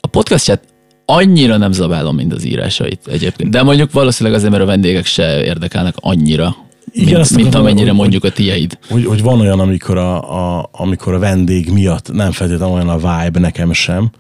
A 0.01 0.07
podcastját 0.07 0.65
annyira 1.05 1.57
nem 1.57 1.73
zabálom, 1.73 2.15
mint 2.15 2.33
az 2.33 2.45
írásait 2.45 3.07
egyébként. 3.07 3.51
De 3.51 3.63
mondjuk 3.63 3.93
valószínűleg 3.93 4.39
azért, 4.39 4.53
mert 4.53 4.65
a 4.65 4.67
vendégek 4.67 5.07
se 5.07 5.45
érdekelnek 5.45 5.95
annyira, 6.01 6.57
igen, 6.93 7.19
mint, 7.19 7.37
mint 7.37 7.55
amennyire 7.55 7.89
hogy, 7.89 7.99
mondjuk 7.99 8.25
a 8.25 8.31
tieid. 8.31 8.79
Hogy, 8.89 9.05
hogy 9.05 9.23
van 9.23 9.41
olyan, 9.41 9.61
amikor 9.61 9.99
a, 9.99 10.59
a, 10.59 10.69
amikor 10.73 11.15
a 11.15 11.19
vendég 11.19 11.71
miatt 11.71 12.13
nem 12.13 12.33
feltétlenül 12.33 12.75
olyan 12.75 12.89
a 12.89 12.97
vibe 12.97 13.41
nekem 13.41 13.73
sem, 13.73 14.11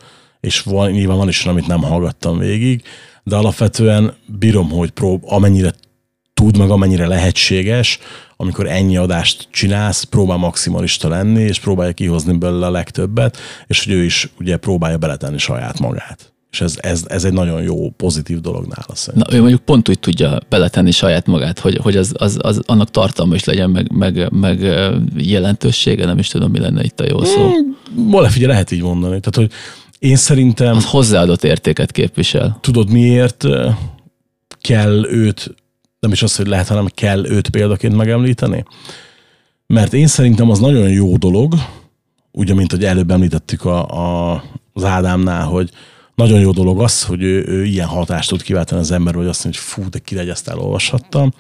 és 0.40 0.60
van, 0.60 0.90
nyilván 0.90 1.16
van 1.16 1.28
is 1.28 1.46
amit 1.46 1.66
nem 1.66 1.82
hallgattam 1.82 2.38
végig, 2.38 2.82
de 3.22 3.36
alapvetően 3.36 4.14
bírom, 4.26 4.70
hogy 4.70 4.90
prób, 4.90 5.22
amennyire 5.26 5.72
tud, 6.34 6.58
meg 6.58 6.70
amennyire 6.70 7.06
lehetséges, 7.06 7.98
amikor 8.36 8.66
ennyi 8.66 8.96
adást 8.96 9.48
csinálsz, 9.50 10.02
próbál 10.02 10.36
maximalista 10.36 11.08
lenni, 11.08 11.40
és 11.40 11.60
próbálja 11.60 11.92
kihozni 11.92 12.38
belőle 12.38 12.66
a 12.66 12.70
legtöbbet, 12.70 13.38
és 13.66 13.84
hogy 13.84 13.92
ő 13.92 14.04
is 14.04 14.28
ugye 14.38 14.56
próbálja 14.56 14.96
beletenni 14.96 15.38
saját 15.38 15.78
magát. 15.78 16.31
És 16.52 16.60
ez, 16.60 16.74
ez, 16.80 17.04
ez 17.06 17.24
egy 17.24 17.32
nagyon 17.32 17.62
jó, 17.62 17.90
pozitív 17.90 18.40
dolog 18.40 18.66
nála 18.66 18.94
szerintem. 18.94 19.30
Na, 19.30 19.36
ő 19.36 19.40
mondjuk 19.40 19.60
pont 19.60 19.88
úgy 19.88 19.98
tudja 19.98 20.38
beletenni 20.48 20.90
saját 20.90 21.26
magát, 21.26 21.58
hogy, 21.58 21.76
hogy 21.76 21.96
az, 21.96 22.12
az, 22.16 22.38
az 22.40 22.60
annak 22.66 22.90
tartalma 22.90 23.34
is 23.34 23.44
legyen, 23.44 23.70
meg, 23.70 23.92
meg, 23.92 24.32
meg 24.32 24.60
jelentősége, 25.16 26.04
nem 26.04 26.18
is 26.18 26.28
tudom, 26.28 26.50
mi 26.50 26.58
lenne 26.58 26.82
itt 26.82 27.00
a 27.00 27.04
jó 27.08 27.24
szó. 27.24 27.50
Hmm, 27.94 28.24
figyelj, 28.24 28.52
lehet 28.52 28.70
így 28.70 28.82
mondani. 28.82 29.20
Tehát, 29.20 29.36
hogy 29.36 29.50
én 29.98 30.16
szerintem... 30.16 30.76
Az 30.76 30.86
hozzáadott 30.86 31.44
értéket 31.44 31.92
képvisel. 31.92 32.58
Tudod, 32.60 32.90
miért 32.90 33.44
kell 34.60 35.04
őt, 35.08 35.54
nem 36.00 36.12
is 36.12 36.22
az, 36.22 36.36
hogy 36.36 36.46
lehet, 36.46 36.68
hanem 36.68 36.86
kell 36.94 37.26
őt 37.26 37.48
példaként 37.48 37.96
megemlíteni? 37.96 38.64
Mert 39.66 39.92
én 39.92 40.06
szerintem 40.06 40.50
az 40.50 40.58
nagyon 40.58 40.88
jó 40.88 41.16
dolog, 41.16 41.54
ugye, 42.32 42.54
mint 42.54 42.70
hogy 42.70 42.84
előbb 42.84 43.10
említettük 43.10 43.64
a, 43.64 43.88
a, 43.88 44.42
az 44.72 44.84
Ádámnál, 44.84 45.44
hogy, 45.44 45.70
nagyon 46.14 46.40
jó 46.40 46.50
dolog 46.50 46.80
az, 46.80 47.02
hogy 47.04 47.22
ő, 47.22 47.44
ő 47.46 47.64
ilyen 47.64 47.88
hatást 47.88 48.28
tud 48.28 48.42
kiváltani 48.42 48.80
az 48.80 48.90
ember, 48.90 49.14
hogy 49.14 49.26
azt 49.26 49.44
mondja, 49.44 49.62
hogy 49.62 49.70
fú, 49.70 49.90
de 49.90 49.98
kiregy, 49.98 50.28
ezt 50.28 50.48
elolvashattam. 50.48 51.32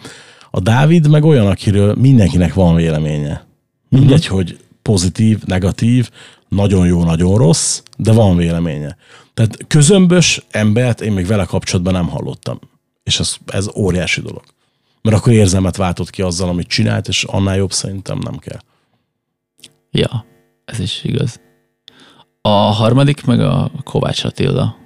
A 0.50 0.60
Dávid 0.60 1.10
meg 1.10 1.24
olyan, 1.24 1.46
akiről 1.46 1.94
mindenkinek 1.94 2.54
van 2.54 2.74
véleménye. 2.74 3.46
Mindegy, 3.88 4.18
uh-huh. 4.18 4.34
hogy 4.36 4.58
pozitív, 4.82 5.42
negatív, 5.44 6.10
nagyon 6.48 6.86
jó, 6.86 7.04
nagyon 7.04 7.36
rossz, 7.36 7.82
de 7.96 8.12
van 8.12 8.36
véleménye. 8.36 8.96
Tehát 9.34 9.66
közömbös 9.66 10.46
embert 10.50 11.00
én 11.00 11.12
még 11.12 11.26
vele 11.26 11.44
kapcsolatban 11.44 11.92
nem 11.92 12.08
hallottam. 12.08 12.58
És 13.02 13.20
ez, 13.20 13.36
ez 13.46 13.68
óriási 13.76 14.20
dolog. 14.20 14.42
Mert 15.02 15.16
akkor 15.16 15.32
érzelmet 15.32 15.76
váltott 15.76 16.10
ki 16.10 16.22
azzal, 16.22 16.48
amit 16.48 16.66
csinált, 16.66 17.08
és 17.08 17.24
annál 17.24 17.56
jobb 17.56 17.72
szerintem 17.72 18.18
nem 18.18 18.38
kell. 18.38 18.60
Ja, 19.90 20.24
ez 20.64 20.78
is 20.78 21.04
igaz. 21.04 21.40
A 22.44 22.48
harmadik 22.48 23.24
meg 23.24 23.40
a 23.40 23.70
Kovács 23.84 24.24
Attila, 24.24 24.76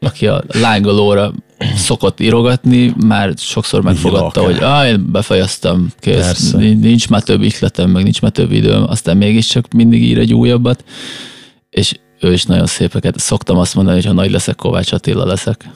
aki 0.00 0.26
a 0.26 0.42
lángolóra 0.46 1.32
szokott 1.76 2.20
írogatni, 2.20 2.94
már 3.06 3.32
sokszor 3.36 3.82
megfogadta, 3.82 4.44
hogy 4.44 4.58
ah, 4.62 4.86
én 4.86 5.10
befejeztem, 5.12 5.92
kész, 5.98 6.16
Persze. 6.16 6.58
nincs 6.58 7.08
már 7.08 7.22
több 7.22 7.42
ihletem, 7.42 7.90
meg 7.90 8.02
nincs 8.02 8.20
már 8.22 8.30
több 8.30 8.52
időm, 8.52 8.84
aztán 8.88 9.16
mégiscsak 9.16 9.72
mindig 9.72 10.02
ír 10.02 10.18
egy 10.18 10.34
újabbat, 10.34 10.84
és 11.70 11.94
ő 12.20 12.32
is 12.32 12.44
nagyon 12.44 12.66
szépeket. 12.66 13.18
Szoktam 13.18 13.58
azt 13.58 13.74
mondani, 13.74 13.96
hogy 13.96 14.06
ha 14.06 14.12
nagy 14.12 14.30
leszek, 14.30 14.56
Kovács 14.56 14.92
Attila 14.92 15.24
leszek. 15.24 15.70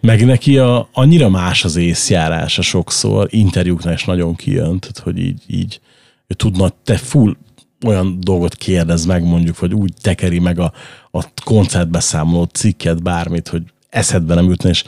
Meg 0.00 0.24
neki 0.24 0.58
a, 0.58 0.88
annyira 0.92 1.28
más 1.28 1.64
az 1.64 1.76
észjárása 1.76 2.62
sokszor, 2.62 3.28
interjúknál 3.30 3.94
is 3.94 4.04
nagyon 4.04 4.34
kijön, 4.34 4.78
tehát 4.78 4.98
hogy 4.98 5.18
így, 5.18 5.42
így 5.46 5.80
ő 6.26 6.34
tudna, 6.34 6.68
te 6.84 6.96
full 6.96 7.36
olyan 7.84 8.20
dolgot 8.20 8.54
kérdez 8.54 9.04
meg 9.04 9.22
mondjuk, 9.22 9.58
vagy 9.58 9.74
úgy 9.74 9.92
tekeri 10.00 10.38
meg 10.38 10.58
a, 10.58 10.72
a 11.10 11.24
koncertbeszámoló 11.44 12.44
cikket, 12.44 13.02
bármit, 13.02 13.48
hogy 13.48 13.62
eszedbe 13.88 14.34
nem 14.34 14.48
jutna, 14.48 14.68
és 14.68 14.84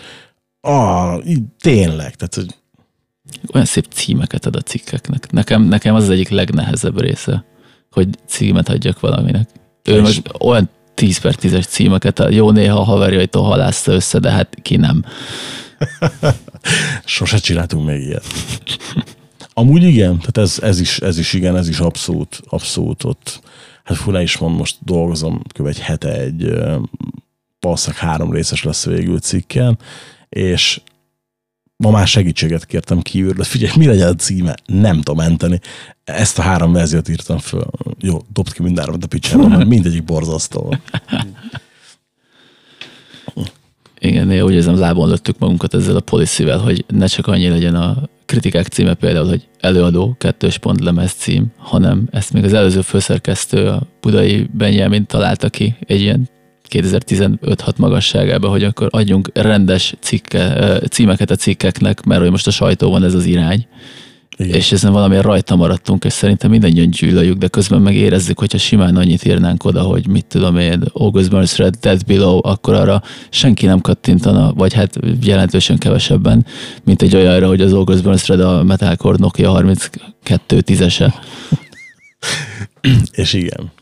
ah, 0.60 1.26
így 1.26 1.42
tényleg, 1.60 2.14
tehát 2.14 2.34
hogy 2.34 2.54
olyan 3.52 3.66
szép 3.66 3.86
címeket 3.90 4.46
ad 4.46 4.56
a 4.56 4.60
cikkeknek. 4.60 5.30
Nekem, 5.30 5.62
nekem 5.62 5.94
az 5.94 6.02
az 6.02 6.10
egyik 6.10 6.28
legnehezebb 6.28 7.00
része, 7.00 7.44
hogy 7.90 8.08
címet 8.26 8.68
adjak 8.68 9.00
valaminek. 9.00 9.48
Ő 9.84 10.00
most 10.00 10.30
olyan 10.40 10.68
10 10.94 11.18
per 11.18 11.34
10-es 11.40 11.68
címeket, 11.68 12.24
jó 12.30 12.50
néha 12.50 12.78
a 12.78 12.84
haverjaitól 12.84 13.42
halászta 13.42 13.92
össze, 13.92 14.18
de 14.18 14.30
hát 14.30 14.56
ki 14.62 14.76
nem. 14.76 15.04
Sose 17.04 17.38
csináltunk 17.38 17.86
még 17.86 18.02
ilyet. 18.02 18.24
Amúgy 19.58 19.82
igen, 19.82 20.18
tehát 20.18 20.38
ez, 20.38 20.58
ez, 20.62 20.80
is, 20.80 20.98
ez 20.98 21.18
is 21.18 21.32
igen, 21.32 21.56
ez 21.56 21.68
is 21.68 21.78
abszolút, 21.78 22.40
abszolút 22.48 23.04
ott. 23.04 23.40
Hát 23.84 23.96
fura 23.96 24.20
is 24.20 24.38
mond, 24.38 24.56
most 24.56 24.76
dolgozom 24.84 25.42
kb. 25.58 25.66
egy 25.66 25.80
hete 25.80 26.20
egy 26.20 26.52
valószínűleg 27.60 28.02
három 28.02 28.32
részes 28.32 28.62
lesz 28.62 28.84
végül 28.84 29.18
cikken, 29.18 29.78
és 30.28 30.80
ma 31.76 31.90
már 31.90 32.06
segítséget 32.06 32.66
kértem 32.66 33.00
kívül, 33.00 33.32
de 33.32 33.44
figyelj, 33.44 33.72
mi 33.76 33.86
legyen 33.86 34.08
a 34.08 34.14
címe? 34.14 34.54
Nem 34.66 34.96
tudom 34.96 35.16
menteni. 35.16 35.60
Ezt 36.04 36.38
a 36.38 36.42
három 36.42 36.72
verziót 36.72 37.08
írtam 37.08 37.38
föl. 37.38 37.66
Jó, 37.98 38.18
dobd 38.32 38.52
ki 38.52 38.62
mindármat 38.62 39.04
a 39.04 39.06
picsába, 39.06 39.48
mert 39.56 39.68
mindegyik 39.68 40.04
borzasztó. 40.04 40.76
Igen, 43.98 44.26
néha 44.26 44.44
úgy 44.44 44.54
érzem, 44.54 44.78
lábon 44.78 45.08
lőttük 45.08 45.38
magunkat 45.38 45.74
ezzel 45.74 45.96
a 45.96 46.00
policyvel, 46.00 46.58
hogy 46.58 46.84
ne 46.88 47.06
csak 47.06 47.26
annyi 47.26 47.48
legyen 47.48 47.74
a 47.74 48.08
kritikák 48.28 48.66
címe 48.66 48.94
például, 48.94 49.28
hogy 49.28 49.48
előadó, 49.60 50.14
kettős 50.18 50.58
pont 50.58 50.80
lemez 50.80 51.12
cím, 51.12 51.46
hanem 51.56 52.08
ezt 52.10 52.32
még 52.32 52.44
az 52.44 52.52
előző 52.52 52.80
főszerkesztő, 52.80 53.66
a 53.66 53.82
budai 54.00 54.48
Benjamin 54.52 55.06
találta 55.06 55.48
ki 55.48 55.76
egy 55.86 56.00
ilyen 56.00 56.28
2015-6 56.68 57.76
magasságába, 57.76 58.48
hogy 58.48 58.64
akkor 58.64 58.88
adjunk 58.90 59.30
rendes 59.34 59.94
cikke, 60.00 60.78
címeket 60.90 61.30
a 61.30 61.36
cikkeknek, 61.36 62.04
mert 62.04 62.20
hogy 62.20 62.30
most 62.30 62.46
a 62.46 62.50
sajtóban 62.50 63.04
ez 63.04 63.14
az 63.14 63.24
irány. 63.24 63.66
Igen. 64.38 64.54
És 64.54 64.72
ezen 64.72 64.92
valamilyen 64.92 65.22
rajta 65.22 65.56
maradtunk, 65.56 66.04
és 66.04 66.12
szerintem 66.12 66.50
mindannyian 66.50 66.90
gyűlöljük, 66.90 67.38
de 67.38 67.48
közben 67.48 67.80
meg 67.80 67.94
érezzük, 67.94 68.38
hogyha 68.38 68.58
simán 68.58 68.96
annyit 68.96 69.24
írnánk 69.24 69.64
oda, 69.64 69.82
hogy 69.82 70.08
mit 70.08 70.26
tudom 70.26 70.56
én, 70.56 70.82
August 70.92 71.30
Burns 71.30 71.56
Dead 71.80 72.04
Below, 72.06 72.40
akkor 72.42 72.74
arra 72.74 73.02
senki 73.30 73.66
nem 73.66 73.80
kattintana, 73.80 74.52
vagy 74.52 74.72
hát 74.72 74.98
jelentősen 75.22 75.78
kevesebben, 75.78 76.46
mint 76.84 77.02
egy 77.02 77.16
olyanra, 77.16 77.46
hogy 77.46 77.60
az 77.60 77.72
August 77.72 78.02
Burns 78.02 78.28
a 78.28 78.62
Metalcore 78.62 79.16
Nokia 79.20 79.50
32 79.50 80.62
10-ese. 80.66 81.14
És 83.22 83.32
igen. 83.32 83.72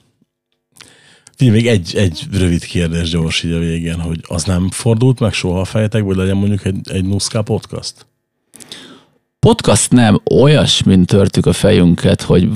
Figyelj, 1.37 1.57
még 1.57 1.67
egy, 1.67 1.97
egy 1.97 2.23
rövid 2.33 2.65
kérdés 2.65 3.11
gyors 3.11 3.43
így 3.43 3.53
a 3.53 3.59
végén, 3.59 4.01
hogy 4.01 4.21
az 4.29 4.45
nem 4.45 4.71
fordult 4.71 5.21
meg 5.21 5.33
soha 5.33 5.61
a 5.61 5.65
fejetek, 5.65 6.03
hogy 6.03 6.17
legyen 6.17 6.37
mondjuk 6.37 6.65
egy, 6.65 6.77
egy 6.91 7.05
Nuszka 7.05 7.43
podcast? 7.43 8.07
Podcast 9.47 9.91
nem, 9.91 10.21
olyasmin 10.31 11.05
törtük 11.05 11.47
a 11.47 11.53
fejünket, 11.53 12.23
hogy 12.23 12.49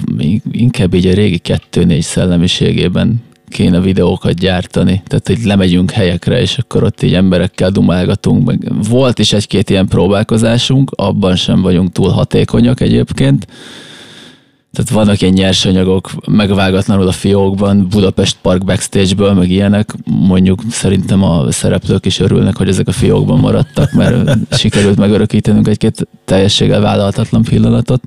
inkább 0.51 0.95
így 0.95 1.07
a 1.07 1.15
régi 1.15 1.41
2-4 1.45 2.01
szellemiségében 2.01 3.23
kéne 3.49 3.81
videókat 3.81 4.35
gyártani. 4.35 5.03
Tehát, 5.07 5.27
hogy 5.27 5.45
lemegyünk 5.45 5.91
helyekre, 5.91 6.41
és 6.41 6.59
akkor 6.59 6.83
ott 6.83 7.03
így 7.03 7.15
emberekkel 7.15 7.71
dumálgatunk. 7.71 8.47
Meg 8.47 8.89
volt 8.89 9.19
is 9.19 9.33
egy-két 9.33 9.71
ilyen 9.71 9.87
próbálkozásunk, 9.89 10.91
abban 10.97 11.37
sem 11.37 11.63
vagyunk 11.63 11.93
túl 11.93 12.11
hatékonyak 12.11 12.81
egyébként. 12.81 13.47
Tehát 14.73 14.91
vannak 14.91 15.21
ilyen 15.21 15.33
nyersanyagok 15.33 16.11
megvágatlanul 16.27 17.09
a 17.09 17.13
fiókban, 17.13 17.89
Budapest 17.89 18.37
Park 18.43 18.65
backstage-ből, 18.65 19.33
meg 19.33 19.51
ilyenek. 19.51 19.95
Mondjuk 20.05 20.63
szerintem 20.71 21.23
a 21.23 21.53
szereplők 21.53 22.07
is 22.07 22.21
örülnek, 22.21 22.57
hogy 22.57 22.69
ezek 22.69 22.89
a 22.89 22.93
fiókban 22.93 23.39
maradtak, 23.39 23.93
mert 23.93 24.39
sikerült 24.59 24.99
megörökítenünk 24.99 25.69
egy-két 25.69 26.09
teljességgel 26.25 26.81
vállalhatatlan 26.81 27.43
pillanatot. 27.43 28.03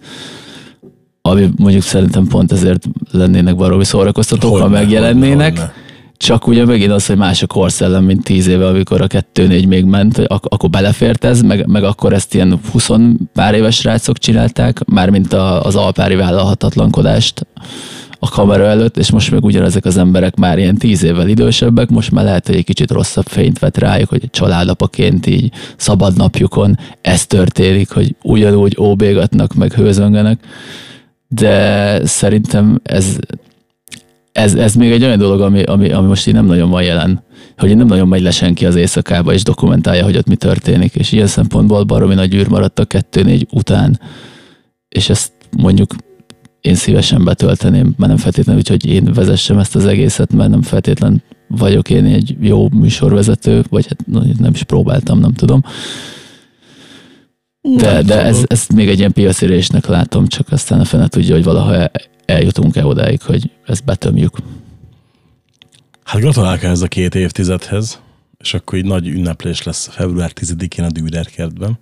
Ami 1.22 1.50
mondjuk 1.56 1.84
szerintem 1.84 2.28
pont 2.28 2.52
ezért 2.52 2.86
lennének 3.12 3.56
baromi 3.56 3.86
szórakoztatók, 3.86 4.58
ha 4.58 4.68
megjelennének. 4.68 5.58
hogyne. 5.58 5.83
Csak 6.24 6.48
ugye 6.48 6.66
megint 6.66 6.92
az, 6.92 7.06
hogy 7.06 7.18
más 7.18 7.42
a 7.42 7.48
korszellem, 7.48 8.04
mint 8.04 8.24
tíz 8.24 8.48
éve, 8.48 8.68
amikor 8.68 9.02
a 9.02 9.08
kettő 9.08 9.48
négy 9.48 9.68
még 9.68 9.86
ment, 9.86 10.18
ak- 10.18 10.54
akkor 10.54 10.70
belefért 10.70 11.24
ez, 11.24 11.42
meg, 11.42 11.68
meg 11.68 11.84
akkor 11.84 12.14
ezt 12.14 12.34
ilyen 12.34 12.60
20 12.72 12.90
pár 13.34 13.54
éves 13.54 13.76
srácok 13.76 14.18
csinálták, 14.18 14.86
mármint 14.86 15.34
a, 15.34 15.66
az 15.66 15.76
alpári 15.76 16.16
vállalhatatlankodást 16.16 17.48
a 18.20 18.30
kamera 18.30 18.66
előtt, 18.66 18.98
és 18.98 19.12
most 19.12 19.32
meg 19.32 19.44
ugyanezek 19.44 19.86
az 19.86 19.98
emberek 19.98 20.36
már 20.36 20.58
ilyen 20.58 20.78
tíz 20.78 21.04
évvel 21.04 21.28
idősebbek, 21.28 21.90
most 21.90 22.12
már 22.12 22.24
lehet, 22.24 22.48
hogy 22.48 22.56
egy 22.56 22.66
kicsit 22.66 22.92
rosszabb 22.92 23.28
fényt 23.28 23.60
vet 23.60 23.78
rájuk, 23.78 24.10
hogy 24.10 24.30
családapaként 24.30 25.26
így 25.28 25.52
szabad 25.78 26.18
napjukon 26.18 26.78
ez 27.02 27.26
történik, 27.26 27.92
hogy 27.92 28.16
ugyanúgy 28.22 28.78
óbégatnak, 28.80 29.54
meg 29.54 29.74
hőzöngenek, 29.74 30.40
de 31.28 32.06
szerintem 32.06 32.80
ez, 32.84 33.18
ez, 34.34 34.54
ez 34.54 34.76
még 34.76 34.92
egy 34.92 35.04
olyan 35.04 35.18
dolog, 35.18 35.42
ami, 35.42 35.64
ami, 35.64 35.92
ami 35.92 36.08
most 36.08 36.28
így 36.28 36.34
nem 36.34 36.46
nagyon 36.46 36.70
van 36.70 36.84
jelen, 36.84 37.24
hogy 37.58 37.78
nem 37.78 37.88
nagyon 37.88 38.08
megy 38.08 38.22
le 38.22 38.32
senki 38.32 38.66
az 38.66 38.76
éjszakába, 38.76 39.34
és 39.34 39.44
dokumentálja, 39.44 40.04
hogy 40.04 40.18
ott 40.18 40.28
mi 40.28 40.36
történik, 40.36 40.96
és 40.96 41.12
ilyen 41.12 41.28
szempontból 41.28 41.84
baromi 41.84 42.14
nagy 42.14 42.34
űr 42.34 42.48
maradt 42.48 42.80
a 42.80 42.86
kettő-négy 42.86 43.48
után, 43.52 44.00
és 44.90 45.10
ezt 45.10 45.32
mondjuk 45.58 45.96
én 46.62 46.76
szívesen 46.76 47.24
betölteném, 47.24 47.94
mert 47.98 48.12
nem 48.12 48.18
feltétlenül 48.18 48.62
úgy, 48.62 48.70
hogy 48.70 48.86
én 48.86 49.14
vezessem 49.14 49.58
ezt 49.58 49.76
az 49.76 49.86
egészet, 49.86 50.34
mert 50.34 50.50
nem 50.50 50.62
feltétlen 50.62 51.24
vagyok 51.48 51.90
én 51.90 52.06
egy 52.06 52.36
jó 52.40 52.70
műsorvezető, 52.70 53.64
vagy 53.70 53.88
hát 53.88 54.28
nem 54.40 54.52
is 54.54 54.64
próbáltam, 54.64 55.20
nem 55.20 55.34
tudom. 55.34 55.64
De, 57.66 58.02
de 58.02 58.22
ez, 58.22 58.44
ezt 58.48 58.74
még 58.74 58.90
egy 58.90 59.00
ilyen 59.00 59.14
piacérésnek 59.14 59.86
látom, 59.86 60.28
csak 60.28 60.52
aztán 60.52 60.80
a 60.80 60.86
fene 60.86 61.08
tudja, 61.08 61.36
hogy 61.36 61.44
valaha 61.44 61.74
el- 61.74 61.92
eljutunk-e 62.26 62.86
odáig, 62.86 63.22
hogy 63.22 63.52
ezt 63.66 63.86
betömjük. 63.86 64.38
Hát 66.04 66.22
gratulálok 66.22 66.64
ehhez 66.64 66.82
a 66.82 66.88
két 66.88 67.16
évtizedhez, 67.16 68.02
és 68.38 68.54
akkor 68.54 68.78
így 68.78 68.86
nagy 68.86 69.08
ünneplés 69.08 69.64
lesz 69.64 69.88
február 69.88 70.32
10-én 70.36 70.86
a 70.86 70.90
Dürer 70.90 71.26
kertben, 71.26 71.80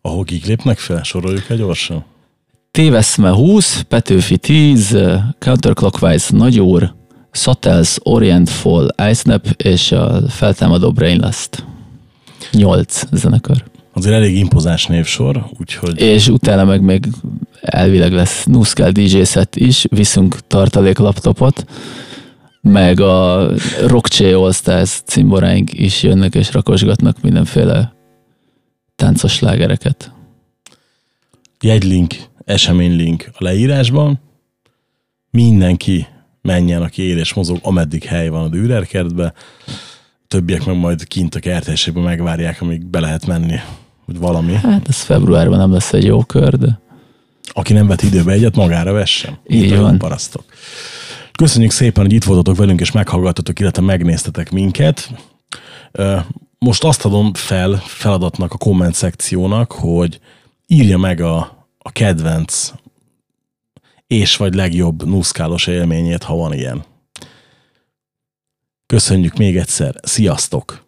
ahol 0.00 0.24
kik 0.24 0.46
lépnek 0.46 0.78
fel, 0.78 1.02
soroljuk 1.02 1.50
egy 1.50 1.58
gyorsan. 1.58 2.04
Téveszme 2.70 3.30
20, 3.30 3.80
Petőfi 3.80 4.38
10, 4.38 4.98
Counterclockwise 5.38 6.36
Nagyúr, 6.36 6.94
Sotels, 7.32 7.98
Orient 8.02 8.50
Fall, 8.50 8.88
Icenap 9.10 9.46
és 9.56 9.92
a 9.92 10.28
feltámadó 10.28 10.92
Brainlust. 10.92 11.64
8 12.52 13.02
zenekar. 13.12 13.64
Azért 13.96 14.14
elég 14.14 14.36
impozáns 14.36 14.86
névsor, 14.86 15.46
úgyhogy 15.58 16.00
És 16.00 16.28
utána 16.28 16.64
meg 16.64 16.80
még 16.80 17.06
elvileg 17.60 18.12
lesz 18.12 18.44
Nuszkál 18.44 18.90
DJ 18.90 19.22
set 19.22 19.56
is, 19.56 19.84
viszünk 19.88 20.46
tartalék 20.46 20.98
laptopot, 20.98 21.66
meg 22.60 23.00
a 23.00 23.48
Rockché 23.86 24.32
All 24.32 24.52
Stars 24.52 25.02
cimboráink 25.04 25.72
is 25.72 26.02
jönnek 26.02 26.34
és 26.34 26.52
rakosgatnak 26.52 27.20
mindenféle 27.20 27.94
táncos 28.96 29.32
slágereket. 29.32 30.12
jegylink, 31.60 32.14
eseménylink 32.44 33.30
a 33.32 33.42
leírásban. 33.42 34.20
Mindenki 35.30 36.06
menjen, 36.42 36.82
aki 36.82 37.02
él 37.02 37.18
és 37.18 37.34
mozog, 37.34 37.58
ameddig 37.62 38.04
hely 38.04 38.28
van 38.28 38.44
a 38.44 38.48
Dürer 38.48 38.86
kertbe. 38.86 39.32
Többiek 40.28 40.64
meg 40.64 40.76
majd 40.76 41.06
kint 41.06 41.34
a 41.34 41.40
kerthelyiségben 41.40 42.02
megvárják, 42.02 42.62
amíg 42.62 42.86
be 42.86 43.00
lehet 43.00 43.26
menni, 43.26 43.56
hogy 44.06 44.18
valami. 44.18 44.54
Hát 44.54 44.88
ez 44.88 45.00
februárban 45.00 45.58
nem 45.58 45.72
lesz 45.72 45.92
egy 45.92 46.04
jó 46.04 46.24
kör, 46.24 46.58
de 46.58 46.80
Aki 47.48 47.72
nem 47.72 47.86
vett 47.86 48.02
időbe 48.02 48.32
egyet, 48.32 48.56
magára 48.56 48.92
vessen. 48.92 49.38
Így 49.46 49.76
van. 49.76 49.98
Parasztok. 49.98 50.44
Köszönjük 51.32 51.70
szépen, 51.70 52.04
hogy 52.04 52.12
itt 52.12 52.24
voltatok 52.24 52.56
velünk, 52.56 52.80
és 52.80 52.92
meghallgattatok, 52.92 53.60
illetve 53.60 53.82
megnéztetek 53.82 54.50
minket. 54.50 55.10
Most 56.58 56.84
azt 56.84 57.04
adom 57.04 57.34
fel 57.34 57.82
feladatnak 57.84 58.52
a 58.52 58.56
komment 58.56 58.94
szekciónak, 58.94 59.72
hogy 59.72 60.20
írja 60.66 60.98
meg 60.98 61.20
a, 61.20 61.66
a 61.78 61.92
kedvenc 61.92 62.72
és 64.06 64.36
vagy 64.36 64.54
legjobb 64.54 65.06
nuszkálos 65.06 65.66
élményét, 65.66 66.22
ha 66.22 66.34
van 66.34 66.52
ilyen. 66.52 66.84
Köszönjük 68.86 69.36
még 69.36 69.56
egyszer. 69.56 69.94
Sziasztok! 70.02 70.84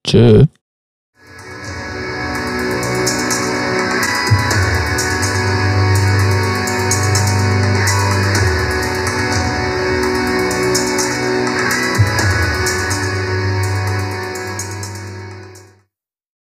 cső! 0.00 0.48